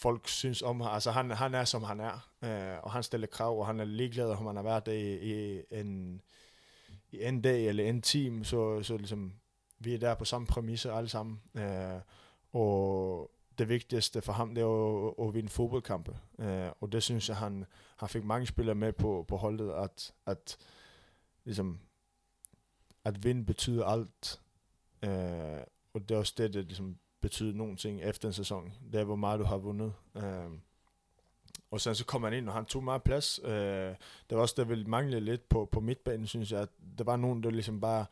folk 0.00 0.28
synes 0.28 0.62
om 0.62 0.80
ham. 0.80 0.94
Altså 0.94 1.10
han, 1.10 1.30
han 1.30 1.54
er, 1.54 1.64
som 1.64 1.82
han 1.82 2.00
er, 2.00 2.28
øh, 2.44 2.78
og 2.82 2.92
han 2.92 3.02
stiller 3.02 3.26
krav, 3.26 3.58
og 3.58 3.66
han 3.66 3.80
er 3.80 3.84
ligeglad, 3.84 4.30
om 4.30 4.46
han 4.46 4.56
har 4.56 4.62
været 4.62 4.86
der 4.86 4.92
i, 4.92 5.16
i 5.16 5.62
en, 5.70 6.20
i 7.12 7.24
en 7.24 7.42
dag 7.42 7.66
eller 7.66 7.84
en 7.84 8.02
time, 8.02 8.44
så, 8.44 8.82
så 8.82 8.96
ligesom, 8.96 9.34
vi 9.84 9.94
er 9.94 9.98
der 9.98 10.14
på 10.14 10.24
samme 10.24 10.46
præmisse 10.46 10.92
alle 10.92 11.08
sammen. 11.08 11.40
Øh, 11.54 12.00
og 12.52 13.30
det 13.58 13.68
vigtigste 13.68 14.22
for 14.22 14.32
ham, 14.32 14.54
det 14.54 14.62
er 14.62 15.08
at, 15.08 15.28
at 15.28 15.34
vinde 15.34 15.48
fodboldkampe. 15.48 16.16
Øh, 16.38 16.68
og 16.80 16.92
det 16.92 17.02
synes 17.02 17.28
jeg, 17.28 17.36
han, 17.36 17.64
han 17.96 18.08
fik 18.08 18.24
mange 18.24 18.46
spillere 18.46 18.74
med 18.74 18.92
på, 18.92 19.24
på 19.28 19.36
holdet, 19.36 19.72
at, 19.72 20.12
at 20.26 20.56
ligesom, 21.44 21.80
at 23.04 23.24
vinde 23.24 23.44
betyder 23.44 23.84
alt. 23.84 24.40
Øh, 25.02 25.60
og 25.94 26.08
det 26.08 26.10
er 26.10 26.18
også 26.18 26.34
det, 26.36 26.54
der 26.54 26.62
ligesom 26.62 26.98
betyder 27.20 27.54
nogle 27.54 27.76
ting 27.76 28.02
efter 28.02 28.28
en 28.28 28.34
sæson. 28.34 28.72
Det 28.92 29.00
er, 29.00 29.04
hvor 29.04 29.16
meget 29.16 29.40
du 29.40 29.44
har 29.44 29.56
vundet. 29.56 29.92
Øh, 30.16 30.50
og 31.70 31.80
sen 31.80 31.94
så 31.94 32.04
kom 32.04 32.22
han 32.22 32.32
ind, 32.32 32.48
og 32.48 32.54
han 32.54 32.64
tog 32.64 32.84
meget 32.84 33.02
plads. 33.02 33.40
Øh, 33.44 33.94
det 34.30 34.36
var 34.36 34.40
også, 34.40 34.54
der 34.56 34.64
ville 34.64 34.84
mangle 34.84 35.20
lidt 35.20 35.48
på, 35.48 35.68
på 35.72 35.80
midtbanen, 35.80 36.26
synes 36.26 36.52
jeg. 36.52 36.60
At 36.60 36.68
der 36.98 37.04
var 37.04 37.16
nogen, 37.16 37.42
der 37.42 37.50
ligesom 37.50 37.80
bare 37.80 38.06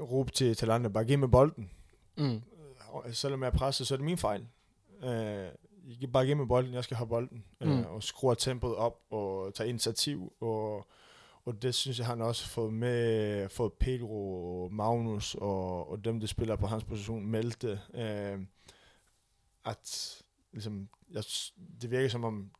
råbte 0.00 0.54
til, 0.54 0.70
andre, 0.70 0.90
bare 0.90 1.04
giv 1.04 1.18
mig 1.18 1.30
bolden. 1.30 1.70
Mm. 2.16 2.42
Og 2.88 3.04
selvom 3.12 3.42
jeg 3.42 3.46
er 3.46 3.58
presset, 3.58 3.86
så 3.86 3.94
er 3.94 3.96
det 3.96 4.04
min 4.04 4.18
fejl. 4.18 4.46
Øh, 5.04 5.48
kan 6.00 6.12
bare 6.12 6.26
give 6.26 6.34
mig 6.36 6.48
bolden, 6.48 6.74
jeg 6.74 6.84
skal 6.84 6.96
have 6.96 7.08
bolden. 7.08 7.44
Mm. 7.60 7.66
Mm. 7.66 7.78
Øh, 7.78 7.90
og 7.90 8.02
skrue 8.02 8.34
tempoet 8.34 8.76
op 8.76 9.00
og 9.10 9.54
tage 9.54 9.68
initiativ. 9.68 10.32
Og, 10.40 10.86
og 11.44 11.62
det 11.62 11.74
synes 11.74 11.98
jeg, 11.98 12.06
han 12.06 12.20
har 12.20 12.26
også 12.26 12.48
fået 12.48 12.72
med, 12.72 13.48
fået 13.48 13.72
Pedro 13.72 14.62
og 14.64 14.72
Magnus 14.72 15.34
og, 15.34 15.90
og 15.90 16.04
dem, 16.04 16.20
der 16.20 16.26
spiller 16.26 16.56
på 16.56 16.66
hans 16.66 16.84
position, 16.84 17.26
meldte, 17.26 17.80
øh, 17.94 18.38
at 19.64 20.22
ligesom, 20.52 20.88
jeg, 21.10 21.24
det 21.80 21.90
virker 21.90 22.08
som 22.08 22.24
om, 22.24 22.50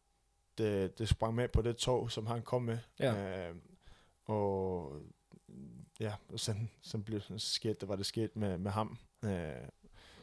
det, 0.59 0.99
det 0.99 1.09
sprang 1.09 1.35
med 1.35 1.49
på 1.49 1.63
det 1.63 1.77
tog, 1.77 2.11
som 2.11 2.27
han 2.27 2.43
kom 2.43 2.63
med. 2.63 2.79
Ja. 3.01 3.49
Øh, 3.49 3.57
og 4.25 4.93
ja, 6.01 6.13
og 6.33 6.41
sådan, 6.41 6.71
sådan 6.83 7.05
blev 7.05 7.21
det 7.29 7.43
sket, 7.43 7.81
det 7.81 7.89
var 7.89 7.97
det 7.97 8.07
sket 8.07 8.37
med, 8.37 8.59
med 8.59 8.71
ham. 8.71 8.99
Øh, 9.25 9.31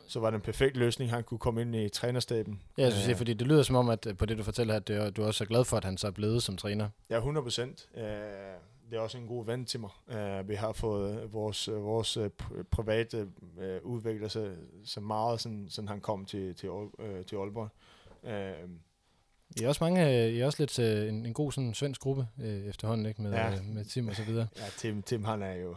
så 0.07 0.19
var 0.19 0.30
det 0.30 0.36
en 0.36 0.41
perfekt 0.41 0.78
løsning, 0.78 1.11
han 1.11 1.24
kunne 1.24 1.38
komme 1.38 1.61
ind 1.61 1.76
i 1.76 1.89
trænerstaben. 1.89 2.61
Ja, 2.78 2.84
jeg 2.84 2.91
synes, 2.91 3.09
Øh, 3.09 3.15
fordi 3.15 3.34
det 3.34 3.47
lyder 3.47 3.63
som 3.63 3.76
om, 3.76 3.89
at 3.89 4.05
øh, 4.05 4.17
på 4.17 4.26
det, 4.26 4.38
du 4.38 4.43
fortæller, 4.43 4.76
at 4.76 4.88
det, 4.88 5.17
du 5.17 5.24
også 5.24 5.43
er 5.43 5.47
glad 5.47 5.65
for, 5.65 5.78
at 5.78 5.84
han 5.84 5.97
så 5.97 6.07
er 6.07 6.11
blevet 6.11 6.43
som 6.43 6.57
træner. 6.57 6.89
Ja, 7.09 7.15
100 7.17 7.43
procent. 7.43 7.89
Øh, 7.95 8.03
det 8.89 8.97
er 8.97 8.99
også 8.99 9.17
en 9.17 9.28
god 9.28 9.45
ven 9.45 9.65
til 9.65 9.80
mig. 9.80 9.89
Øh, 10.09 10.49
vi 10.49 10.55
har 10.55 10.71
fået 10.71 11.34
vores, 11.34 11.67
øh, 11.67 11.84
vores 11.84 12.17
pr- 12.17 12.63
private 12.71 13.30
øh, 13.59 13.80
udvikler 13.84 14.28
sig 14.28 14.55
så 14.86 14.99
meget, 15.01 15.41
sådan, 15.41 15.67
sådan 15.69 15.88
han 15.88 16.01
kom 16.01 16.26
til, 16.26 16.55
til, 16.55 16.69
øh, 16.99 17.26
til 17.26 17.36
Aalborg. 17.36 17.69
Øh, 18.24 18.69
I 19.60 19.64
er 19.64 19.68
også 19.68 19.84
mange, 19.84 20.08
øh, 20.08 20.30
I 20.34 20.39
er 20.39 20.45
også 20.45 20.62
lidt 20.64 20.80
øh, 20.80 21.10
en, 21.10 21.26
en 21.26 21.34
god 21.34 21.51
sådan, 21.51 21.74
svensk 21.74 22.01
gruppe 22.01 22.28
øh, 22.41 22.66
efterhånden, 22.66 23.06
ikke? 23.06 23.22
Med, 23.22 23.32
Ja. 23.32 23.51
øh, 23.51 23.66
med 23.66 23.86
Tim 23.86 24.08
og 24.08 24.16
så 24.16 24.24
videre. 24.24 24.47
ja, 24.58 24.64
Tim, 24.78 25.01
Tim, 25.04 25.24
han 25.24 25.41
er 25.41 25.54
jo 25.54 25.76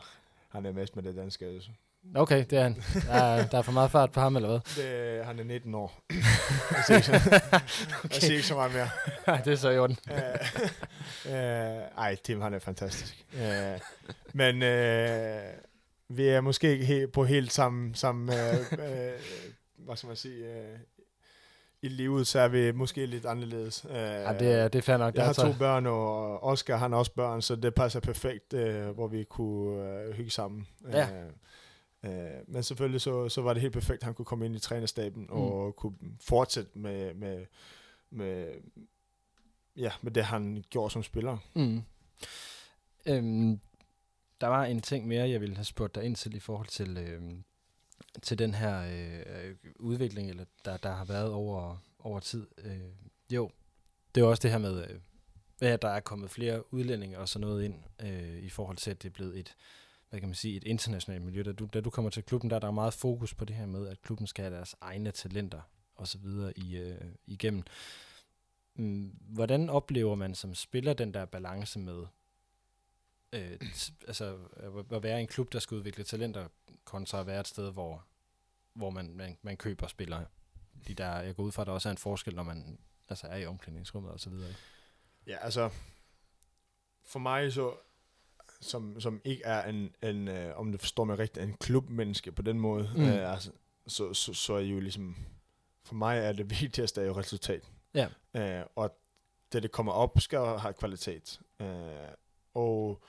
han 0.48 0.66
er 0.66 0.72
mest 0.72 0.96
med 0.96 1.04
det 1.04 1.16
danske. 1.16 1.44
Altså. 1.46 1.70
Okay, 2.14 2.44
det 2.50 2.58
er 2.58 2.62
han. 2.62 2.82
Der 3.06 3.12
er, 3.12 3.46
der 3.46 3.58
er 3.58 3.62
for 3.62 3.72
meget 3.72 3.90
fart 3.90 4.12
på 4.12 4.20
ham, 4.20 4.36
eller 4.36 4.48
hvad? 4.48 4.60
Det, 5.18 5.24
han 5.26 5.38
er 5.38 5.44
19 5.44 5.74
år. 5.74 6.00
jeg, 6.10 6.84
siger 6.86 6.96
ikke 6.96 7.06
så, 7.06 7.40
jeg 8.04 8.12
siger 8.22 8.32
ikke 8.34 8.46
så 8.46 8.54
meget 8.54 8.72
mere. 8.72 8.88
det 9.44 9.52
er 9.52 9.56
så 9.56 9.70
i 9.70 9.78
orden. 9.78 9.96
Øh, 10.10 11.34
øh, 11.34 11.82
ej, 11.98 12.16
Tim 12.24 12.40
han 12.40 12.54
er 12.54 12.58
fantastisk. 12.58 13.24
Øh, 13.34 13.80
men 14.32 14.62
øh, 14.62 15.40
vi 16.08 16.28
er 16.28 16.40
måske 16.40 16.70
ikke 16.72 16.84
helt 16.84 17.12
på 17.12 17.24
helt 17.24 17.52
samme, 17.52 17.94
samme 17.94 18.50
øh, 18.50 18.58
øh, 18.72 19.12
hvad 19.78 19.96
skal 19.96 20.06
man 20.06 20.16
sige, 20.16 20.44
øh, 20.44 20.78
i 21.86 21.88
livet, 21.88 22.26
så 22.26 22.38
er 22.40 22.48
vi 22.48 22.72
måske 22.72 23.06
lidt 23.06 23.26
anderledes. 23.26 23.86
Øh, 23.90 23.94
Ja, 23.96 24.32
det 24.38 24.52
er, 24.52 24.68
det 24.68 24.78
er 24.78 24.82
fair 24.82 24.96
nok. 24.96 25.14
Jeg 25.14 25.22
har 25.22 25.28
er 25.28 25.32
så- 25.32 25.52
to 25.52 25.58
børn, 25.58 25.86
og 25.86 26.42
Oscar 26.44 26.76
han 26.76 26.92
har 26.92 26.98
også 26.98 27.12
børn, 27.12 27.42
så 27.42 27.56
det 27.56 27.74
passer 27.74 28.00
perfekt, 28.00 28.52
øh, 28.52 28.88
hvor 28.90 29.06
vi 29.06 29.24
kunne 29.24 29.90
øh, 30.00 30.14
hygge 30.14 30.30
sammen. 30.30 30.66
Ja. 30.90 31.08
Øh, 31.24 31.30
Øh, 32.04 32.12
men 32.48 32.62
selvfølgelig 32.62 33.00
så, 33.00 33.28
så 33.28 33.42
var 33.42 33.52
det 33.52 33.62
helt 33.62 33.72
perfekt, 33.74 33.98
at 34.00 34.04
han 34.04 34.14
kunne 34.14 34.24
komme 34.24 34.46
ind 34.46 34.56
i 34.56 34.58
trænerstaben 34.58 35.22
mm. 35.22 35.28
og 35.36 35.76
kunne 35.76 35.94
fortsætte 36.20 36.70
med, 36.78 37.14
med, 37.14 37.46
med, 38.10 38.46
ja, 39.76 39.90
med 40.02 40.12
det, 40.12 40.24
han 40.24 40.64
gjorde 40.70 40.90
som 40.92 41.02
spiller. 41.02 41.38
Mm. 41.54 41.82
Øhm, 43.06 43.60
der 44.40 44.46
var 44.46 44.64
en 44.64 44.80
ting 44.82 45.06
mere, 45.06 45.28
jeg 45.28 45.40
ville 45.40 45.56
have 45.56 45.64
spurgt 45.64 45.94
dig 45.94 46.04
ind 46.04 46.16
til 46.16 46.34
i 46.36 46.40
forhold 46.40 46.66
til, 46.66 46.98
øhm, 46.98 47.44
til 48.22 48.38
den 48.38 48.54
her 48.54 48.82
øh, 48.82 49.54
udvikling, 49.78 50.30
eller 50.30 50.44
der, 50.64 50.76
der 50.76 50.92
har 50.92 51.04
været 51.04 51.32
over, 51.32 51.76
over 51.98 52.20
tid. 52.20 52.46
Øh, 52.58 52.80
jo, 53.30 53.50
det 54.14 54.20
er 54.20 54.24
også 54.24 54.42
det 54.42 54.50
her 54.50 54.58
med, 54.58 54.82
øh, 54.82 55.00
at 55.60 55.82
der 55.82 55.88
er 55.88 56.00
kommet 56.00 56.30
flere 56.30 56.74
udlændinge 56.74 57.18
og 57.18 57.28
sådan 57.28 57.46
noget 57.46 57.64
ind, 57.64 57.74
øh, 58.02 58.38
i 58.42 58.48
forhold 58.48 58.76
til, 58.76 58.90
at 58.90 59.02
det 59.02 59.08
er 59.08 59.12
blevet 59.12 59.38
et, 59.38 59.56
hvad 60.10 60.20
kan 60.20 60.28
man 60.28 60.34
sige, 60.34 60.56
et 60.56 60.64
internationalt 60.64 61.24
miljø. 61.24 61.42
Da 61.42 61.52
du, 61.52 61.68
da 61.74 61.80
du 61.80 61.90
kommer 61.90 62.10
til 62.10 62.22
klubben, 62.22 62.50
der 62.50 62.56
er 62.56 62.60
der 62.60 62.70
meget 62.70 62.94
fokus 62.94 63.34
på 63.34 63.44
det 63.44 63.56
her 63.56 63.66
med, 63.66 63.88
at 63.88 64.02
klubben 64.02 64.26
skal 64.26 64.42
have 64.42 64.54
deres 64.54 64.74
egne 64.80 65.10
talenter 65.10 65.60
og 65.94 66.08
så 66.08 66.18
videre 66.18 66.58
i, 66.58 66.76
øh, 66.76 67.00
igennem. 67.26 67.62
Mm, 68.74 69.12
hvordan 69.20 69.70
oplever 69.70 70.14
man 70.14 70.34
som 70.34 70.54
spiller 70.54 70.92
den 70.92 71.14
der 71.14 71.24
balance 71.24 71.78
med, 71.78 72.04
øh, 73.32 73.60
altså 74.06 74.38
at 74.92 75.02
være 75.02 75.20
en 75.20 75.26
klub, 75.26 75.52
der 75.52 75.58
skal 75.58 75.76
udvikle 75.76 76.04
talenter, 76.04 76.48
kontra 76.84 77.20
at 77.20 77.26
være 77.26 77.40
et 77.40 77.48
sted, 77.48 77.72
hvor, 77.72 78.04
hvor 78.74 78.90
man, 78.90 79.16
man, 79.16 79.38
man 79.42 79.56
køber 79.56 79.86
spillere? 79.86 80.24
De 80.88 80.94
der, 80.94 81.20
jeg 81.20 81.36
går 81.36 81.42
ud 81.42 81.52
fra, 81.52 81.62
at 81.62 81.66
der 81.66 81.72
også 81.72 81.88
er 81.88 81.90
en 81.90 81.98
forskel, 81.98 82.34
når 82.34 82.42
man 82.42 82.78
altså 83.08 83.26
er 83.26 83.36
i 83.36 83.46
omklædningsrummet 83.46 84.12
og 84.12 84.20
så 84.20 84.30
videre. 84.30 84.54
Ja, 85.26 85.36
altså, 85.36 85.70
for 87.04 87.18
mig 87.18 87.52
så, 87.52 87.74
som, 88.60 89.00
som 89.00 89.20
ikke 89.24 89.44
er 89.44 89.68
en, 89.68 89.94
en 90.02 90.28
uh, 90.28 90.58
om 90.58 90.72
du 90.72 90.78
forstår 90.78 91.04
mig 91.04 91.18
rigtigt, 91.18 91.44
en 91.44 91.56
klubmenneske 91.56 92.32
på 92.32 92.42
den 92.42 92.60
måde, 92.60 92.92
mm. 92.96 93.02
uh, 93.02 93.32
altså, 93.32 93.52
så, 93.86 94.14
så, 94.14 94.34
så 94.34 94.54
er 94.54 94.60
jo 94.60 94.80
ligesom, 94.80 95.16
for 95.82 95.94
mig 95.94 96.18
er 96.18 96.32
det 96.32 96.50
vigtigste 96.50 97.00
er 97.00 97.04
jo 97.04 97.16
resultat. 97.16 97.70
Ja. 97.94 98.06
Uh, 98.60 98.66
og 98.74 98.98
det, 99.52 99.62
det 99.62 99.70
kommer 99.70 99.92
op, 99.92 100.20
skal 100.20 100.38
have 100.38 100.74
kvalitet. 100.74 101.40
Uh, 101.60 101.66
og 102.54 103.02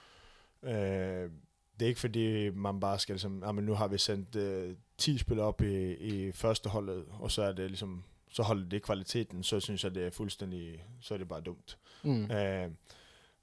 uh, 0.62 1.32
det 1.80 1.86
er 1.86 1.88
ikke 1.88 2.00
fordi, 2.00 2.50
man 2.50 2.80
bare 2.80 3.00
skal 3.00 3.14
ligesom, 3.14 3.44
ah, 3.44 3.56
men 3.56 3.64
nu 3.64 3.74
har 3.74 3.88
vi 3.88 3.98
sendt 3.98 4.36
uh, 4.36 4.76
10 4.98 5.18
spillere 5.18 5.48
op 5.48 5.62
i, 5.62 5.94
i 5.94 6.32
første 6.32 6.70
holdet, 6.70 7.06
og 7.20 7.32
så 7.32 7.42
er 7.42 7.52
det 7.52 7.70
ligesom, 7.70 8.04
så 8.30 8.44
holder 8.44 8.70
det 8.70 8.84
kvaliteten, 8.84 9.44
så 9.44 9.60
synes 9.60 9.84
jeg, 9.84 9.96
det 9.96 10.06
er 10.06 10.10
fuldstændig, 10.10 10.84
så 11.02 11.14
er 11.14 11.18
det 11.18 11.28
bare 11.28 11.42
dumt. 11.42 11.78
Mm. 12.04 12.24
Uh, 12.24 12.72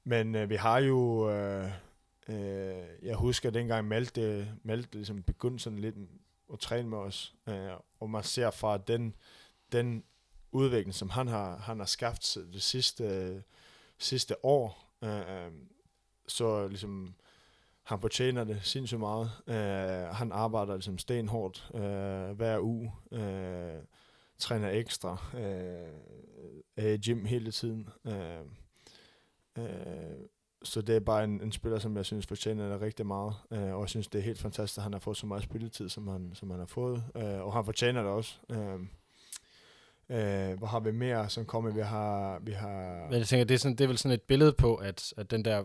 men 0.05 0.35
uh, 0.35 0.51
vi 0.51 0.57
har 0.57 0.79
jo, 0.79 0.99
uh, 0.99 1.71
uh, 2.29 2.35
jeg 3.03 3.15
husker 3.15 3.51
dengang 3.51 3.89
Malte, 3.89 4.49
Malte 4.63 4.89
ligesom 4.93 5.23
begyndte 5.23 5.65
sådan 5.65 5.79
lidt 5.79 5.97
at 6.53 6.59
træne 6.59 6.89
med 6.89 6.99
os, 6.99 7.35
uh, 7.47 7.55
og 8.01 8.11
man 8.11 8.23
ser 8.23 8.51
fra 8.51 8.79
den, 8.79 9.15
den 9.73 10.05
udvikling, 10.53 10.95
som 10.95 11.11
han 11.11 11.29
har, 11.29 11.57
han 11.57 11.79
har 11.79 11.87
skabt 11.87 12.37
det 12.53 12.63
sidste, 12.63 13.43
sidste 13.99 14.45
år, 14.45 14.95
uh, 15.03 15.53
så 16.29 16.69
ligesom, 16.69 17.15
han 17.83 18.01
fortjener 18.01 18.45
det 18.45 18.59
sindssygt 18.63 19.01
meget. 19.01 19.31
Uh, 19.47 20.17
han 20.17 20.33
arbejder 20.33 20.75
ligesom 20.75 20.99
stenhårdt 20.99 21.71
uh, 21.75 22.37
hver 22.37 22.59
uge, 22.61 22.93
uh, 23.11 23.85
træner 24.39 24.71
ekstra, 24.71 25.13
uh, 25.35 25.41
er 26.77 26.89
i 26.89 26.99
gym 26.99 27.25
hele 27.25 27.51
tiden. 27.51 27.89
Uh, 28.05 28.13
uh, 29.59 29.65
så 30.63 30.83
det 30.83 30.97
er 30.97 31.01
bare 31.01 31.25
en, 31.25 31.41
en 31.41 31.53
spiller, 31.53 31.79
som 31.79 31.97
jeg 31.97 32.07
synes 32.07 32.27
fortjener 32.27 32.69
det 32.69 32.81
rigtig 32.81 33.07
meget. 33.07 33.35
Uh, 33.51 33.59
og 33.59 33.81
jeg 33.81 33.89
synes, 33.89 34.09
det 34.09 34.19
er 34.19 34.23
helt 34.23 34.41
fantastisk, 34.41 34.79
at 34.79 34.83
han 34.83 34.93
har 34.93 35.01
fået 35.01 35.17
så 35.17 35.27
meget 35.27 35.43
spilletid, 35.43 35.89
som 35.89 36.09
han, 36.09 36.31
som 36.35 36.51
han 36.51 36.59
har 36.59 36.67
fået. 36.67 37.05
Uh, 37.15 37.23
og 37.23 37.53
han 37.53 37.65
fortjener 37.65 38.03
det 38.03 38.11
også. 38.11 38.35
Uh, 38.49 38.81
Uh, 40.09 40.59
hvor 40.59 40.67
har 40.67 40.81
vi 40.81 40.91
mere, 40.91 41.29
som 41.29 41.45
kommer? 41.45 41.71
Vi 41.71 41.81
har... 41.81 42.39
Vi 42.39 42.53
har 42.53 43.07
Men 43.11 43.19
jeg 43.19 43.27
tænker, 43.27 43.45
det 43.45 43.55
er, 43.55 43.59
sådan, 43.59 43.77
det 43.77 43.85
er 43.85 43.89
vel 43.89 43.99
sådan 43.99 44.15
et 44.15 44.23
billede 44.23 44.53
på, 44.53 44.75
at, 44.75 45.15
at 45.17 45.31
den 45.31 45.45
der 45.45 45.65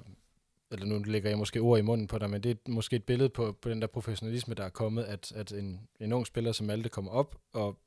eller 0.72 0.86
nu 0.86 0.99
lægger 0.99 1.30
jeg 1.30 1.38
måske 1.38 1.59
ord 1.59 1.80
i 1.80 1.82
munden 1.82 2.07
på 2.07 2.17
dig, 2.17 2.30
men 2.30 2.43
det 2.43 2.51
er 2.51 2.72
måske 2.72 2.95
et 2.95 3.03
billede 3.03 3.30
på, 3.30 3.51
på 3.51 3.70
den 3.70 3.82
der 3.82 3.88
professionalisme, 3.88 4.53
der 4.53 4.63
er 4.63 4.70
kommet, 4.70 5.03
at, 5.03 5.32
at 5.32 5.51
en, 5.51 5.88
en 5.99 6.13
ung 6.13 6.28
spiller 6.28 6.51
som 6.51 6.67
Malte 6.67 6.89
kommer 6.89 7.11
op, 7.11 7.36
og 7.53 7.80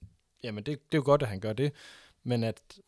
jamen 0.43 0.65
det, 0.65 0.93
det 0.93 0.99
er 0.99 1.03
jo 1.03 1.05
godt, 1.05 1.23
at 1.23 1.29
han 1.29 1.41
gør 1.41 1.53
det, 1.53 1.73
men 2.23 2.45
at 2.45 2.81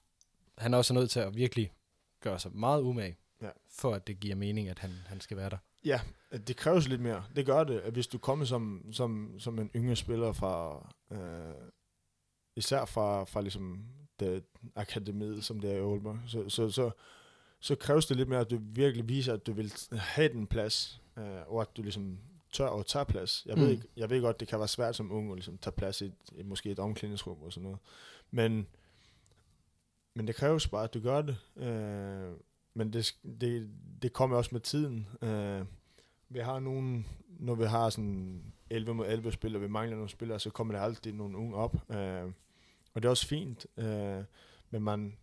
han 0.59 0.75
er 0.75 0.79
også 0.79 0.95
nødt 0.95 1.11
til 1.11 1.21
at 1.21 1.37
virkelig 1.37 1.73
gøre 2.21 2.39
sig 2.39 2.51
meget 2.55 2.83
umage, 2.83 3.17
ja. 3.43 3.49
for 3.71 3.95
at 3.95 4.07
det 4.07 4.21
giver 4.21 4.35
mening, 4.35 4.69
at 4.69 4.79
han, 4.79 4.91
han 5.07 5.21
skal 5.21 5.37
være 5.37 5.51
der. 5.51 5.59
Ja, 5.85 6.01
det 6.47 6.57
kræves 6.57 6.89
lidt 6.89 7.01
mere. 7.01 7.25
Det 7.37 7.47
gør 7.47 7.65
det, 7.65 7.79
at 7.79 7.93
hvis 7.93 8.07
du 8.07 8.19
kommer 8.19 8.45
som, 8.45 8.87
som, 8.93 9.35
som 9.39 9.59
en 9.59 9.71
yngre 9.77 9.97
spiller 9.97 10.33
fra, 10.33 10.87
øh, 11.13 11.69
især 12.57 12.85
fra, 12.85 13.25
fra 13.25 13.41
ligesom 13.41 13.85
det 14.21 14.45
akademiet, 14.77 15.45
som 15.45 15.61
det 15.61 15.71
er 15.71 15.75
i 15.75 15.91
Aalborg, 15.91 16.19
så, 16.27 16.49
så, 16.49 16.71
så, 16.71 16.91
så 17.65 17.75
kræves 17.75 18.07
det 18.07 18.17
lidt 18.17 18.29
mere, 18.29 18.41
at 18.41 18.51
du 18.51 18.59
virkelig 18.63 19.09
viser, 19.09 19.35
at 19.35 19.47
du 19.47 19.53
vil 19.53 19.73
have 19.93 20.29
den 20.29 20.47
plads, 20.47 21.03
øh, 21.19 21.25
og 21.47 21.61
at 21.61 21.77
du 21.77 21.83
ligesom 21.83 22.19
tør 22.53 22.69
at 22.69 22.87
tage 22.87 23.05
plads. 23.05 23.43
Jeg, 23.47 23.57
mm. 23.57 23.63
ved 23.63 23.71
ikke, 23.71 23.85
jeg 23.97 24.11
ved 24.11 24.21
godt, 24.21 24.41
det 24.41 24.49
kan 24.49 24.59
være 24.59 24.69
svært 24.69 24.97
som 24.97 25.13
ung 25.13 25.31
at 25.31 25.37
ligesom 25.37 25.59
tage 25.59 25.73
plads 25.73 26.01
i, 26.01 26.05
et, 26.05 26.47
måske 26.47 26.71
et 26.71 26.79
omklædningsrum 26.79 27.43
og 27.43 27.53
sådan 27.53 27.63
noget. 27.63 27.79
Men, 28.31 28.67
men 30.15 30.27
det 30.27 30.37
kræves 30.37 30.69
bare, 30.69 30.85
at 30.85 30.95
du 30.95 31.01
gør 31.01 31.23
det. 31.23 31.37
Øh, 31.57 32.33
men 32.75 32.93
det, 32.93 33.15
det, 33.41 33.71
det 34.03 34.13
kommer 34.13 34.37
også 34.37 34.51
med 34.53 34.61
tiden. 34.61 35.09
Øh, 35.23 35.65
vi 36.29 36.39
har 36.39 36.61
nogen, 36.61 37.07
når 37.29 37.55
vi 37.55 37.65
har 37.65 37.91
sådan 37.91 38.43
11 38.71 38.95
mod 38.95 39.07
11 39.07 39.33
spillere, 39.33 39.63
vi 39.63 39.69
mangler 39.69 39.97
nogle 39.97 40.11
spillere, 40.11 40.41
så 40.41 40.51
kommer 40.51 40.75
der 40.75 40.81
altid 40.81 41.13
nogle 41.13 41.37
unge 41.39 41.57
op. 41.57 41.77
Øh, 41.91 42.25
og 42.95 43.03
det 43.03 43.05
er 43.05 43.11
også 43.11 43.27
fint, 43.27 43.67
øh, 43.77 44.25
men 44.71 44.83
man, 44.83 45.17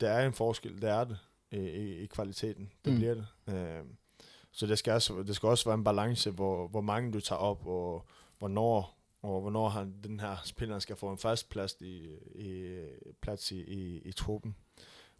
der 0.00 0.10
er 0.10 0.26
en 0.26 0.32
forskel, 0.32 0.82
der 0.82 0.94
er 0.94 1.04
det 1.04 1.18
i, 1.52 2.02
i 2.02 2.06
kvaliteten. 2.06 2.72
Det 2.84 2.92
mm. 2.92 2.98
bliver 2.98 3.14
det. 3.14 3.26
Øh, 3.48 3.84
så 4.52 4.66
det 4.66 4.78
skal, 4.78 4.92
også, 4.92 5.22
det 5.22 5.36
skal 5.36 5.48
også 5.48 5.64
være 5.64 5.74
en 5.74 5.84
balance, 5.84 6.30
hvor, 6.30 6.68
hvor 6.68 6.80
mange 6.80 7.12
du 7.12 7.20
tager 7.20 7.38
op, 7.38 7.66
og 7.66 8.06
hvornår, 8.38 8.98
og 9.22 9.40
hvornår 9.40 9.68
han, 9.68 9.94
den 10.04 10.20
her 10.20 10.36
spiller 10.44 10.78
skal 10.78 10.96
få 10.96 11.10
en 11.10 11.18
fast 11.18 11.48
plads 11.48 11.76
i, 11.80 12.08
i, 12.34 12.78
plads 13.20 13.52
i, 13.52 13.60
i, 13.62 13.98
i 14.04 14.12
truppen. 14.12 14.56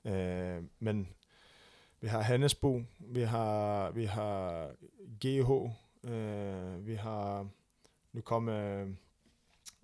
Øh, 0.05 0.62
men 0.79 1.09
vi 2.01 2.09
har 2.09 2.20
Hannesbo, 2.20 2.83
vi 2.99 3.20
har, 3.20 3.91
vi 3.91 4.05
har 4.05 4.68
GH, 5.20 5.51
øh, 6.11 6.87
vi 6.87 6.95
har, 6.95 7.49
nu 8.12 8.20
kommer 8.20 8.87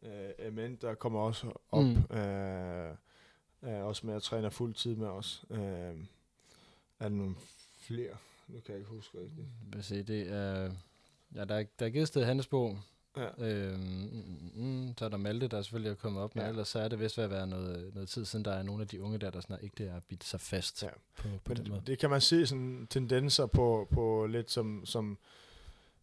øh, 0.02 0.52
MN, 0.52 0.76
der 0.76 0.94
kommer 0.94 1.20
også 1.20 1.52
op, 1.70 1.84
mm. 1.84 2.16
øh, 2.16 2.94
er 3.62 3.82
også 3.82 4.06
med 4.06 4.14
at 4.14 4.22
træne 4.22 4.50
fuld 4.50 4.74
tid 4.74 4.96
med 4.96 5.06
os. 5.06 5.44
Øh, 5.50 5.58
er 5.58 5.94
der 7.00 7.08
nogle 7.08 7.34
flere? 7.78 8.16
Nu 8.48 8.60
kan 8.60 8.72
jeg 8.72 8.78
ikke 8.78 8.90
huske 8.90 9.18
rigtigt. 9.18 9.46
Hvad 9.68 9.82
siger 9.82 10.02
det 10.02 10.32
er... 10.32 10.72
Ja, 11.34 11.44
der 11.44 11.54
er, 11.54 11.64
der 11.78 11.86
er 11.86 11.90
givet 11.90 12.08
sted 12.08 12.24
Hannesbo. 12.24 12.76
Ja. 13.16 13.44
Øhm, 13.46 13.80
mm, 14.54 14.62
mm, 14.64 14.94
så 14.98 15.04
er 15.04 15.08
der 15.08 15.16
Malte, 15.16 15.48
der 15.48 15.62
selvfølgelig 15.62 15.90
er 15.90 15.94
kommet 15.94 16.22
op 16.22 16.36
med, 16.36 16.42
ja. 16.42 16.48
ellers 16.48 16.68
så 16.68 16.78
er 16.78 16.88
det 16.88 17.00
vist 17.00 17.16
ved 17.16 17.24
at 17.24 17.30
være 17.30 17.46
noget, 17.46 17.94
noget 17.94 18.08
tid 18.08 18.24
siden, 18.24 18.44
der 18.44 18.52
er 18.52 18.62
nogle 18.62 18.82
af 18.82 18.88
de 18.88 19.02
unge 19.02 19.18
der, 19.18 19.30
der 19.30 19.40
sådan 19.40 19.58
ikke 19.62 19.74
det 19.78 19.88
er 19.88 20.00
bidt 20.08 20.24
sig 20.24 20.40
fast 20.40 20.82
ja. 20.82 20.88
på, 21.16 21.28
på 21.44 21.54
den 21.54 21.68
måde. 21.68 21.82
Det 21.86 21.98
kan 21.98 22.10
man 22.10 22.20
se 22.20 22.46
sådan 22.46 22.86
tendenser 22.90 23.46
på, 23.46 23.88
på 23.90 24.26
lidt 24.26 24.50
som, 24.50 24.86
som 24.86 25.18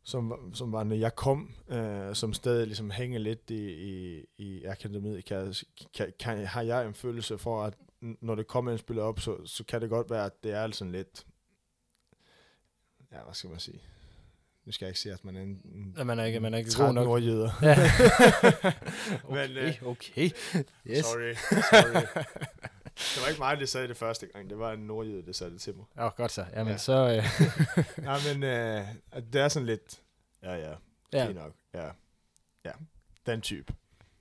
som, 0.05 0.51
som 0.53 0.71
var, 0.71 0.83
når 0.83 0.95
jeg 0.95 1.15
kom, 1.15 1.55
øh, 1.69 2.15
som 2.15 2.33
stadig 2.33 2.67
ligesom 2.67 2.91
hænger 2.91 3.19
lidt 3.19 3.49
i, 3.49 3.69
i, 3.71 4.25
i 4.37 4.63
akademiet, 4.63 5.25
kan, 5.25 5.53
kan, 5.95 6.13
kan, 6.19 6.45
har 6.45 6.61
jeg 6.61 6.85
en 6.85 6.93
følelse 6.93 7.37
for, 7.37 7.63
at 7.63 7.73
når 8.01 8.35
det 8.35 8.47
kommer 8.47 8.71
en 8.71 8.77
spiller 8.77 9.03
op, 9.03 9.19
så, 9.19 9.45
så 9.45 9.63
kan 9.63 9.81
det 9.81 9.89
godt 9.89 10.09
være, 10.09 10.25
at 10.25 10.43
det 10.43 10.51
er 10.51 10.71
sådan 10.71 10.91
lidt, 10.91 11.25
ja, 13.11 13.17
hvad 13.23 13.33
skal 13.33 13.49
man 13.49 13.59
sige, 13.59 13.81
nu 14.65 14.71
skal 14.71 14.85
jeg 14.85 14.89
ikke 14.89 14.99
sige, 14.99 15.13
at 15.13 15.25
man 15.25 15.35
er 15.35 15.41
en, 15.41 15.61
en 15.65 15.95
ja, 15.97 16.03
man 16.03 16.19
er 16.19 16.23
ikke, 16.23 16.39
man 16.39 16.53
er 16.53 16.57
ikke 16.57 16.71
god 16.77 16.93
nok. 16.93 17.05
nordjyder. 17.05 17.49
Ja. 17.61 17.75
okay, 19.29 19.47
Men, 19.47 19.57
øh, 19.57 19.73
okay. 19.83 20.29
Yes. 20.87 21.05
Sorry, 21.05 21.33
sorry. 21.71 22.23
Det 22.95 23.21
var 23.21 23.27
ikke 23.29 23.39
mig, 23.39 23.59
der 23.59 23.65
sagde 23.65 23.87
det 23.87 23.97
første 23.97 24.25
gang. 24.25 24.49
Det 24.49 24.59
var 24.59 24.71
en 24.71 24.79
nordjyde, 24.79 25.25
der 25.25 25.33
sagde 25.33 25.53
det 25.53 25.61
til 25.61 25.75
mig. 25.75 25.85
Ja, 25.97 26.07
godt 26.07 26.31
så. 26.31 26.45
Jamen 26.53 26.71
ja. 26.71 26.77
så... 26.77 26.93
Øh. 26.93 27.23
ja, 28.07 28.33
men 28.33 28.43
øh, 28.43 28.85
det 29.33 29.41
er 29.41 29.47
sådan 29.47 29.65
lidt... 29.65 30.01
Ja, 30.43 30.55
ja. 30.55 30.73
Ja. 31.13 31.25
Fint 31.25 31.35
nok. 31.35 31.53
Ja. 31.73 31.89
Ja. 32.65 32.71
Den 33.25 33.41
type. 33.41 33.73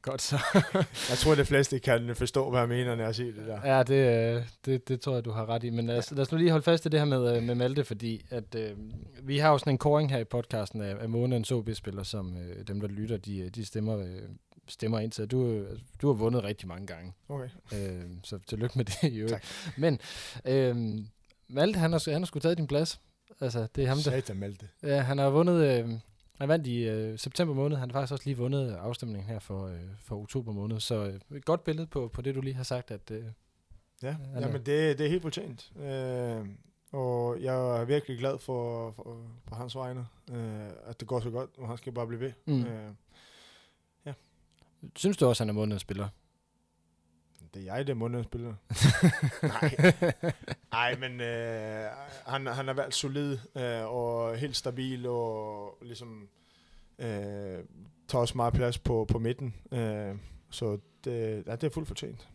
Godt 0.02 0.22
så. 0.22 0.38
jeg 1.10 1.18
tror, 1.18 1.34
de 1.34 1.44
fleste 1.44 1.78
kan 1.78 2.16
forstå, 2.16 2.50
hvad 2.50 2.60
jeg 2.60 2.68
mener, 2.68 2.94
når 2.94 3.04
jeg 3.04 3.14
siger 3.14 3.32
det 3.32 3.46
der. 3.46 3.76
Ja, 3.76 3.82
det, 3.82 4.36
øh, 4.36 4.42
det, 4.64 4.88
det 4.88 5.00
tror 5.00 5.14
jeg, 5.14 5.24
du 5.24 5.30
har 5.30 5.48
ret 5.48 5.64
i. 5.64 5.70
Men 5.70 5.86
lad 5.86 5.98
os, 5.98 6.10
ja. 6.10 6.16
lad 6.16 6.22
os 6.22 6.32
nu 6.32 6.38
lige 6.38 6.50
holde 6.50 6.64
fast 6.64 6.86
i 6.86 6.88
det 6.88 7.00
her 7.00 7.04
med, 7.04 7.36
øh, 7.36 7.42
med 7.42 7.54
Malte, 7.54 7.84
fordi 7.84 8.26
at, 8.30 8.54
øh, 8.54 8.76
vi 9.22 9.38
har 9.38 9.50
jo 9.50 9.58
sådan 9.58 9.74
en 9.74 9.78
koring 9.78 10.10
her 10.10 10.18
i 10.18 10.24
podcasten 10.24 10.80
af, 10.80 10.96
af 11.00 11.08
månedens 11.08 11.52
OB-spiller, 11.52 12.02
som 12.02 12.36
øh, 12.36 12.66
dem, 12.66 12.80
der 12.80 12.88
lytter, 12.88 13.16
de, 13.16 13.50
de 13.50 13.64
stemmer, 13.64 13.98
øh, 13.98 14.22
stemmer 14.68 14.98
ind 14.98 15.12
til. 15.12 15.26
Du, 15.26 15.64
du 16.02 16.06
har 16.06 16.14
vundet 16.14 16.44
rigtig 16.44 16.68
mange 16.68 16.86
gange. 16.86 17.12
Okay. 17.28 17.48
Øh, 17.74 18.04
så 18.22 18.38
tillykke 18.38 18.78
med 18.78 18.84
det. 18.84 19.12
Jo. 19.20 19.28
Tak. 19.28 19.44
Men 19.76 19.98
øh, 20.44 20.76
Malte, 21.48 21.78
han 21.78 21.92
har, 21.92 22.10
han 22.10 22.20
har 22.20 22.26
sgu 22.26 22.38
taget 22.38 22.58
din 22.58 22.66
plads. 22.66 23.00
Altså, 23.40 23.66
det 23.76 23.84
er 23.84 23.88
ham, 23.88 23.96
der... 23.96 24.02
Satan 24.02 24.36
Malte. 24.36 24.68
Ja, 24.82 25.00
han 25.00 25.18
har 25.18 25.30
vundet... 25.30 25.84
Øh, 25.84 25.90
Han 26.38 26.48
vandt 26.48 26.66
i 26.66 26.88
øh, 26.88 27.18
september 27.18 27.54
måned. 27.54 27.76
Han 27.76 27.90
har 27.90 27.98
faktisk 27.98 28.12
også 28.12 28.24
lige 28.24 28.36
vundet 28.36 28.72
afstemningen 28.72 29.30
her 29.30 29.38
for, 29.38 29.66
øh, 29.66 29.80
for 29.98 30.16
oktober 30.22 30.52
måned. 30.52 30.80
Så 30.80 30.94
øh, 31.04 31.36
et 31.36 31.44
godt 31.44 31.64
billede 31.64 31.86
på, 31.86 32.08
på 32.08 32.22
det, 32.22 32.34
du 32.34 32.40
lige 32.40 32.54
har 32.54 32.62
sagt, 32.64 32.90
at 32.90 33.10
øh, 33.10 33.24
Ja, 34.02 34.16
jamen 34.40 34.54
det, 34.66 34.98
det 34.98 35.00
er 35.00 35.08
helt 35.08 35.22
fortjent. 35.22 35.72
Øh, 35.80 36.46
og 36.92 37.42
jeg 37.42 37.80
er 37.80 37.84
virkelig 37.84 38.18
glad 38.18 38.38
for, 38.38 38.90
for, 38.90 39.20
for 39.48 39.54
hans 39.56 39.76
vegne, 39.76 40.06
øh, 40.32 40.70
at 40.86 41.00
det 41.00 41.08
går 41.08 41.20
så 41.20 41.30
godt, 41.30 41.50
og 41.58 41.68
han 41.68 41.76
skal 41.76 41.92
bare 41.92 42.06
blive 42.06 42.20
ved. 42.20 42.32
Mm. 42.46 42.64
Øh, 42.64 42.90
synes 44.96 45.16
du 45.16 45.26
også, 45.26 45.44
han 45.44 45.48
er 45.48 45.54
månedens 45.54 45.82
spiller? 45.82 46.08
det 47.54 47.68
er 47.68 47.74
jeg, 47.74 47.86
der 47.86 47.92
er 47.92 47.96
månedens 47.96 48.26
spiller. 48.26 48.54
Nej. 49.52 49.92
Nej, 50.72 50.96
men 50.98 51.20
øh, 51.20 51.90
han, 52.26 52.46
han 52.46 52.66
har 52.66 52.74
været 52.74 52.94
solid 52.94 53.38
øh, 53.56 53.94
og 53.94 54.36
helt 54.36 54.56
stabil 54.56 55.06
og 55.06 55.78
ligesom 55.82 56.28
øh, 56.98 57.06
tager 58.08 58.20
også 58.20 58.36
meget 58.36 58.54
plads 58.54 58.78
på, 58.78 59.06
på 59.08 59.18
midten. 59.18 59.54
Øh, 59.72 60.14
så 60.50 60.78
det, 61.04 61.42
ja, 61.46 61.56
det 61.56 61.64
er 61.64 61.70
fuldt 61.70 61.88
fortjent. 61.88 62.28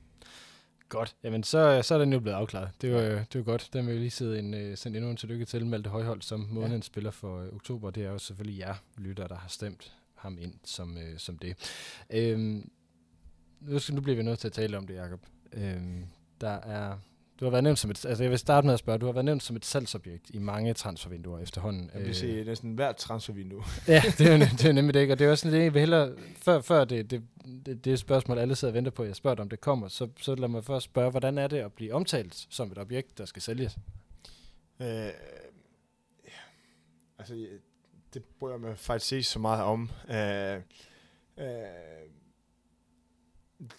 Godt. 0.89 1.15
Jamen, 1.23 1.43
så, 1.43 1.81
så 1.83 1.95
er 1.95 1.99
den 1.99 2.13
jo 2.13 2.19
blevet 2.19 2.35
afklaret. 2.35 2.69
Det 2.81 2.93
var, 2.93 3.01
det 3.01 3.35
var 3.35 3.41
godt. 3.41 3.69
Den 3.73 3.85
vil 3.85 3.91
jeg 3.91 3.99
lige 3.99 4.11
sidde 4.11 4.39
en, 4.39 4.53
øh, 4.53 4.77
sende 4.77 4.97
endnu 4.97 5.11
en 5.11 5.17
tillykke 5.17 5.45
til 5.45 5.65
Malte 5.65 5.89
Højhold 5.89 6.21
som 6.21 6.47
månedens 6.51 6.85
ja. 6.85 6.87
spiller 6.87 7.11
for 7.11 7.41
øh, 7.41 7.53
oktober. 7.53 7.89
Det 7.89 8.05
er 8.05 8.11
jo 8.11 8.17
selvfølgelig 8.17 8.59
jer 8.59 8.75
lytter, 8.97 9.27
der 9.27 9.35
har 9.35 9.47
stemt 9.49 9.93
ham 10.19 10.37
ind 10.41 10.53
som, 10.63 10.97
øh, 10.97 11.17
som 11.19 11.37
det. 11.37 11.55
Øhm, 12.09 12.71
nu, 13.61 13.79
skal, 13.79 13.95
nu 13.95 14.01
bliver 14.01 14.15
vi 14.15 14.23
nødt 14.23 14.39
til 14.39 14.47
at 14.47 14.53
tale 14.53 14.77
om 14.77 14.87
det, 14.87 14.95
Jacob. 14.95 15.25
Øhm, 15.53 16.05
der 16.41 16.49
er, 16.49 16.97
du 17.39 17.45
har 17.45 17.49
været 17.49 17.63
nævnt 17.63 17.79
som 17.79 17.91
et, 17.91 18.05
altså 18.05 18.23
jeg 18.23 18.31
vil 18.31 18.39
starte 18.39 18.67
med 18.67 18.73
at 18.73 18.79
spørge, 18.79 18.99
du 18.99 19.05
har 19.05 19.13
været 19.13 19.25
nævnt 19.25 19.43
som 19.43 19.55
et 19.55 19.65
salgsobjekt 19.65 20.29
i 20.33 20.39
mange 20.39 20.73
transfervinduer 20.73 21.39
efterhånden. 21.39 21.91
Jeg 21.93 22.03
vil 22.03 22.15
sige 22.15 22.43
næsten 22.43 22.73
hvert 22.73 22.95
transfervindue. 22.95 23.63
ja, 23.87 24.03
det 24.17 24.27
er, 24.27 24.31
jo, 24.31 24.39
det 24.39 24.63
er 24.63 24.67
jo 24.67 24.73
nemlig 24.73 24.93
det, 24.93 24.99
ikke? 24.99 25.13
og 25.13 25.19
det 25.19 25.27
er 25.27 25.31
også 25.31 25.41
sådan, 25.41 25.57
det 25.57 25.63
jeg 25.63 25.73
vil 25.73 25.79
hellere, 25.79 26.13
før, 26.41 26.61
før 26.61 26.85
det, 26.85 27.11
det, 27.11 27.23
det, 27.65 27.85
det 27.85 27.99
spørgsmål, 27.99 28.37
alle 28.37 28.55
sidder 28.55 28.71
og 28.71 28.75
venter 28.75 28.91
på, 28.91 29.03
jeg 29.03 29.15
spørger 29.15 29.35
dig, 29.35 29.41
om 29.41 29.49
det 29.49 29.61
kommer, 29.61 29.87
så, 29.87 30.07
så 30.21 30.35
lad 30.35 30.47
mig 30.47 30.63
først 30.63 30.85
spørge, 30.85 31.11
hvordan 31.11 31.37
er 31.37 31.47
det 31.47 31.57
at 31.57 31.73
blive 31.73 31.93
omtalt 31.93 32.47
som 32.49 32.71
et 32.71 32.77
objekt, 32.77 33.17
der 33.17 33.25
skal 33.25 33.41
sælges? 33.41 33.77
Øh, 34.81 34.87
ja. 34.87 35.11
altså, 37.19 37.47
det 38.13 38.23
bryder 38.39 38.53
jeg 38.55 38.61
mig 38.61 38.77
faktisk 38.77 39.13
ikke 39.13 39.23
så 39.27 39.39
meget 39.39 39.63
om. 39.63 39.89
Øh, 40.09 40.61
øh, 41.37 42.09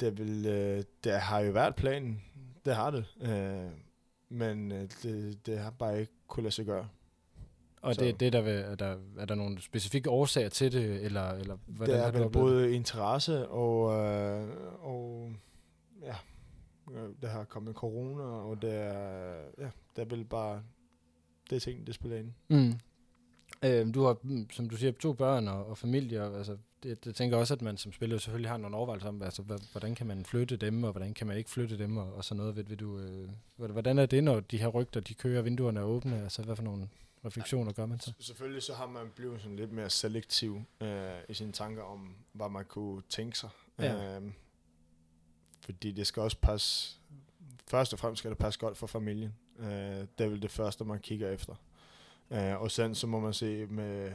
det, 0.00 0.18
vil, 0.18 0.46
øh, 0.46 0.84
det 1.04 1.12
har 1.20 1.40
jo 1.40 1.52
været 1.52 1.74
planen. 1.74 2.22
Det 2.64 2.74
har 2.76 2.90
det. 2.90 3.04
Øh, 3.22 3.70
men 4.28 4.72
øh, 4.72 4.88
det, 5.02 5.46
det 5.46 5.58
har 5.58 5.70
bare 5.70 6.00
ikke 6.00 6.12
kunne 6.26 6.42
lade 6.42 6.54
sig 6.54 6.66
gøre. 6.66 6.88
Og 7.82 7.94
Så- 7.94 8.00
det, 8.04 8.20
det 8.20 8.32
der 8.32 8.40
vil, 8.40 8.52
er, 8.52 8.74
der, 8.74 8.96
er 9.18 9.24
der 9.24 9.34
nogle 9.34 9.60
specifikke 9.62 10.10
årsager 10.10 10.48
til 10.48 10.72
det, 10.72 11.04
eller, 11.04 11.30
eller 11.30 11.56
hvordan 11.66 11.94
det 11.94 12.00
har 12.00 12.08
er 12.08 12.12
du 12.12 12.18
vel 12.18 12.30
både 12.30 12.72
interesse 12.74 13.48
og, 13.48 13.92
øh, 14.06 14.48
og 14.80 15.32
ja, 16.02 16.14
øh, 16.92 17.08
det 17.22 17.30
har 17.30 17.44
kommet 17.44 17.74
corona, 17.74 18.22
og 18.22 18.62
det 18.62 18.74
er, 18.74 19.34
ja, 19.58 19.70
det 19.96 20.02
er 20.02 20.04
vel 20.04 20.24
bare, 20.24 20.62
det 21.50 21.56
er 21.56 21.60
ting, 21.60 21.86
det 21.86 21.94
spiller 21.94 22.18
ind. 22.18 22.32
Mm. 22.48 22.72
Øhm, 23.64 23.92
du 23.92 24.02
har, 24.04 24.16
mm, 24.22 24.50
som 24.50 24.70
du 24.70 24.76
siger, 24.76 24.92
to 24.92 25.12
børn 25.12 25.48
og, 25.48 25.66
og 25.66 25.78
familie, 25.78 26.22
og, 26.24 26.36
altså, 26.38 26.56
det, 26.82 27.04
det 27.04 27.14
tænker 27.14 27.36
også, 27.36 27.54
at 27.54 27.62
man 27.62 27.76
som 27.76 27.92
spiller 27.92 28.18
selvfølgelig 28.18 28.50
har 28.50 28.56
nogle 28.56 28.76
overvejelser 28.76 29.08
om, 29.08 29.22
altså, 29.22 29.42
hvordan 29.72 29.94
kan 29.94 30.06
man 30.06 30.24
flytte 30.24 30.56
dem, 30.56 30.84
og 30.84 30.90
hvordan 30.92 31.14
kan 31.14 31.26
man 31.26 31.36
ikke 31.36 31.50
flytte 31.50 31.78
dem, 31.78 31.96
og, 31.96 32.12
og 32.14 32.24
sådan 32.24 32.36
noget. 32.36 32.56
Ved, 32.56 32.64
ved 32.64 32.76
du, 32.76 32.98
øh, 32.98 33.28
hvordan- 33.56 33.72
hvordan 33.72 33.98
er 33.98 34.06
det, 34.06 34.24
når 34.24 34.40
de 34.40 34.58
her 34.58 34.68
rygter, 34.68 35.00
de 35.00 35.14
kører, 35.14 35.42
vinduerne 35.42 35.80
er 35.80 35.84
åbne? 35.84 36.22
Altså, 36.22 36.42
hvad 36.42 36.56
for 36.56 36.62
nogle 36.62 36.88
refleksioner 37.24 37.72
gør 37.72 37.86
man 37.86 38.00
så? 38.00 38.12
Selvfølgelig 38.20 38.62
så 38.62 38.74
har 38.74 38.86
man 38.86 39.06
blevet 39.16 39.40
sådan 39.40 39.56
lidt 39.56 39.72
mere 39.72 39.90
selektiv 39.90 40.62
øh, 40.80 41.10
i 41.28 41.34
sine 41.34 41.52
tanker 41.52 41.82
om, 41.82 42.14
hvad 42.32 42.48
man 42.48 42.64
kunne 42.64 43.02
tænke 43.08 43.38
sig. 43.38 43.50
Ja. 43.78 44.16
Øh, 44.20 44.22
fordi 45.60 45.92
det 45.92 46.06
skal 46.06 46.22
også 46.22 46.36
passe, 46.42 46.96
først 47.68 47.92
og 47.92 47.98
fremmest 47.98 48.18
skal 48.18 48.30
det 48.30 48.38
passe 48.38 48.60
godt 48.60 48.76
for 48.76 48.86
familien. 48.86 49.34
Øh, 49.58 49.66
det 49.68 50.08
er 50.18 50.28
vel 50.28 50.42
det 50.42 50.50
første, 50.50 50.84
man 50.84 50.98
kigger 50.98 51.30
efter. 51.30 51.54
Øh, 52.30 52.60
og 52.60 52.70
sen 52.70 52.94
så 52.94 53.06
må 53.06 53.20
man 53.20 53.32
se 53.32 53.66
med, 53.66 54.12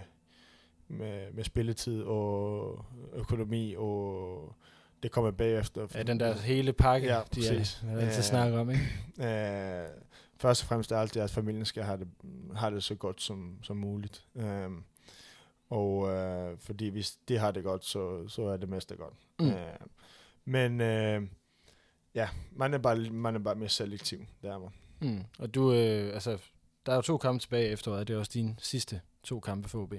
med, 0.88 1.32
med 1.34 1.44
spilletid 1.44 2.04
og 2.04 2.86
økonomi, 3.14 3.76
og 3.78 4.56
det 5.04 5.12
kommer 5.12 5.32
bagefter. 5.32 5.88
Ja, 5.96 6.04
den 6.04 6.20
der 6.20 6.34
hele 6.34 6.74
pakke, 6.74 7.08
Ja, 7.08 7.20
de 7.20 7.24
præcis. 7.34 7.84
er, 7.88 7.92
er 7.92 8.00
altid 8.00 8.16
Ja. 8.16 8.22
snakker 8.22 8.60
om, 8.60 8.70
ikke? 8.70 8.84
Øh, 9.20 9.88
først 10.38 10.62
og 10.64 10.68
fremmest 10.68 10.92
er 10.92 10.98
altid, 10.98 11.22
at 11.22 11.32
familien 11.32 11.66
skal 11.66 11.84
have 11.84 12.00
det, 12.00 12.08
have 12.56 12.76
det 12.76 12.84
så 12.84 12.96
godt 12.96 13.22
som, 13.22 13.58
som 13.64 13.78
muligt. 13.78 14.26
Øh, 14.36 14.70
og 15.70 16.10
øh, 16.12 16.58
fordi 16.60 16.88
hvis 16.90 17.18
de 17.28 17.38
har 17.38 17.52
det 17.52 17.64
godt, 17.64 17.86
så, 17.86 18.28
så 18.28 18.42
er 18.46 18.58
det 18.58 18.70
meste 18.70 18.96
godt. 18.96 19.14
Mm. 19.40 19.48
Øh, 19.48 19.56
men 20.46 20.82
øh, 20.82 21.22
ja, 22.16 22.30
man 22.52 22.74
er, 22.74 22.78
bare, 22.78 22.96
man 22.98 23.36
er 23.36 23.40
bare 23.40 23.56
mere 23.56 23.70
selektiv, 23.70 24.20
det 24.42 24.50
er 24.50 24.60
man. 24.60 24.70
Mm. 25.02 25.24
Og 25.40 25.56
du, 25.56 25.74
øh, 25.74 26.14
altså, 26.14 26.38
der 26.86 26.92
er 26.92 26.96
jo 26.96 27.02
to 27.02 27.18
kampe 27.18 27.42
tilbage 27.42 27.70
i 27.70 27.72
efteråret, 27.72 28.08
det 28.08 28.14
er 28.14 28.18
også 28.18 28.32
dine 28.34 28.56
sidste 28.60 29.02
to 29.24 29.40
kampe 29.40 29.70
for 29.70 29.82
OB. 29.82 29.94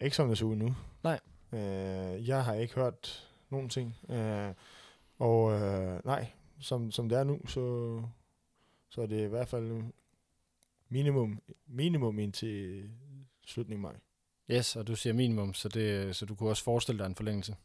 Ikke 0.00 0.16
som 0.16 0.28
det 0.28 0.38
ser 0.38 0.46
ud 0.46 0.56
nu. 0.56 0.76
Nej. 1.02 1.20
Øh, 1.52 2.28
jeg 2.28 2.44
har 2.44 2.54
ikke 2.54 2.74
hørt 2.74 3.28
nogen 3.50 3.68
ting. 3.68 3.96
Øh, 4.10 4.54
og 5.18 5.52
øh, 5.52 6.00
nej, 6.04 6.30
som, 6.60 6.90
som 6.90 7.08
det 7.08 7.18
er 7.18 7.24
nu, 7.24 7.40
så, 7.46 8.02
så 8.88 9.02
er 9.02 9.06
det 9.06 9.24
i 9.24 9.28
hvert 9.28 9.48
fald 9.48 9.82
minimum, 10.88 11.40
minimum 11.66 12.18
indtil 12.18 12.84
slutningen 13.46 13.86
af 13.86 13.92
maj. 13.92 14.00
Yes, 14.58 14.76
og 14.76 14.86
du 14.86 14.96
siger 14.96 15.12
minimum, 15.12 15.54
så, 15.54 15.68
det, 15.68 16.16
så 16.16 16.26
du 16.26 16.34
kunne 16.34 16.50
også 16.50 16.64
forestille 16.64 16.98
dig 16.98 17.06
en 17.06 17.14
forlængelse. 17.14 17.56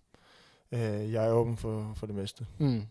Øh, 0.71 1.11
jeg 1.11 1.27
er 1.27 1.31
åben 1.31 1.57
for, 1.57 1.93
for 1.95 2.05
det 2.05 2.15
meste. 2.15 2.47
Mm. 2.57 2.87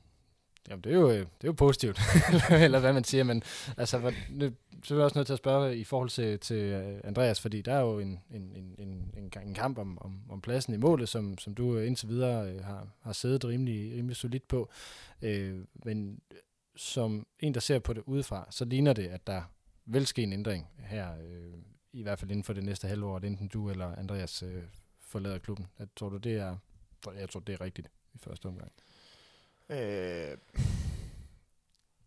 Jamen, 0.69 0.85
det 0.85 0.93
er 0.93 0.97
jo, 0.97 1.11
øh, 1.11 1.19
det 1.19 1.25
er 1.25 1.49
jo 1.49 1.53
positivt, 1.53 2.01
eller 2.51 2.79
hvad 2.79 2.93
man 2.93 3.05
siger, 3.05 3.25
men 3.25 3.43
altså, 3.77 3.99
hvad, 3.99 4.13
nu, 4.31 4.51
så 4.83 4.95
er 4.95 4.99
jeg 4.99 5.05
også 5.05 5.19
nødt 5.19 5.27
til 5.27 5.33
at 5.33 5.39
spørge 5.39 5.77
i 5.77 5.85
forhold 5.85 6.09
til, 6.09 6.39
til 6.39 6.57
øh, 6.57 7.01
Andreas, 7.05 7.41
fordi 7.41 7.63
der 7.63 7.73
er 7.73 7.81
jo 7.81 7.99
en, 7.99 8.21
en, 8.31 8.43
en, 8.57 8.75
en, 8.79 9.13
en, 9.17 9.33
en 9.47 9.55
kamp 9.55 9.79
om, 9.79 9.99
om, 10.01 10.21
om 10.29 10.41
pladsen 10.41 10.75
i 10.75 10.77
målet, 10.77 11.09
som, 11.09 11.39
som 11.39 11.55
du 11.55 11.77
øh, 11.77 11.87
indtil 11.87 12.09
videre 12.09 12.63
har, 12.63 12.89
har 13.01 13.13
siddet 13.13 13.45
rimelig, 13.45 13.97
rimelig 13.97 14.17
solidt 14.17 14.49
på. 14.49 14.71
Øh, 15.23 15.59
men 15.85 16.21
som 16.77 17.27
en, 17.41 17.55
der 17.55 17.61
ser 17.61 17.79
på 17.79 17.93
det 17.93 18.03
udefra, 18.07 18.47
så 18.51 18.65
ligner 18.65 18.93
det, 18.93 19.07
at 19.09 19.27
der 19.27 19.43
vil 19.87 20.07
ske 20.07 20.23
en 20.23 20.33
ændring 20.33 20.69
her, 20.79 21.09
øh, 21.23 21.55
i 21.93 22.03
hvert 22.03 22.19
fald 22.19 22.31
inden 22.31 22.45
for 22.45 22.53
det 22.53 22.65
næste 22.65 22.89
halvår, 22.89 23.17
at 23.17 23.25
enten 23.25 23.49
du 23.49 23.71
eller 23.71 23.97
Andreas 23.97 24.43
øh, 24.43 24.63
forlader 25.01 25.39
klubben. 25.39 25.67
Jeg 25.79 25.87
tror 25.97 26.09
du, 26.09 26.17
det 26.17 26.37
er, 26.37 26.57
jeg 27.19 27.29
tror, 27.29 27.41
det 27.41 27.53
er 27.53 27.61
rigtigt 27.61 27.89
i 28.15 28.19
første 28.19 28.47
omgang. 28.47 28.73
Øh, 29.71 30.39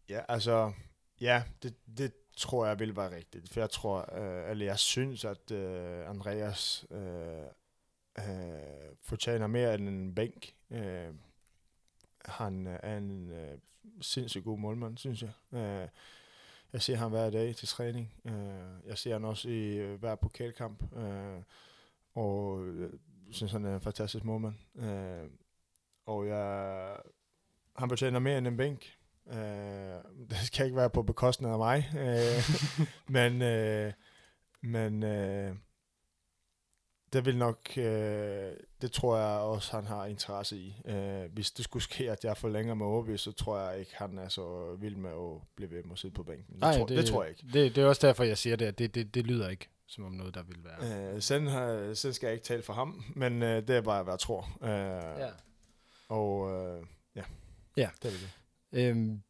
ja, 0.09 0.21
altså, 0.27 0.71
ja, 1.21 1.43
det, 1.63 1.75
det 1.97 2.13
tror 2.37 2.65
jeg 2.65 2.79
vil 2.79 2.95
være 2.95 3.15
rigtigt. 3.15 3.49
For 3.49 3.59
jeg 3.59 3.69
tror, 3.69 4.15
øh, 4.19 4.51
eller 4.51 4.65
jeg 4.65 4.79
synes, 4.79 5.25
at 5.25 5.51
øh, 5.51 6.09
Andreas 6.09 6.85
øh, 6.91 7.45
øh, 8.19 8.95
fortjener 9.01 9.47
mere 9.47 9.75
end 9.75 9.89
en 9.89 10.15
bænk. 10.15 10.55
Øh, 10.71 11.13
han 12.25 12.67
øh, 12.67 12.79
er 12.83 12.97
en 12.97 13.31
øh, 13.31 13.57
sindssygt 14.01 14.43
god 14.43 14.57
målmand, 14.57 14.97
synes 14.97 15.21
jeg. 15.21 15.31
Øh, 15.53 15.87
jeg 16.73 16.81
ser 16.81 16.95
ham 16.95 17.11
hver 17.11 17.29
dag 17.29 17.55
til 17.55 17.67
træning. 17.67 18.13
Øh, 18.25 18.87
jeg 18.87 18.97
ser 18.97 19.13
ham 19.13 19.23
også 19.23 19.49
i 19.49 19.77
øh, 19.77 19.99
hver 19.99 20.15
pokalkamp. 20.15 20.97
Øh, 20.97 21.41
og 22.13 22.67
jeg 23.27 23.33
synes, 23.35 23.51
han 23.51 23.65
er 23.65 23.75
en 23.75 23.81
fantastisk 23.81 24.25
målmand. 24.25 24.55
Øh, 24.75 25.29
og 26.05 26.27
jeg 26.27 26.97
han 27.77 27.89
fortjener 27.89 28.19
mere 28.19 28.37
end 28.37 28.47
en 28.47 28.57
bænk. 28.57 28.85
Øh, 29.31 29.37
det 30.29 30.37
skal 30.43 30.65
ikke 30.65 30.77
være 30.77 30.89
på 30.89 31.03
bekostning 31.03 31.53
af 31.53 31.57
mig. 31.57 31.91
Øh, 31.99 32.49
men 33.15 33.41
øh, 33.41 33.93
men 34.61 35.03
øh, 35.03 35.55
det 37.13 37.25
vil 37.25 37.37
nok, 37.37 37.77
øh, 37.77 38.51
det 38.81 38.91
tror 38.91 39.17
jeg 39.17 39.39
også, 39.39 39.75
han 39.75 39.85
har 39.85 40.05
interesse 40.05 40.57
i. 40.57 40.81
Øh, 40.85 41.31
hvis 41.33 41.51
det 41.51 41.65
skulle 41.65 41.83
ske, 41.83 42.11
at 42.11 42.23
jeg 42.23 42.37
forlænger 42.37 42.73
med 42.73 42.85
OB, 42.85 43.09
så 43.17 43.31
tror 43.31 43.59
jeg 43.59 43.79
ikke, 43.79 43.91
han 43.95 44.17
er 44.17 44.29
så 44.29 44.75
vild 44.79 44.95
med 44.95 45.09
at 45.09 45.41
blive 45.55 45.71
ved 45.71 45.83
med 45.83 45.91
at 45.91 45.99
sidde 45.99 46.13
på 46.13 46.23
bænken. 46.23 46.55
Det, 46.55 46.61
tror, 46.61 46.85
det, 46.85 46.97
det 46.97 47.05
tror 47.05 47.23
jeg 47.23 47.29
ikke. 47.29 47.43
Det, 47.53 47.75
det 47.75 47.83
er 47.83 47.87
også 47.87 48.07
derfor, 48.07 48.23
jeg 48.23 48.37
siger 48.37 48.55
det, 48.55 48.65
at 48.65 48.79
det, 48.79 48.95
det, 48.95 49.15
det 49.15 49.27
lyder 49.27 49.49
ikke 49.49 49.69
som 49.87 50.03
om 50.03 50.11
noget, 50.11 50.33
der 50.35 50.43
vil 50.43 50.57
være. 50.63 51.13
Øh, 51.15 51.21
sen, 51.21 51.47
har, 51.47 51.93
sen 51.93 52.13
skal 52.13 52.27
jeg 52.27 52.33
ikke 52.33 52.45
tale 52.45 52.63
for 52.63 52.73
ham, 52.73 53.03
men 53.15 53.43
øh, 53.43 53.67
det 53.67 53.69
er 53.69 53.81
bare, 53.81 54.03
hvad 54.03 54.13
jeg 54.13 54.19
tror. 54.19 54.49
Øh, 54.63 55.19
Ja. 55.19 55.29
Og 56.09 56.51
øh, 56.51 56.83
ja, 57.77 57.89
det 58.03 58.13
er 58.13 58.17
det. 58.17 58.31
Øhm, 58.71 59.21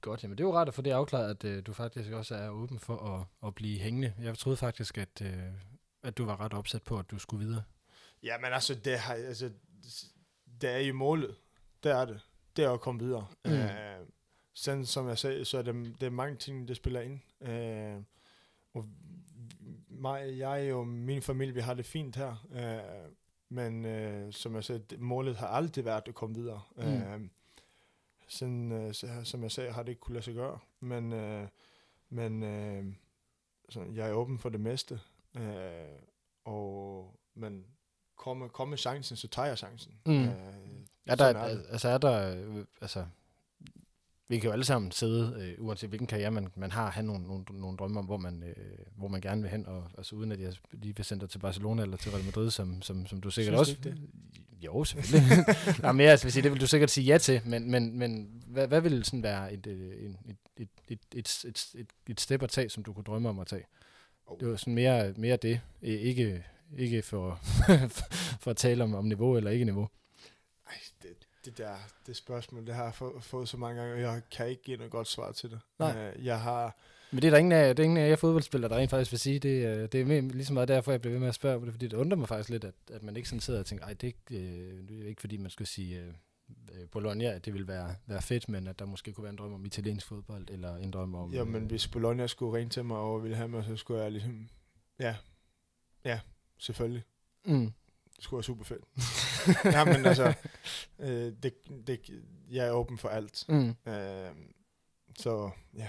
godt, 0.00 0.22
jamen 0.22 0.38
det 0.38 0.44
er 0.44 0.48
jo 0.48 0.54
rart 0.54 0.68
at 0.68 0.74
få 0.74 0.82
det 0.82 0.90
afklaret, 0.90 1.30
at 1.30 1.44
øh, 1.44 1.66
du 1.66 1.72
faktisk 1.72 2.10
også 2.10 2.34
er 2.34 2.48
åben 2.48 2.78
for 2.78 2.96
at, 2.96 3.48
at 3.48 3.54
blive 3.54 3.78
hængende. 3.78 4.14
Jeg 4.20 4.38
troede 4.38 4.56
faktisk, 4.56 4.98
at, 4.98 5.22
øh, 5.22 5.52
at 6.02 6.18
du 6.18 6.24
var 6.24 6.40
ret 6.40 6.54
opsat 6.54 6.82
på, 6.82 6.98
at 6.98 7.10
du 7.10 7.18
skulle 7.18 7.46
videre. 7.46 7.62
Ja, 8.22 8.38
men 8.38 8.52
altså, 8.52 8.74
det, 8.74 8.98
har, 8.98 9.14
altså, 9.14 9.50
det 10.60 10.70
er 10.70 10.78
jo 10.78 10.94
målet. 10.94 11.36
Det 11.82 11.92
er 11.92 12.04
det. 12.04 12.20
Det 12.56 12.64
er 12.64 12.70
at 12.70 12.80
komme 12.80 13.00
videre. 13.00 13.26
Mm. 13.44 13.52
Øh, 13.52 14.06
sådan 14.54 14.86
som 14.86 15.08
jeg 15.08 15.18
sagde, 15.18 15.44
så 15.44 15.58
er 15.58 15.62
det, 15.62 15.94
det 16.00 16.06
er 16.06 16.10
mange 16.10 16.36
ting, 16.36 16.68
der 16.68 16.74
spiller 16.74 17.00
ind. 17.00 17.20
Øh, 17.48 18.02
og 18.74 18.86
mig, 19.88 20.38
jeg 20.38 20.74
og 20.74 20.86
min 20.86 21.22
familie, 21.22 21.54
vi 21.54 21.60
har 21.60 21.74
det 21.74 21.86
fint 21.86 22.16
her. 22.16 22.46
Øh, 22.52 23.12
men 23.52 23.84
øh, 23.84 24.32
som 24.32 24.54
jeg 24.54 24.64
sagde, 24.64 24.82
målet 24.98 25.36
har 25.36 25.46
aldrig 25.46 25.84
været 25.84 26.08
at 26.08 26.14
komme 26.14 26.34
videre. 26.34 26.62
Mm. 26.76 26.82
Øh, 26.82 27.20
sådan, 28.28 28.72
øh, 28.72 28.94
som 29.24 29.42
jeg 29.42 29.50
sagde, 29.50 29.72
har 29.72 29.82
det 29.82 29.88
ikke 29.88 30.00
kunne 30.00 30.14
lade 30.14 30.24
sig 30.24 30.34
gøre. 30.34 30.58
Men, 30.80 31.12
øh, 31.12 31.48
men 32.08 32.42
øh, 32.42 32.84
så 33.68 33.82
jeg 33.94 34.08
er 34.08 34.12
åben 34.12 34.38
for 34.38 34.48
det 34.48 34.60
meste. 34.60 35.00
Øh, 35.36 35.42
og, 36.44 37.14
men 37.34 37.64
komme, 38.16 38.48
komme 38.48 38.76
chancen, 38.76 39.16
så 39.16 39.28
tager 39.28 39.48
jeg 39.48 39.58
chancen. 39.58 39.92
Mm. 40.06 40.12
Øh, 40.12 40.26
Er 40.26 41.14
der, 41.14 41.16
sådan 41.16 41.36
er 41.36 41.62
altså 41.70 41.88
er 41.88 41.98
der, 41.98 42.36
øh, 42.36 42.64
altså, 42.80 43.06
vi 44.30 44.38
kan 44.38 44.48
jo 44.48 44.52
alle 44.52 44.64
sammen 44.64 44.90
sidde, 44.92 45.36
øh, 45.40 45.64
uanset 45.64 45.88
hvilken 45.88 46.06
karriere 46.06 46.30
man, 46.30 46.48
man 46.56 46.70
har, 46.70 46.90
have 46.90 47.06
nogle, 47.06 47.22
nogle, 47.26 47.44
nogle 47.52 47.76
drømme 47.76 47.98
om, 47.98 48.04
hvor 48.04 48.16
man, 48.16 48.42
øh, 48.42 48.54
hvor 48.96 49.08
man 49.08 49.20
gerne 49.20 49.42
vil 49.42 49.50
hen, 49.50 49.66
og 49.66 49.90
altså 49.98 50.16
uden 50.16 50.32
at 50.32 50.40
jeg 50.40 50.52
lige 50.72 50.96
vil 50.96 51.04
sende 51.04 51.20
dig 51.20 51.30
til 51.30 51.38
Barcelona 51.38 51.82
eller 51.82 51.96
til 51.96 52.10
Real 52.10 52.24
Madrid, 52.24 52.50
som, 52.50 52.82
som, 52.82 53.06
som 53.06 53.20
du 53.20 53.30
sikkert 53.30 53.66
Synes 53.66 53.68
også... 53.68 53.76
du 53.84 53.88
ikke 53.88 54.00
Jo, 54.64 54.84
selvfølgelig. 54.84 55.44
Nej, 55.82 55.92
men 55.92 56.06
jeg 56.06 56.18
vil 56.22 56.32
sige, 56.32 56.42
det 56.42 56.52
vil 56.52 56.60
du 56.60 56.66
sikkert 56.66 56.90
sige 56.90 57.04
ja 57.04 57.18
til, 57.18 57.40
men, 57.44 57.70
men, 57.70 57.98
men 57.98 58.42
hvad, 58.46 58.68
hvad 58.68 58.80
vil 58.80 59.04
sådan 59.04 59.22
være 59.22 59.52
et, 59.52 59.66
øh, 59.66 59.92
et, 59.92 60.16
et, 60.56 60.68
et, 60.88 60.98
et, 61.14 61.44
et, 61.44 61.66
et, 61.74 61.86
et 62.10 62.20
step 62.20 62.42
at 62.42 62.50
tage, 62.50 62.68
som 62.68 62.82
du 62.84 62.92
kunne 62.92 63.04
drømme 63.04 63.28
om 63.28 63.38
at 63.38 63.46
tage? 63.46 63.64
Oh. 64.26 64.40
Det 64.40 64.48
var 64.48 64.56
sådan 64.56 64.74
mere, 64.74 65.12
mere 65.16 65.36
det, 65.36 65.60
I- 65.82 65.86
ikke, 65.86 66.44
ikke 66.78 67.02
for, 67.02 67.40
for 68.42 68.50
at 68.50 68.56
tale 68.56 68.84
om, 68.84 68.94
om 68.94 69.04
niveau 69.04 69.36
eller 69.36 69.50
ikke 69.50 69.64
niveau. 69.64 69.88
Ej, 70.66 70.74
det, 71.02 71.19
det 71.44 71.58
der 71.58 71.76
det 72.06 72.16
spørgsmål, 72.16 72.66
det 72.66 72.74
har 72.74 72.84
jeg 72.84 72.94
få, 72.94 73.20
fået 73.20 73.48
så 73.48 73.56
mange 73.56 73.80
gange, 73.80 73.94
og 73.94 74.00
jeg 74.00 74.22
kan 74.30 74.48
ikke 74.48 74.62
give 74.62 74.76
noget 74.76 74.90
godt 74.90 75.08
svar 75.08 75.32
til 75.32 75.50
det. 75.50 75.60
Nej. 75.78 76.12
Øh, 76.16 76.24
jeg 76.24 76.40
har... 76.40 76.76
Men 77.10 77.22
det 77.22 77.26
er 77.26 77.30
der 77.30 77.38
ingen 77.38 77.52
af, 77.52 77.76
det 77.76 77.82
er 77.82 77.84
ingen 77.84 78.04
af 78.04 78.08
jer 78.08 78.16
fodboldspillere, 78.16 78.72
der 78.72 78.76
rent 78.76 78.90
faktisk 78.90 79.12
vil 79.12 79.20
sige. 79.20 79.38
Det, 79.38 79.66
øh, 79.66 79.88
det 79.92 80.00
er 80.00 80.04
mere, 80.04 80.20
lige 80.20 80.44
så 80.44 80.52
meget 80.52 80.68
derfor, 80.68 80.92
jeg 80.92 81.00
bliver 81.00 81.12
ved 81.12 81.20
med 81.20 81.28
at 81.28 81.34
spørge 81.34 81.66
det, 81.66 81.72
fordi 81.72 81.88
det 81.88 81.96
undrer 81.96 82.18
mig 82.18 82.28
faktisk 82.28 82.50
lidt, 82.50 82.64
at, 82.64 82.74
at 82.90 83.02
man 83.02 83.16
ikke 83.16 83.28
sådan 83.28 83.40
sidder 83.40 83.60
og 83.60 83.66
tænker, 83.66 83.84
ej, 83.84 83.92
det 83.92 84.02
er 84.02 84.06
ikke, 84.06 84.44
øh, 84.44 84.88
det 84.88 85.02
er 85.02 85.08
ikke 85.08 85.20
fordi, 85.20 85.36
man 85.36 85.50
skal 85.50 85.66
sige 85.66 86.00
øh, 86.00 86.12
øh, 86.72 86.88
Bologna, 86.88 87.24
at 87.24 87.44
det 87.44 87.54
vil 87.54 87.68
være, 87.68 87.94
være 88.06 88.22
fedt, 88.22 88.48
men 88.48 88.66
at 88.66 88.78
der 88.78 88.84
måske 88.84 89.12
kunne 89.12 89.22
være 89.22 89.30
en 89.30 89.38
drøm 89.38 89.52
om 89.52 89.64
italiensk 89.64 90.06
fodbold, 90.06 90.50
eller 90.50 90.76
en 90.76 90.90
drøm 90.90 91.14
om... 91.14 91.32
Jamen, 91.32 91.62
øh, 91.62 91.68
hvis 91.68 91.88
Bologna 91.88 92.26
skulle 92.26 92.58
ringe 92.58 92.70
til 92.70 92.84
mig 92.84 92.96
og 92.96 93.22
ville 93.22 93.36
have 93.36 93.48
mig, 93.48 93.64
så 93.64 93.76
skulle 93.76 94.02
jeg 94.02 94.12
ligesom... 94.12 94.48
Ja, 95.00 95.16
ja, 96.04 96.20
selvfølgelig. 96.58 97.02
Mm. 97.44 97.72
Det 98.16 98.24
skulle 98.24 98.38
være 98.38 98.44
super 98.44 98.64
fedt. 98.64 98.84
ja, 99.64 99.84
men 99.84 100.06
altså, 100.06 100.34
øh, 100.98 101.32
det, 101.42 101.54
det, 101.86 102.00
jeg 102.50 102.66
er 102.66 102.70
åben 102.70 102.98
for 102.98 103.08
alt. 103.08 103.44
Mm. 103.48 103.74
Øh, 103.86 104.30
så 105.18 105.50
ja, 105.76 105.88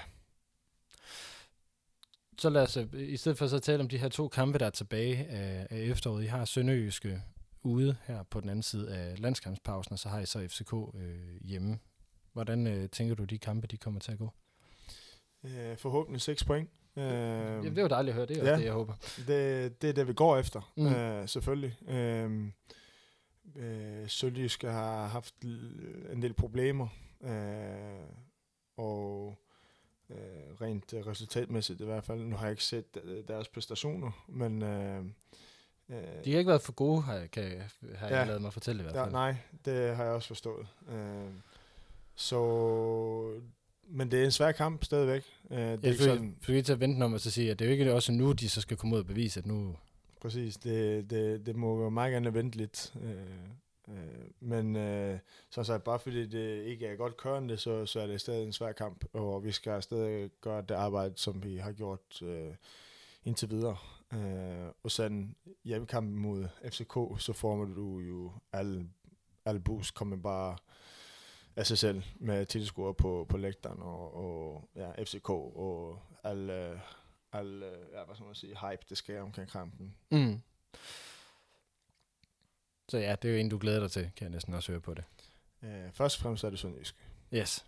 Så 2.38 2.49
lad 2.49 2.62
os, 2.62 2.78
øh, 2.78 2.88
i 2.93 3.18
stedet 3.18 3.38
for 3.38 3.47
så 3.47 3.60
tale 3.60 3.84
om 3.84 3.89
de 3.89 3.97
her 3.97 4.10
to 4.10 4.28
kampe, 4.28 4.58
der 4.58 4.66
er 4.66 4.70
tilbage 4.70 5.26
af, 5.28 5.68
af 5.70 5.78
efteråret, 5.78 6.24
I 6.24 6.28
har 6.28 6.45
Sønderjyske 6.45 7.22
ude 7.64 7.95
her 8.06 8.24
på 8.24 8.41
den 8.41 8.49
anden 8.49 8.64
side 8.64 8.95
af 8.95 9.22
landskampspausen, 9.22 9.93
og 9.93 9.99
så 9.99 10.10
har 10.10 10.20
I 10.20 10.26
så 10.26 10.47
FCK 10.47 10.74
øh, 10.74 11.41
hjemme. 11.41 11.80
Hvordan 12.34 12.68
øh, 12.68 12.89
tænker 12.89 13.16
du, 13.16 13.24
de 13.24 13.38
kampe 13.38 13.68
de 13.68 13.78
kommer 13.78 13.99
til 13.99 14.12
at 14.12 14.18
gå? 14.18 14.34
øh, 15.43 15.78
forhåbentlig 15.78 16.22
6 16.22 16.43
point. 16.43 16.70
Øh, 16.97 17.04
Jamen, 17.04 17.64
det 17.66 17.78
er 17.78 17.82
jo 17.82 17.88
dejligt 17.88 18.12
at 18.12 18.16
høre, 18.16 18.26
det 18.26 18.38
er 18.38 18.43
ja. 18.43 18.52
også 18.52 18.60
det, 18.60 18.66
jeg 18.66 18.74
håber. 18.74 18.93
det, 19.28 19.82
det 19.82 19.89
er 19.89 19.93
det, 19.93 20.08
vi 20.08 20.14
går 20.14 20.38
efter, 20.38 20.74
mm. 20.78 20.86
øh, 20.86 21.28
selvfølgelig. 21.28 21.89
Øh, 21.89 22.52
øh, 23.56 24.10
Sønderjyske 24.10 24.68
har 24.68 25.08
haft 25.08 25.36
en 26.12 26.22
del 26.22 26.34
problemer, 26.34 26.88
øh, 27.24 28.08
og 28.78 29.36
øh, 30.10 30.18
rent 30.62 30.93
resultatmæssigt 31.08 31.82
i 31.82 31.86
hvert 31.86 32.04
fald. 32.04 32.20
Nu 32.20 32.36
har 32.36 32.45
jeg 32.45 32.52
ikke 32.52 32.64
set 32.64 32.86
øh, 33.04 33.24
deres 33.28 33.47
præstationer, 33.47 34.26
men... 34.28 34.62
Øh, 34.62 35.06
øh, 35.89 35.95
De 36.26 36.32
har 36.32 36.38
ikke 36.39 36.47
været 36.49 36.62
for 36.62 36.72
gode, 36.74 37.02
har, 37.02 37.14
jeg- 37.14 37.32
kan, 37.32 37.62
har 37.95 38.08
jeg 38.08 38.16
Ja. 38.18 38.24
lavet 38.26 38.41
mig 38.41 38.54
fortælle 38.54 38.80
i 38.82 38.84
hvert 38.84 38.95
Ja, 38.95 39.04
fald. 39.04 39.12
nej, 39.12 39.36
det 39.66 39.95
har 39.95 40.04
jeg 40.04 40.14
også 40.14 40.28
forstået. 40.28 40.68
Øh, 40.89 41.32
så, 42.16 43.39
men 43.88 44.12
det 44.12 44.22
er 44.22 44.26
en 44.26 44.32
svær 44.32 44.52
kamp 44.52 44.84
stadigvæk. 44.84 45.24
Øh, 45.52 45.58
det 45.58 45.64
er 45.64 45.70
Jeg 45.70 45.78
ikke 45.84 45.97
fik, 45.97 45.99
sådan, 45.99 46.36
til 46.64 46.74
at 46.74 46.80
vente 46.80 47.04
om 47.04 47.14
at 47.14 47.22
sige, 47.22 47.52
at 47.52 47.60
det 47.60 47.66
er 47.66 47.70
jo 47.70 47.78
ikke 47.80 47.93
også 47.93 48.12
nu, 48.12 48.32
de 48.32 48.49
så 48.49 48.62
skal 48.62 48.78
komme 48.78 48.95
ud 48.95 48.99
og 48.99 49.08
bevise, 49.08 49.39
at 49.39 49.45
nu 49.45 49.76
præcis, 50.22 50.57
det, 50.57 51.09
det, 51.09 51.45
det 51.45 51.55
må 51.55 51.84
jo 51.84 51.89
meget 51.89 52.11
gerne 52.11 52.34
vente 52.34 52.57
lidt. 52.57 52.93
Øh, 53.01 53.95
øh, 53.95 54.30
men 54.39 54.76
øh, 54.76 55.19
som 55.49 55.63
sagt, 55.63 55.84
bare 55.84 55.99
fordi 55.99 56.28
det 56.28 56.63
ikke 56.63 56.88
er 56.88 56.95
godt 56.95 57.17
kørende, 57.17 57.57
så, 57.57 57.86
så 57.86 57.99
er 57.99 58.07
det 58.07 58.22
stadig 58.22 58.43
en 58.43 58.53
svær 58.53 58.72
kamp, 58.72 59.05
og 59.13 59.43
vi 59.43 59.51
skal 59.51 59.84
stadig 59.84 60.30
gøre 60.41 60.61
det 60.61 60.76
arbejde, 60.76 61.13
som 61.15 61.43
vi 61.43 61.57
har 61.57 61.72
gjort 61.72 62.22
øh, 62.22 62.53
indtil 63.26 63.49
videre. 63.49 63.78
Øh, 64.13 64.72
og 64.84 64.91
sådan 64.91 65.36
hjemmekampen 65.63 66.15
mod 66.15 66.47
FCK, 66.65 67.22
så 67.22 67.34
får 67.34 67.65
du 67.65 67.99
jo 67.99 68.32
alle, 68.53 68.89
alle 69.45 69.61
boost 69.61 69.93
kommer 69.93 70.17
bare 70.17 70.57
af 71.55 71.67
sig 71.67 71.78
selv 71.78 72.03
med 72.19 72.45
tilskuere 72.45 72.93
på, 72.93 73.26
på 73.30 73.38
lægteren 73.38 73.80
og, 73.82 74.15
og 74.15 74.69
ja, 74.76 75.03
FCK 75.03 75.30
og 75.30 75.99
alle, 76.24 76.82
alle 77.34 77.65
ja, 77.65 78.03
hvad 78.05 78.15
skal 78.15 78.25
man 78.25 78.36
sige, 78.36 78.57
hype, 78.59 78.84
det 78.89 78.97
sker 78.97 79.21
omkring 79.21 79.49
kampen. 79.51 79.95
Mm. 80.11 80.41
Så 82.89 82.97
ja, 82.97 83.15
det 83.21 83.29
er 83.29 83.34
jo 83.34 83.39
en, 83.39 83.49
du 83.49 83.57
glæder 83.57 83.79
dig 83.79 83.91
til, 83.91 84.01
kan 84.01 84.25
jeg 84.25 84.29
næsten 84.29 84.53
også 84.53 84.71
høre 84.71 84.82
på 84.82 84.93
det. 84.93 85.03
Øh, 85.63 85.91
først 85.93 86.17
og 86.17 86.21
fremmest 86.21 86.43
er 86.43 86.49
det 86.49 86.59
sønderjysk. 86.59 86.95
Yes. 87.34 87.65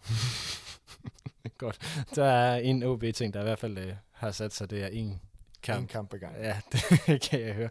Godt. 1.58 2.06
Der 2.16 2.26
er 2.26 2.56
en 2.56 2.84
OB-ting, 2.84 3.34
der 3.34 3.40
i 3.40 3.44
hvert 3.44 3.60
fald 3.60 3.78
øh, 3.78 3.96
har 4.12 4.32
sat 4.32 4.54
sig, 4.54 4.70
det 4.70 4.84
er 4.84 4.88
en 4.88 5.22
Kamp. 5.64 5.82
En 5.82 5.88
kamp 5.88 6.14
ad 6.14 6.20
gang. 6.20 6.36
Ja, 6.38 6.62
det 7.08 7.22
kan 7.22 7.42
jeg 7.42 7.54
høre. 7.54 7.70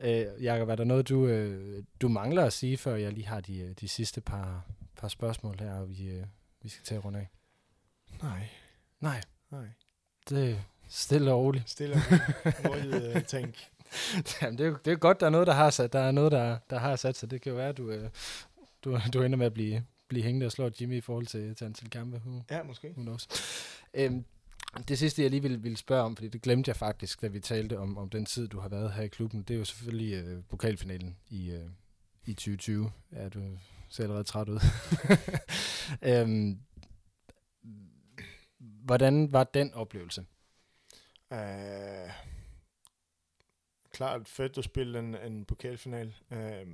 Øh, 0.00 0.42
Jakob, 0.44 0.68
er 0.68 0.74
der 0.74 0.84
noget, 0.84 1.08
du, 1.08 1.26
øh, 1.26 1.84
du 2.00 2.08
mangler 2.08 2.44
at 2.44 2.52
sige, 2.52 2.76
før 2.76 2.96
jeg 2.96 3.12
lige 3.12 3.26
har 3.26 3.40
de, 3.40 3.58
øh, 3.58 3.74
de 3.80 3.88
sidste 3.88 4.20
par, 4.20 4.66
par 4.96 5.08
spørgsmål 5.08 5.58
her, 5.60 5.74
og 5.74 5.88
vi, 5.88 6.08
øh, 6.08 6.26
vi 6.62 6.68
skal 6.68 6.84
til 6.84 6.94
at 6.94 7.04
runde 7.04 7.18
af? 7.18 7.28
Nej, 8.22 8.48
Nej, 9.00 9.20
nej. 9.50 9.66
det 10.28 10.64
stille 10.88 11.32
og 11.32 11.38
roligt. 11.38 11.70
Stille 11.70 11.94
og 11.94 12.70
roligt 12.70 13.16
uh, 13.16 13.22
tænk. 13.22 13.54
Jamen, 14.42 14.58
det, 14.58 14.66
er, 14.66 14.76
det 14.84 14.92
er 14.92 14.96
godt, 14.96 15.20
der 15.20 15.26
er 15.26 15.30
noget, 15.30 15.46
der 15.46 15.52
har 15.52 15.70
sat, 15.70 15.92
der 15.92 15.98
er 15.98 16.10
noget, 16.10 16.32
der, 16.32 16.58
der 16.70 16.78
har 16.78 16.96
sat 16.96 17.16
sig. 17.16 17.30
Det 17.30 17.42
kan 17.42 17.50
jo 17.50 17.56
være, 17.56 17.68
at 17.68 17.76
du, 17.76 17.90
øh, 17.90 18.10
du, 18.84 18.98
du 19.14 19.22
ender 19.22 19.38
med 19.38 19.46
at 19.46 19.52
blive, 19.52 19.84
blive 20.08 20.24
hængende 20.24 20.46
og 20.46 20.52
slå 20.52 20.70
Jimmy 20.80 20.96
i 20.96 21.00
forhold 21.00 21.26
til, 21.26 21.54
til 21.54 21.64
antal 21.64 21.90
kampe. 21.90 22.16
Who, 22.26 22.42
Ja, 22.50 22.62
måske. 22.62 22.88
who 22.90 23.02
knows. 23.02 23.28
Øhm, 23.94 24.24
det 24.88 24.98
sidste, 24.98 25.22
jeg 25.22 25.30
lige 25.30 25.42
ville, 25.42 25.62
ville 25.62 25.76
spørge 25.78 26.02
om, 26.02 26.16
fordi 26.16 26.28
det 26.28 26.42
glemte 26.42 26.68
jeg 26.68 26.76
faktisk, 26.76 27.22
da 27.22 27.26
vi 27.26 27.40
talte 27.40 27.78
om, 27.78 27.98
om 27.98 28.10
den 28.10 28.26
tid, 28.26 28.48
du 28.48 28.60
har 28.60 28.68
været 28.68 28.92
her 28.92 29.02
i 29.02 29.08
klubben, 29.08 29.42
det 29.42 29.54
er 29.54 29.58
jo 29.58 29.64
selvfølgelig 29.64 30.24
øh, 30.24 30.42
pokalfinalen 30.48 31.16
i, 31.28 31.50
øh, 31.50 31.68
i 32.26 32.32
2020. 32.34 32.90
Ja, 33.12 33.28
du 33.28 33.40
ser 33.88 34.02
allerede 34.02 34.24
træt 34.24 34.48
ud. 34.48 34.60
øhm, 36.12 36.58
hvordan 38.58 39.32
var 39.32 39.44
den 39.44 39.74
oplevelse? 39.74 40.24
Uh, 41.30 42.10
klart 43.90 44.28
fedt 44.28 44.58
at 44.58 44.64
spille 44.64 44.98
en, 44.98 45.14
en 45.14 45.44
pokalfinal. 45.44 46.14
Uh, 46.30 46.68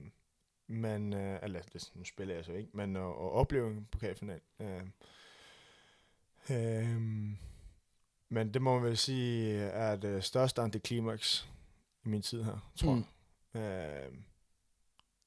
men, 0.66 1.12
uh, 1.12 1.36
eller 1.42 1.62
det, 1.72 1.92
nu 1.94 2.04
spiller 2.04 2.34
jeg 2.34 2.44
så 2.44 2.52
ikke, 2.52 2.70
men 2.74 2.96
at, 2.96 3.02
at 3.02 3.14
opleve 3.32 3.70
en 3.70 3.88
pokalfinal. 3.90 4.40
Uh, 4.58 4.82
um, 6.50 7.38
men 8.28 8.54
det 8.54 8.62
må 8.62 8.74
man 8.74 8.82
vel 8.88 8.96
sige 8.96 9.54
er 9.62 9.96
det 9.96 10.24
største 10.24 10.62
antiklimaks 10.62 11.48
i 12.04 12.08
min 12.08 12.22
tid 12.22 12.42
her, 12.42 12.72
tror 12.76 12.94
Mm. 12.94 13.04
jeg. 13.54 14.08
Uh, 14.08 14.14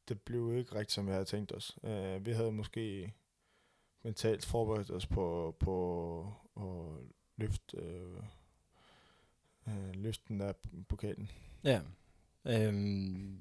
det 0.07 0.21
blev 0.21 0.57
ikke 0.57 0.71
rigtigt, 0.75 0.91
som 0.91 1.07
jeg 1.07 1.15
havde 1.15 1.25
tænkt 1.25 1.51
os. 1.51 1.77
Uh, 1.83 2.25
vi 2.25 2.31
havde 2.31 2.51
måske 2.51 3.13
mentalt 4.03 4.45
forberedt 4.45 4.91
os 4.91 5.07
på, 5.07 5.55
på 5.59 6.33
at 6.57 7.03
løfte, 7.37 7.77
øh, 7.77 8.23
øh, 9.67 10.13
den 10.27 10.39
der 10.39 10.53
pokalen. 10.89 11.31
Ja. 11.63 11.81
Øhm, 12.45 13.39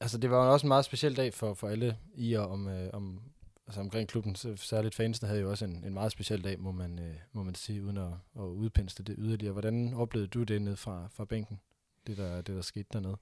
altså, 0.00 0.18
det 0.18 0.30
var 0.30 0.44
jo 0.44 0.52
også 0.52 0.66
en 0.66 0.68
meget 0.68 0.84
speciel 0.84 1.16
dag 1.16 1.34
for, 1.34 1.54
for 1.54 1.68
alle 1.68 1.98
i 2.14 2.34
og 2.34 2.48
om, 2.48 2.68
øh, 2.68 2.90
om, 2.92 3.22
altså 3.66 3.80
omkring 3.80 4.08
klubben. 4.08 4.34
Særligt 4.56 4.94
fansene 4.94 5.28
havde 5.28 5.40
jo 5.40 5.50
også 5.50 5.64
en, 5.64 5.84
en 5.84 5.94
meget 5.94 6.12
speciel 6.12 6.44
dag, 6.44 6.60
må 6.60 6.72
man, 6.72 6.98
øh, 6.98 7.16
må 7.32 7.42
man 7.42 7.54
sige, 7.54 7.84
uden 7.84 7.96
at, 7.96 8.12
at 8.36 8.42
udpensle 8.42 9.04
det 9.04 9.14
yderligere. 9.18 9.52
Hvordan 9.52 9.94
oplevede 9.94 10.28
du 10.28 10.42
det 10.42 10.62
ned 10.62 10.76
fra, 10.76 11.08
fra 11.08 11.24
bænken, 11.24 11.60
det 12.06 12.16
der, 12.16 12.36
det 12.36 12.54
der 12.54 12.62
skete 12.62 12.88
dernede? 12.92 13.16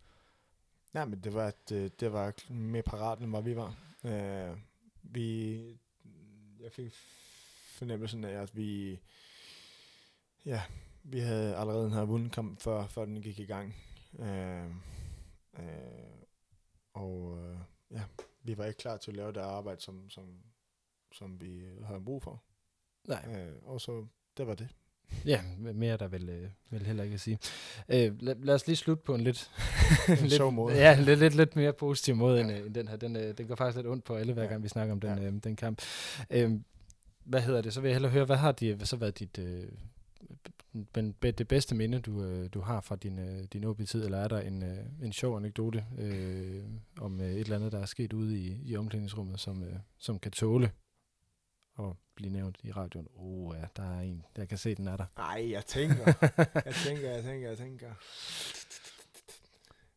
Nej, 0.95 1.05
men 1.05 1.21
det 1.21 1.35
var, 1.35 1.53
det, 1.69 2.01
det 2.01 2.13
var 2.13 2.53
mere 2.53 2.83
parat, 2.83 3.19
end 3.19 3.31
hvad 3.31 3.43
vi 3.43 3.57
var. 3.57 3.75
Øh, 4.05 4.57
vi, 5.03 5.55
jeg 6.61 6.73
fik 6.73 6.95
fornemmelsen 7.79 8.25
af, 8.25 8.43
at 8.43 8.57
vi, 8.57 8.99
ja, 10.45 10.63
vi 11.11 11.21
havde 11.21 11.57
allerede 11.57 11.91
havde 11.91 12.07
vundet 12.07 12.33
kampen, 12.33 12.57
før, 12.59 12.87
før 12.87 13.05
den 13.05 13.23
gik 13.23 13.39
i 13.39 13.45
gang. 13.45 13.75
Øh, 14.19 14.65
øh, 15.59 15.65
og 16.95 17.39
øh, 17.39 17.59
ja, 17.91 18.03
vi 18.43 18.59
var 18.59 18.65
ikke 18.65 18.79
klar 18.79 18.97
til 18.97 19.11
at 19.11 19.17
lave 19.17 19.33
det 19.33 19.41
arbejde, 19.41 19.81
som, 19.81 20.11
som, 20.11 20.25
som 21.13 21.41
vi 21.41 21.63
havde 21.85 22.01
brug 22.01 22.23
for. 22.23 22.43
Nej. 23.09 23.25
Øh, 23.29 23.53
og 23.63 23.81
så, 23.81 24.07
det 24.37 24.47
var 24.47 24.55
det. 24.55 24.69
Ja, 25.25 25.43
mere 25.57 25.93
er 25.93 25.97
der 25.97 26.09
vel, 26.09 26.29
øh, 26.29 26.51
vel 26.71 26.87
heller 26.87 27.05
ikke 27.05 27.15
at 27.15 27.21
sige. 27.21 27.39
Øh, 27.89 28.23
lad, 28.23 28.35
lad 28.35 28.55
os 28.55 28.67
lige 28.67 28.77
slutte 28.77 29.03
på 29.03 29.15
en 29.15 29.21
lidt... 29.21 29.51
En 30.23 30.31
sjov 30.31 30.53
måde. 30.53 30.75
Ja, 30.77 30.99
en 30.99 31.05
lidt, 31.05 31.19
lidt, 31.21 31.35
lidt 31.35 31.57
mere 31.57 31.73
positiv 31.73 32.15
måde 32.17 32.41
end, 32.41 32.53
øh, 32.53 32.67
end 32.67 32.75
den 32.75 32.89
her. 32.89 32.97
Den, 32.97 33.17
øh, 33.17 33.39
den 33.39 33.47
går 33.47 33.55
faktisk 33.55 33.77
lidt 33.77 33.87
ondt 33.87 34.05
på 34.05 34.15
alle, 34.15 34.33
hver 34.33 34.43
Ja. 34.43 34.49
gang 34.49 34.63
vi 34.63 34.69
snakker 34.69 34.93
om 34.93 35.01
den, 35.01 35.19
Ja. 35.19 35.25
øh, 35.25 35.33
den 35.45 35.57
kamp. 35.57 35.83
Øh, 36.31 36.53
hvad 37.25 37.41
hedder 37.41 37.61
det? 37.61 37.75
Så 37.75 37.81
vil 37.81 37.89
jeg 37.89 37.95
hellere 37.95 38.13
høre, 38.13 38.25
hvad 38.25 38.37
har 38.37 38.53
de, 38.53 38.75
hvad 38.75 38.87
så 38.87 38.97
været 38.97 39.19
dit... 39.19 39.39
Øh, 39.39 39.69
men 40.95 41.13
det 41.23 41.49
bedste 41.49 41.75
minde, 41.75 42.01
du, 42.01 42.25
øh, 42.25 42.49
du 42.55 42.61
har 42.61 42.81
fra 42.81 42.97
din, 42.97 43.19
øh, 43.19 43.45
din 43.45 43.65
OB-tid, 43.65 44.05
eller 44.05 44.19
er 44.19 44.29
der 44.29 44.41
en, 44.41 44.63
øh, 44.63 44.87
en 45.03 45.13
sjov 45.13 45.37
anekdote 45.37 45.87
øh, 45.99 46.65
om 47.01 47.21
øh, 47.21 47.31
et 47.31 47.41
eller 47.41 47.57
andet, 47.57 47.73
der 47.73 47.81
er 47.81 47.87
sket 47.87 48.13
ude 48.13 48.39
i, 48.39 48.61
i 48.65 48.77
omklædningsrummet, 48.77 49.41
som, 49.41 49.63
øh, 49.63 49.79
som 49.99 50.19
kan 50.19 50.33
tåle 50.33 50.73
at 51.79 51.97
blive 52.15 52.33
nævnt 52.33 52.59
i 52.63 52.73
radioen? 52.73 53.09
Oh 53.15 53.57
ja, 53.57 53.67
der 53.77 53.83
er 53.83 54.01
en, 54.01 54.25
jeg 54.37 54.49
kan 54.49 54.59
se, 54.59 54.75
den 54.75 54.89
er 54.89 54.97
der. 54.97 55.07
Nej, 55.17 55.51
jeg 55.51 55.65
tænker, 55.67 56.05
jeg 56.67 56.75
tænker, 56.87 57.11
jeg 57.11 57.25
tænker, 57.25 57.49
jeg 57.49 57.59
tænker. 57.59 57.95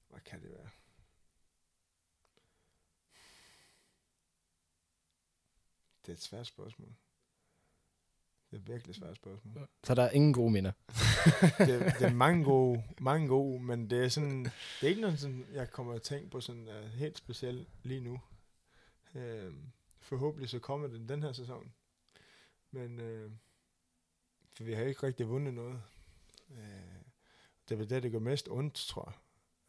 Hvad 0.09 0.19
kan 0.25 0.41
det 0.41 0.49
være? 0.49 0.69
Det 6.05 6.09
er 6.09 6.13
et 6.13 6.21
svært 6.21 6.47
spørgsmål. 6.47 6.93
Det 8.51 8.57
er 8.57 8.61
virkelig 8.71 8.95
svært 8.95 9.15
spørgsmål. 9.15 9.67
Så 9.83 9.95
der 9.95 10.03
er 10.03 10.09
ingen 10.09 10.33
gode 10.33 10.51
minder. 10.51 10.71
det, 11.57 11.67
det 11.99 12.01
er 12.07 12.13
mange 12.13 12.43
gode, 12.43 12.83
mange 13.01 13.27
gode, 13.27 13.63
men 13.63 13.89
det 13.89 14.03
er 14.05 14.09
sådan, 14.09 14.43
det 14.45 14.51
er 14.83 14.87
ikke 14.87 15.01
noget, 15.01 15.19
sådan, 15.19 15.45
jeg 15.53 15.71
kommer 15.71 15.93
at 15.93 16.01
tænke 16.01 16.29
på 16.29 16.41
sådan 16.41 16.67
uh, 16.67 16.89
helt 16.99 17.17
specielt 17.17 17.67
lige 17.83 18.01
nu. 18.01 18.19
Uh, 19.15 19.21
forhåbentlig 19.99 20.49
så 20.49 20.59
kommer 20.59 20.87
den 20.87 21.09
den 21.09 21.23
her 21.23 21.31
sæson. 21.33 21.71
Men 22.71 22.99
uh, 22.99 23.31
for 24.57 24.63
vi 24.63 24.73
har 24.73 24.83
ikke 24.83 25.03
rigtig 25.07 25.29
vundet 25.29 25.53
noget. 25.53 25.81
Uh, 26.49 26.57
det 27.69 27.75
er 27.75 27.79
vel 27.79 27.89
det, 27.89 28.03
det 28.03 28.11
gør 28.11 28.19
mest 28.19 28.47
ondt, 28.51 28.73
tror 28.73 29.13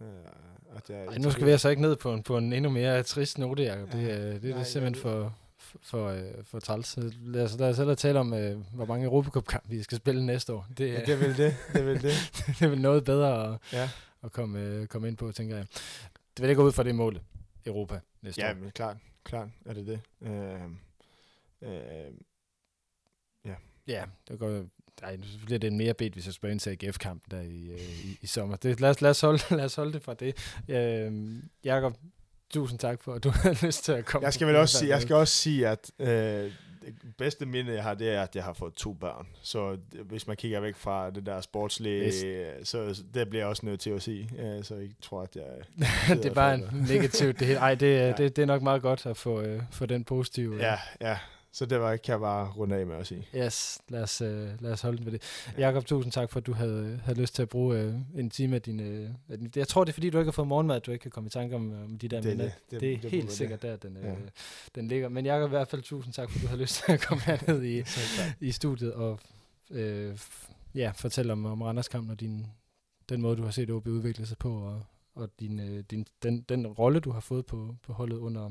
jeg. 0.01 0.09
Uh, 0.09 0.77
at 0.77 0.91
jeg 0.91 1.05
Ej, 1.07 1.19
nu 1.19 1.31
skal 1.31 1.47
vi 1.47 1.51
altså 1.51 1.69
ikke 1.69 1.83
ned 1.83 1.97
på 1.97 2.13
en, 2.15 2.23
på 2.23 2.39
en 2.39 2.53
endnu 2.53 2.71
mere 2.71 3.03
trist 3.03 3.39
note, 3.39 3.63
Jacob. 3.63 3.93
Det, 3.93 4.03
Ja. 4.03 4.09
er- 4.09 4.39
det 4.39 4.45
er 4.45 4.49
Nej, 4.49 4.59
det 4.59 4.67
simpelthen 4.67 4.95
jeg 4.95 5.03
for, 5.03 5.39
for, 5.63 5.79
for, 5.83 6.09
øh, 6.09 6.45
for 6.45 6.61
træls. 6.61 6.99
Lad 7.21 7.45
os, 7.45 7.59
lad 7.59 7.69
os 7.71 7.77
hellere 7.77 7.97
tale 7.97 8.19
om, 8.21 8.35
øh, 8.35 8.61
hvor 8.75 8.85
mange 8.87 9.05
Europacup-kampe 9.05 9.69
vi 9.69 9.83
skal 9.83 9.99
spille 9.99 10.27
næste 10.27 10.53
år. 10.53 10.67
Det, 10.79 10.93
Ja, 10.93 11.01
det 11.01 11.09
er 11.09 11.17
vel 11.17 11.37
det. 11.37 11.57
Det 11.73 11.81
er 11.81 11.85
vel 11.85 12.03
det. 12.03 12.13
det 12.59 12.63
er 12.63 12.69
vel 12.69 12.81
noget 12.81 13.05
bedre 13.05 13.55
at, 13.55 13.59
Ja, 13.73 13.91
at 14.23 14.33
komme, 14.33 14.61
øh, 14.61 14.87
komme 14.87 15.09
ind 15.09 15.17
på, 15.17 15.33
tænker 15.33 15.57
jeg. 15.57 15.67
Det 16.37 16.43
vil 16.43 16.49
ikke 16.51 16.61
gå 16.61 16.67
ud 16.67 16.73
fra 16.73 16.83
det 16.83 16.95
mål, 16.95 17.21
Europa 17.67 18.01
næste 18.23 18.43
ja 18.43 18.51
år. 18.51 18.55
men 18.55 18.71
klart, 18.71 18.97
klart 19.25 19.49
er 19.65 19.75
det 19.75 19.87
det. 19.87 20.01
Uh, 20.21 21.69
uh, 21.69 22.15
Ja, 23.87 24.05
det 24.29 24.39
går 24.39 24.65
ej, 25.03 25.17
nu 25.17 25.25
bliver 25.45 25.59
det 25.59 25.73
mere 25.73 25.95
bedt, 25.95 26.13
hvis 26.13 26.27
jeg 26.27 26.35
spørger 26.35 26.53
ind 26.53 26.61
til 26.61 26.71
AGF-kampen 26.71 27.31
der 27.31 27.41
i, 27.41 27.71
øh, 27.71 28.05
i, 28.05 28.19
i 28.23 28.27
sommer. 28.27 28.57
Det, 28.57 28.81
lad, 28.81 28.91
os, 28.91 29.01
lad, 29.01 29.11
os 29.11 29.21
holde, 29.21 29.43
lad 29.57 29.65
os 29.65 29.75
holde 29.75 29.93
det 29.93 30.03
fra 30.03 30.15
det. 30.15 30.37
Øh, 30.69 31.43
Jakob, 31.65 31.97
tusind 32.53 32.79
tak 32.79 33.03
for, 33.03 33.15
at 33.15 33.25
du 33.25 33.31
havde 33.43 33.67
lyst 33.67 33.85
til 33.85 33.93
at 33.93 34.05
komme. 34.05 34.25
Jeg 34.25 34.33
skal 34.35 34.47
vel 34.47 34.57
også 34.57 34.79
sige, 34.79 34.89
jeg 34.89 35.03
skal 35.03 35.17
også 35.17 35.35
sige, 35.35 35.69
at 35.69 35.91
øh, 35.99 36.09
det 36.09 36.95
bedste 37.19 37.47
minde, 37.47 37.73
jeg 37.75 37.83
har, 37.83 37.95
det 37.95 38.11
er, 38.11 38.23
at 38.23 38.37
jeg 38.37 38.45
har 38.45 38.53
fået 38.53 38.75
to 38.75 38.93
børn. 38.93 39.27
Så 39.43 39.73
det- 39.73 40.01
hvis 40.01 40.27
man 40.27 40.37
kigger 40.37 40.61
væk 40.61 40.77
fra 40.77 41.11
det 41.11 41.27
der 41.27 41.41
sportslige, 41.41 42.07
Yes. 42.07 42.23
øh, 42.25 42.47
så 42.65 43.03
det 43.15 43.29
bliver 43.29 43.43
jeg 43.43 43.49
også 43.49 43.67
nødt 43.67 43.81
til 43.81 43.91
at 43.91 44.03
sige. 44.03 44.31
Øh, 44.39 44.65
så 44.65 44.75
jeg 44.75 44.89
tror, 45.03 45.23
at 45.23 45.37
jeg... 45.37 45.45
det 46.17 46.25
er 46.27 46.35
bare 46.35 46.55
en 46.55 46.87
negativt. 46.89 47.39
Det, 47.39 47.47
hele. 47.47 47.59
Ej, 47.61 47.75
det, 47.75 47.87
Ja. 47.97 48.07
ja. 48.07 48.13
det, 48.13 48.37
det 48.37 48.43
er 48.43 48.47
nok 48.47 48.63
meget 48.63 48.83
godt 48.83 49.07
at 49.07 49.17
få, 49.17 49.41
øh, 49.41 49.63
få 49.71 49.87
den 49.87 50.05
positive. 50.05 50.55
øh, 50.55 50.61
Ja, 50.61 50.75
ja. 51.01 51.19
Så 51.55 51.67
det 51.67 51.81
var, 51.81 51.97
kan 51.97 52.13
jeg 52.13 52.21
bare 52.21 52.51
runde 52.53 52.77
af 52.77 52.87
med 52.87 52.97
at 52.97 53.07
sige. 53.07 53.29
Yes, 53.37 53.81
lad 53.89 54.03
os, 54.03 54.21
øh, 54.21 54.49
lad 54.63 54.73
os 54.73 54.81
holde 54.81 54.97
den 54.99 55.07
ved 55.07 55.13
det. 55.13 55.23
Jakob, 55.59 55.87
tusind 55.87 56.13
tak 56.13 56.31
for, 56.31 56.41
at 56.41 56.47
du 56.47 56.53
havde, 56.53 57.01
havde 57.05 57.21
lyst 57.21 57.35
til 57.35 57.43
at 57.43 57.49
bruge 57.49 57.79
øh, 57.81 57.95
en 58.15 58.31
time 58.31 58.57
af 58.57 58.63
din... 58.63 58.81
Øh, 58.81 59.11
af 59.29 59.39
din- 59.39 59.53
jeg 59.57 59.69
tror, 59.69 59.85
det 59.85 59.93
er, 59.93 59.95
fordi 59.95 60.11
du 60.11 60.19
ikke 60.19 60.27
har 60.27 60.33
fået 60.33 60.49
morgenmad, 60.49 60.77
at 60.77 60.87
du 60.87 60.91
ikke 60.91 61.03
kan 61.03 61.11
komme 61.11 61.27
i 61.27 61.31
tanke 61.31 61.57
om, 61.57 61.83
om 61.85 61.99
de 61.99 62.09
der 62.09 62.21
Det 62.21 62.31
minder. 62.31 62.45
det. 62.45 62.55
Det, 62.71 62.71
Det- 62.71 62.81
det 62.81 62.95
er 62.97 63.01
det 63.01 63.11
helt 63.11 63.25
være 63.25 63.33
sikkert 63.35 63.63
der, 63.63 63.77
den, 63.77 63.97
øh, 63.97 64.05
Ja. 64.05 64.15
den 64.75 64.89
ligger. 64.89 65.09
Men 65.09 65.27
Jakob, 65.27 65.49
i 65.49 65.55
hvert 65.55 65.69
fald 65.69 65.83
tusind 65.83 66.15
tak, 66.15 66.31
for 66.31 66.39
at 66.39 66.43
du 66.43 66.49
har 66.49 66.57
lyst 66.57 66.83
til 66.85 66.93
at 66.93 67.01
komme 67.07 67.23
herned 67.23 67.63
i, 67.63 67.83
i 68.49 68.53
studiet 68.53 68.93
og 68.95 69.21
øh, 69.71 70.19
ja, 70.75 70.93
fortælle 70.97 71.33
om, 71.33 71.47
om 71.47 71.63
Randerskampen 71.63 72.11
og 72.11 72.21
din, 72.21 72.47
den 73.09 73.21
måde, 73.21 73.37
du 73.37 73.43
har 73.43 73.51
set 73.51 73.71
OB 73.71 73.87
udvikle 73.87 74.27
sig 74.27 74.39
på, 74.39 74.55
og, 74.55 74.83
og 75.15 75.41
din, 75.41 75.61
øh, 75.61 75.85
din, 75.91 76.07
den, 76.23 76.43
den 76.43 76.67
rolle, 76.67 77.01
du 77.01 77.11
har 77.11 77.21
fået 77.21 77.47
på, 77.47 77.77
på 77.83 77.93
holdet 77.93 78.17
under, 78.17 78.51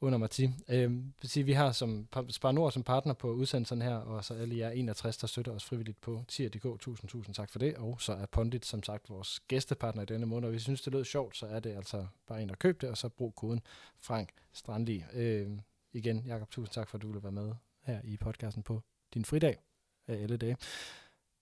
under 0.00 0.18
Marti. 0.18 0.50
Øh, 0.68 0.90
vil 0.92 1.30
sige, 1.30 1.44
vi 1.44 1.52
har 1.52 1.72
som 1.72 2.08
Spar 2.30 2.52
Nord 2.52 2.72
som 2.72 2.82
partner 2.82 3.14
på 3.14 3.32
udsendelsen 3.32 3.82
her, 3.82 3.96
og 3.96 4.24
så 4.24 4.34
alle 4.34 4.58
jer 4.58 4.70
61, 4.70 5.16
der 5.16 5.26
støtter 5.26 5.52
os 5.52 5.64
frivilligt 5.64 6.00
på 6.00 6.24
tier.dk. 6.28 6.80
Tusind, 6.80 7.10
tusind 7.10 7.34
tak 7.34 7.50
for 7.50 7.58
det. 7.58 7.76
Og 7.76 8.00
så 8.00 8.12
er 8.12 8.26
Pondit 8.26 8.66
som 8.66 8.82
sagt 8.82 9.10
vores 9.10 9.40
gæstepartner 9.40 10.02
i 10.02 10.06
denne 10.06 10.26
måned. 10.26 10.46
Og 10.46 10.50
hvis 10.50 10.62
I 10.62 10.64
synes, 10.64 10.82
det 10.82 10.92
lød 10.92 11.04
sjovt, 11.04 11.36
så 11.36 11.46
er 11.46 11.60
det 11.60 11.76
altså 11.76 12.06
bare 12.26 12.42
en, 12.42 12.48
der 12.48 12.54
køb 12.54 12.80
det, 12.80 12.90
og 12.90 12.96
så 12.96 13.08
brug 13.08 13.34
koden 13.34 13.60
Frank 13.98 14.28
Strandli. 14.52 15.04
Øh, 15.12 15.50
igen, 15.92 16.22
Jakob, 16.26 16.50
tusind 16.50 16.72
tak 16.72 16.88
for, 16.88 16.98
at 16.98 17.02
du 17.02 17.06
ville 17.06 17.22
være 17.22 17.32
med 17.32 17.52
her 17.82 18.00
i 18.04 18.16
podcasten 18.16 18.62
på 18.62 18.82
din 19.14 19.24
fridag 19.24 19.56
af 20.08 20.14
alle 20.14 20.36
dage. 20.36 20.56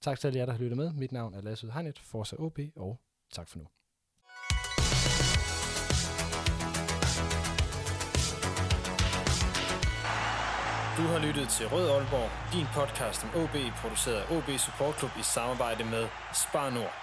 Tak 0.01 0.21
til 0.21 0.27
alle 0.27 0.39
jer, 0.39 0.47
der 0.47 0.53
har 0.53 0.61
lyttet 0.61 0.77
med. 0.77 0.93
Mit 0.93 1.13
navn 1.13 1.35
er 1.35 1.41
Lasse 1.41 1.67
Udhegnet, 1.67 1.99
Forza 1.99 2.37
OB, 2.39 2.59
og 2.77 3.01
tak 3.31 3.49
for 3.49 3.59
nu. 3.59 3.67
Du 10.97 11.03
har 11.03 11.19
lyttet 11.27 11.49
til 11.49 11.69
Rød 11.69 11.91
Aalborg, 11.91 12.31
din 12.53 12.67
podcast 12.75 13.25
om 13.25 13.31
OB, 13.43 13.57
produceret 13.83 14.15
af 14.23 14.37
OB 14.37 14.59
Support 14.59 14.99
Club 14.99 15.11
i 15.19 15.23
samarbejde 15.23 15.85
med 15.85 16.09
Spar 16.35 16.71
Nord. 16.71 16.95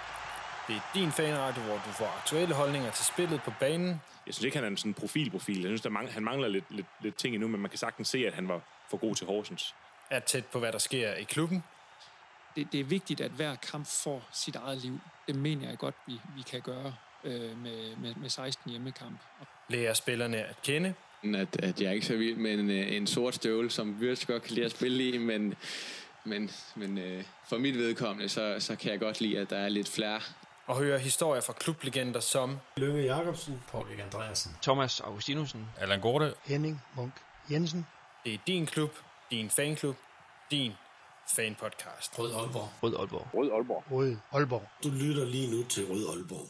Det 0.68 0.76
er 0.76 0.80
din 0.94 1.12
fanradio, 1.12 1.62
hvor 1.62 1.74
du 1.74 1.90
får 1.92 2.06
aktuelle 2.20 2.54
holdninger 2.54 2.90
til 2.90 3.04
spillet 3.04 3.42
på 3.42 3.52
banen, 3.60 3.88
Jeg 4.26 4.34
synes 4.34 4.44
ikke, 4.44 4.56
han 4.56 4.64
er 4.64 4.68
en 4.68 4.76
sådan 4.76 4.94
profilprofil. 4.94 5.56
Jeg 5.60 5.68
synes, 5.68 5.80
der 5.80 5.90
mang- 5.90 6.12
han 6.12 6.24
mangler 6.24 6.48
lidt, 6.48 6.64
lidt, 6.70 6.86
lidt 7.00 7.16
ting 7.16 7.34
endnu, 7.34 7.48
men 7.48 7.60
man 7.60 7.70
kan 7.70 7.78
sagtens 7.78 8.08
se, 8.08 8.26
at 8.26 8.34
han 8.34 8.48
var 8.48 8.60
for 8.90 8.96
god 8.96 9.14
til 9.14 9.26
Horsens. 9.26 9.74
er 10.10 10.20
tæt 10.20 10.46
på, 10.46 10.58
hvad 10.58 10.72
der 10.72 10.78
sker 10.78 11.14
i 11.14 11.22
klubben, 11.24 11.64
det, 12.56 12.72
det 12.72 12.80
er 12.80 12.84
vigtigt, 12.84 13.20
at 13.20 13.30
hver 13.30 13.56
kamp 13.56 13.86
får 13.86 14.22
sit 14.32 14.56
eget 14.56 14.78
liv. 14.78 15.00
Det 15.26 15.34
mener 15.34 15.68
jeg 15.68 15.78
godt, 15.78 15.94
vi, 16.06 16.20
vi 16.36 16.42
kan 16.42 16.60
gøre 16.60 16.94
øh, 17.24 17.58
med, 17.58 17.96
med, 17.96 18.14
med 18.14 18.28
16 18.28 18.70
hjemmekamp. 18.70 19.18
Og 19.40 19.46
lærer 19.68 19.94
spillerne 19.94 20.36
at 20.36 20.62
kende, 20.62 20.94
at, 21.24 21.56
at 21.62 21.80
jeg 21.80 21.88
er 21.88 21.92
ikke 21.92 22.06
så 22.06 22.16
vild 22.16 22.36
med 22.36 22.54
en, 22.54 22.70
øh, 22.70 22.96
en 22.96 23.06
sort 23.06 23.34
støvle, 23.34 23.70
som 23.70 23.96
Wirtz 24.00 24.26
godt 24.26 24.42
kan 24.42 24.54
lide 24.54 24.66
at 24.66 24.70
spille 24.70 25.08
i, 25.08 25.18
men, 25.18 25.54
men, 26.24 26.50
men 26.76 26.98
øh, 26.98 27.24
for 27.48 27.58
mit 27.58 27.78
vedkommende, 27.78 28.28
så, 28.28 28.56
så 28.58 28.76
kan 28.76 28.90
jeg 28.90 29.00
godt 29.00 29.20
lide, 29.20 29.38
at 29.38 29.50
der 29.50 29.56
er 29.58 29.68
lidt 29.68 29.88
flere 29.88 30.20
og 30.66 30.76
høre 30.76 30.98
historier 30.98 31.40
fra 31.40 31.52
klublegender 31.52 32.20
som 32.20 32.58
Lønge 32.76 33.02
Jacobsen. 33.02 33.62
Paulik 33.70 33.98
Andreasen. 33.98 34.52
Thomas 34.62 35.00
Augustinusen. 35.00 35.66
Allan 35.80 36.00
Gorte. 36.00 36.34
Henning 36.44 36.82
Munk 36.96 37.12
Jensen. 37.50 37.86
Det 38.24 38.34
er 38.34 38.38
din 38.46 38.66
klub, 38.66 38.90
din 39.30 39.50
fanklub, 39.50 39.96
din 40.50 40.72
fanpodcast. 41.36 42.18
Rød 42.18 42.32
Aalborg. 42.34 42.68
Rød 42.82 42.96
Aalborg. 42.96 43.26
Rød 43.34 43.50
Aalborg. 43.52 43.84
Rød 43.90 44.16
Aalborg. 44.32 44.68
Du 44.84 44.88
lytter 44.88 45.24
lige 45.24 45.50
nu 45.50 45.64
til 45.64 45.86
Rød 45.86 46.08
Aalborg. 46.08 46.48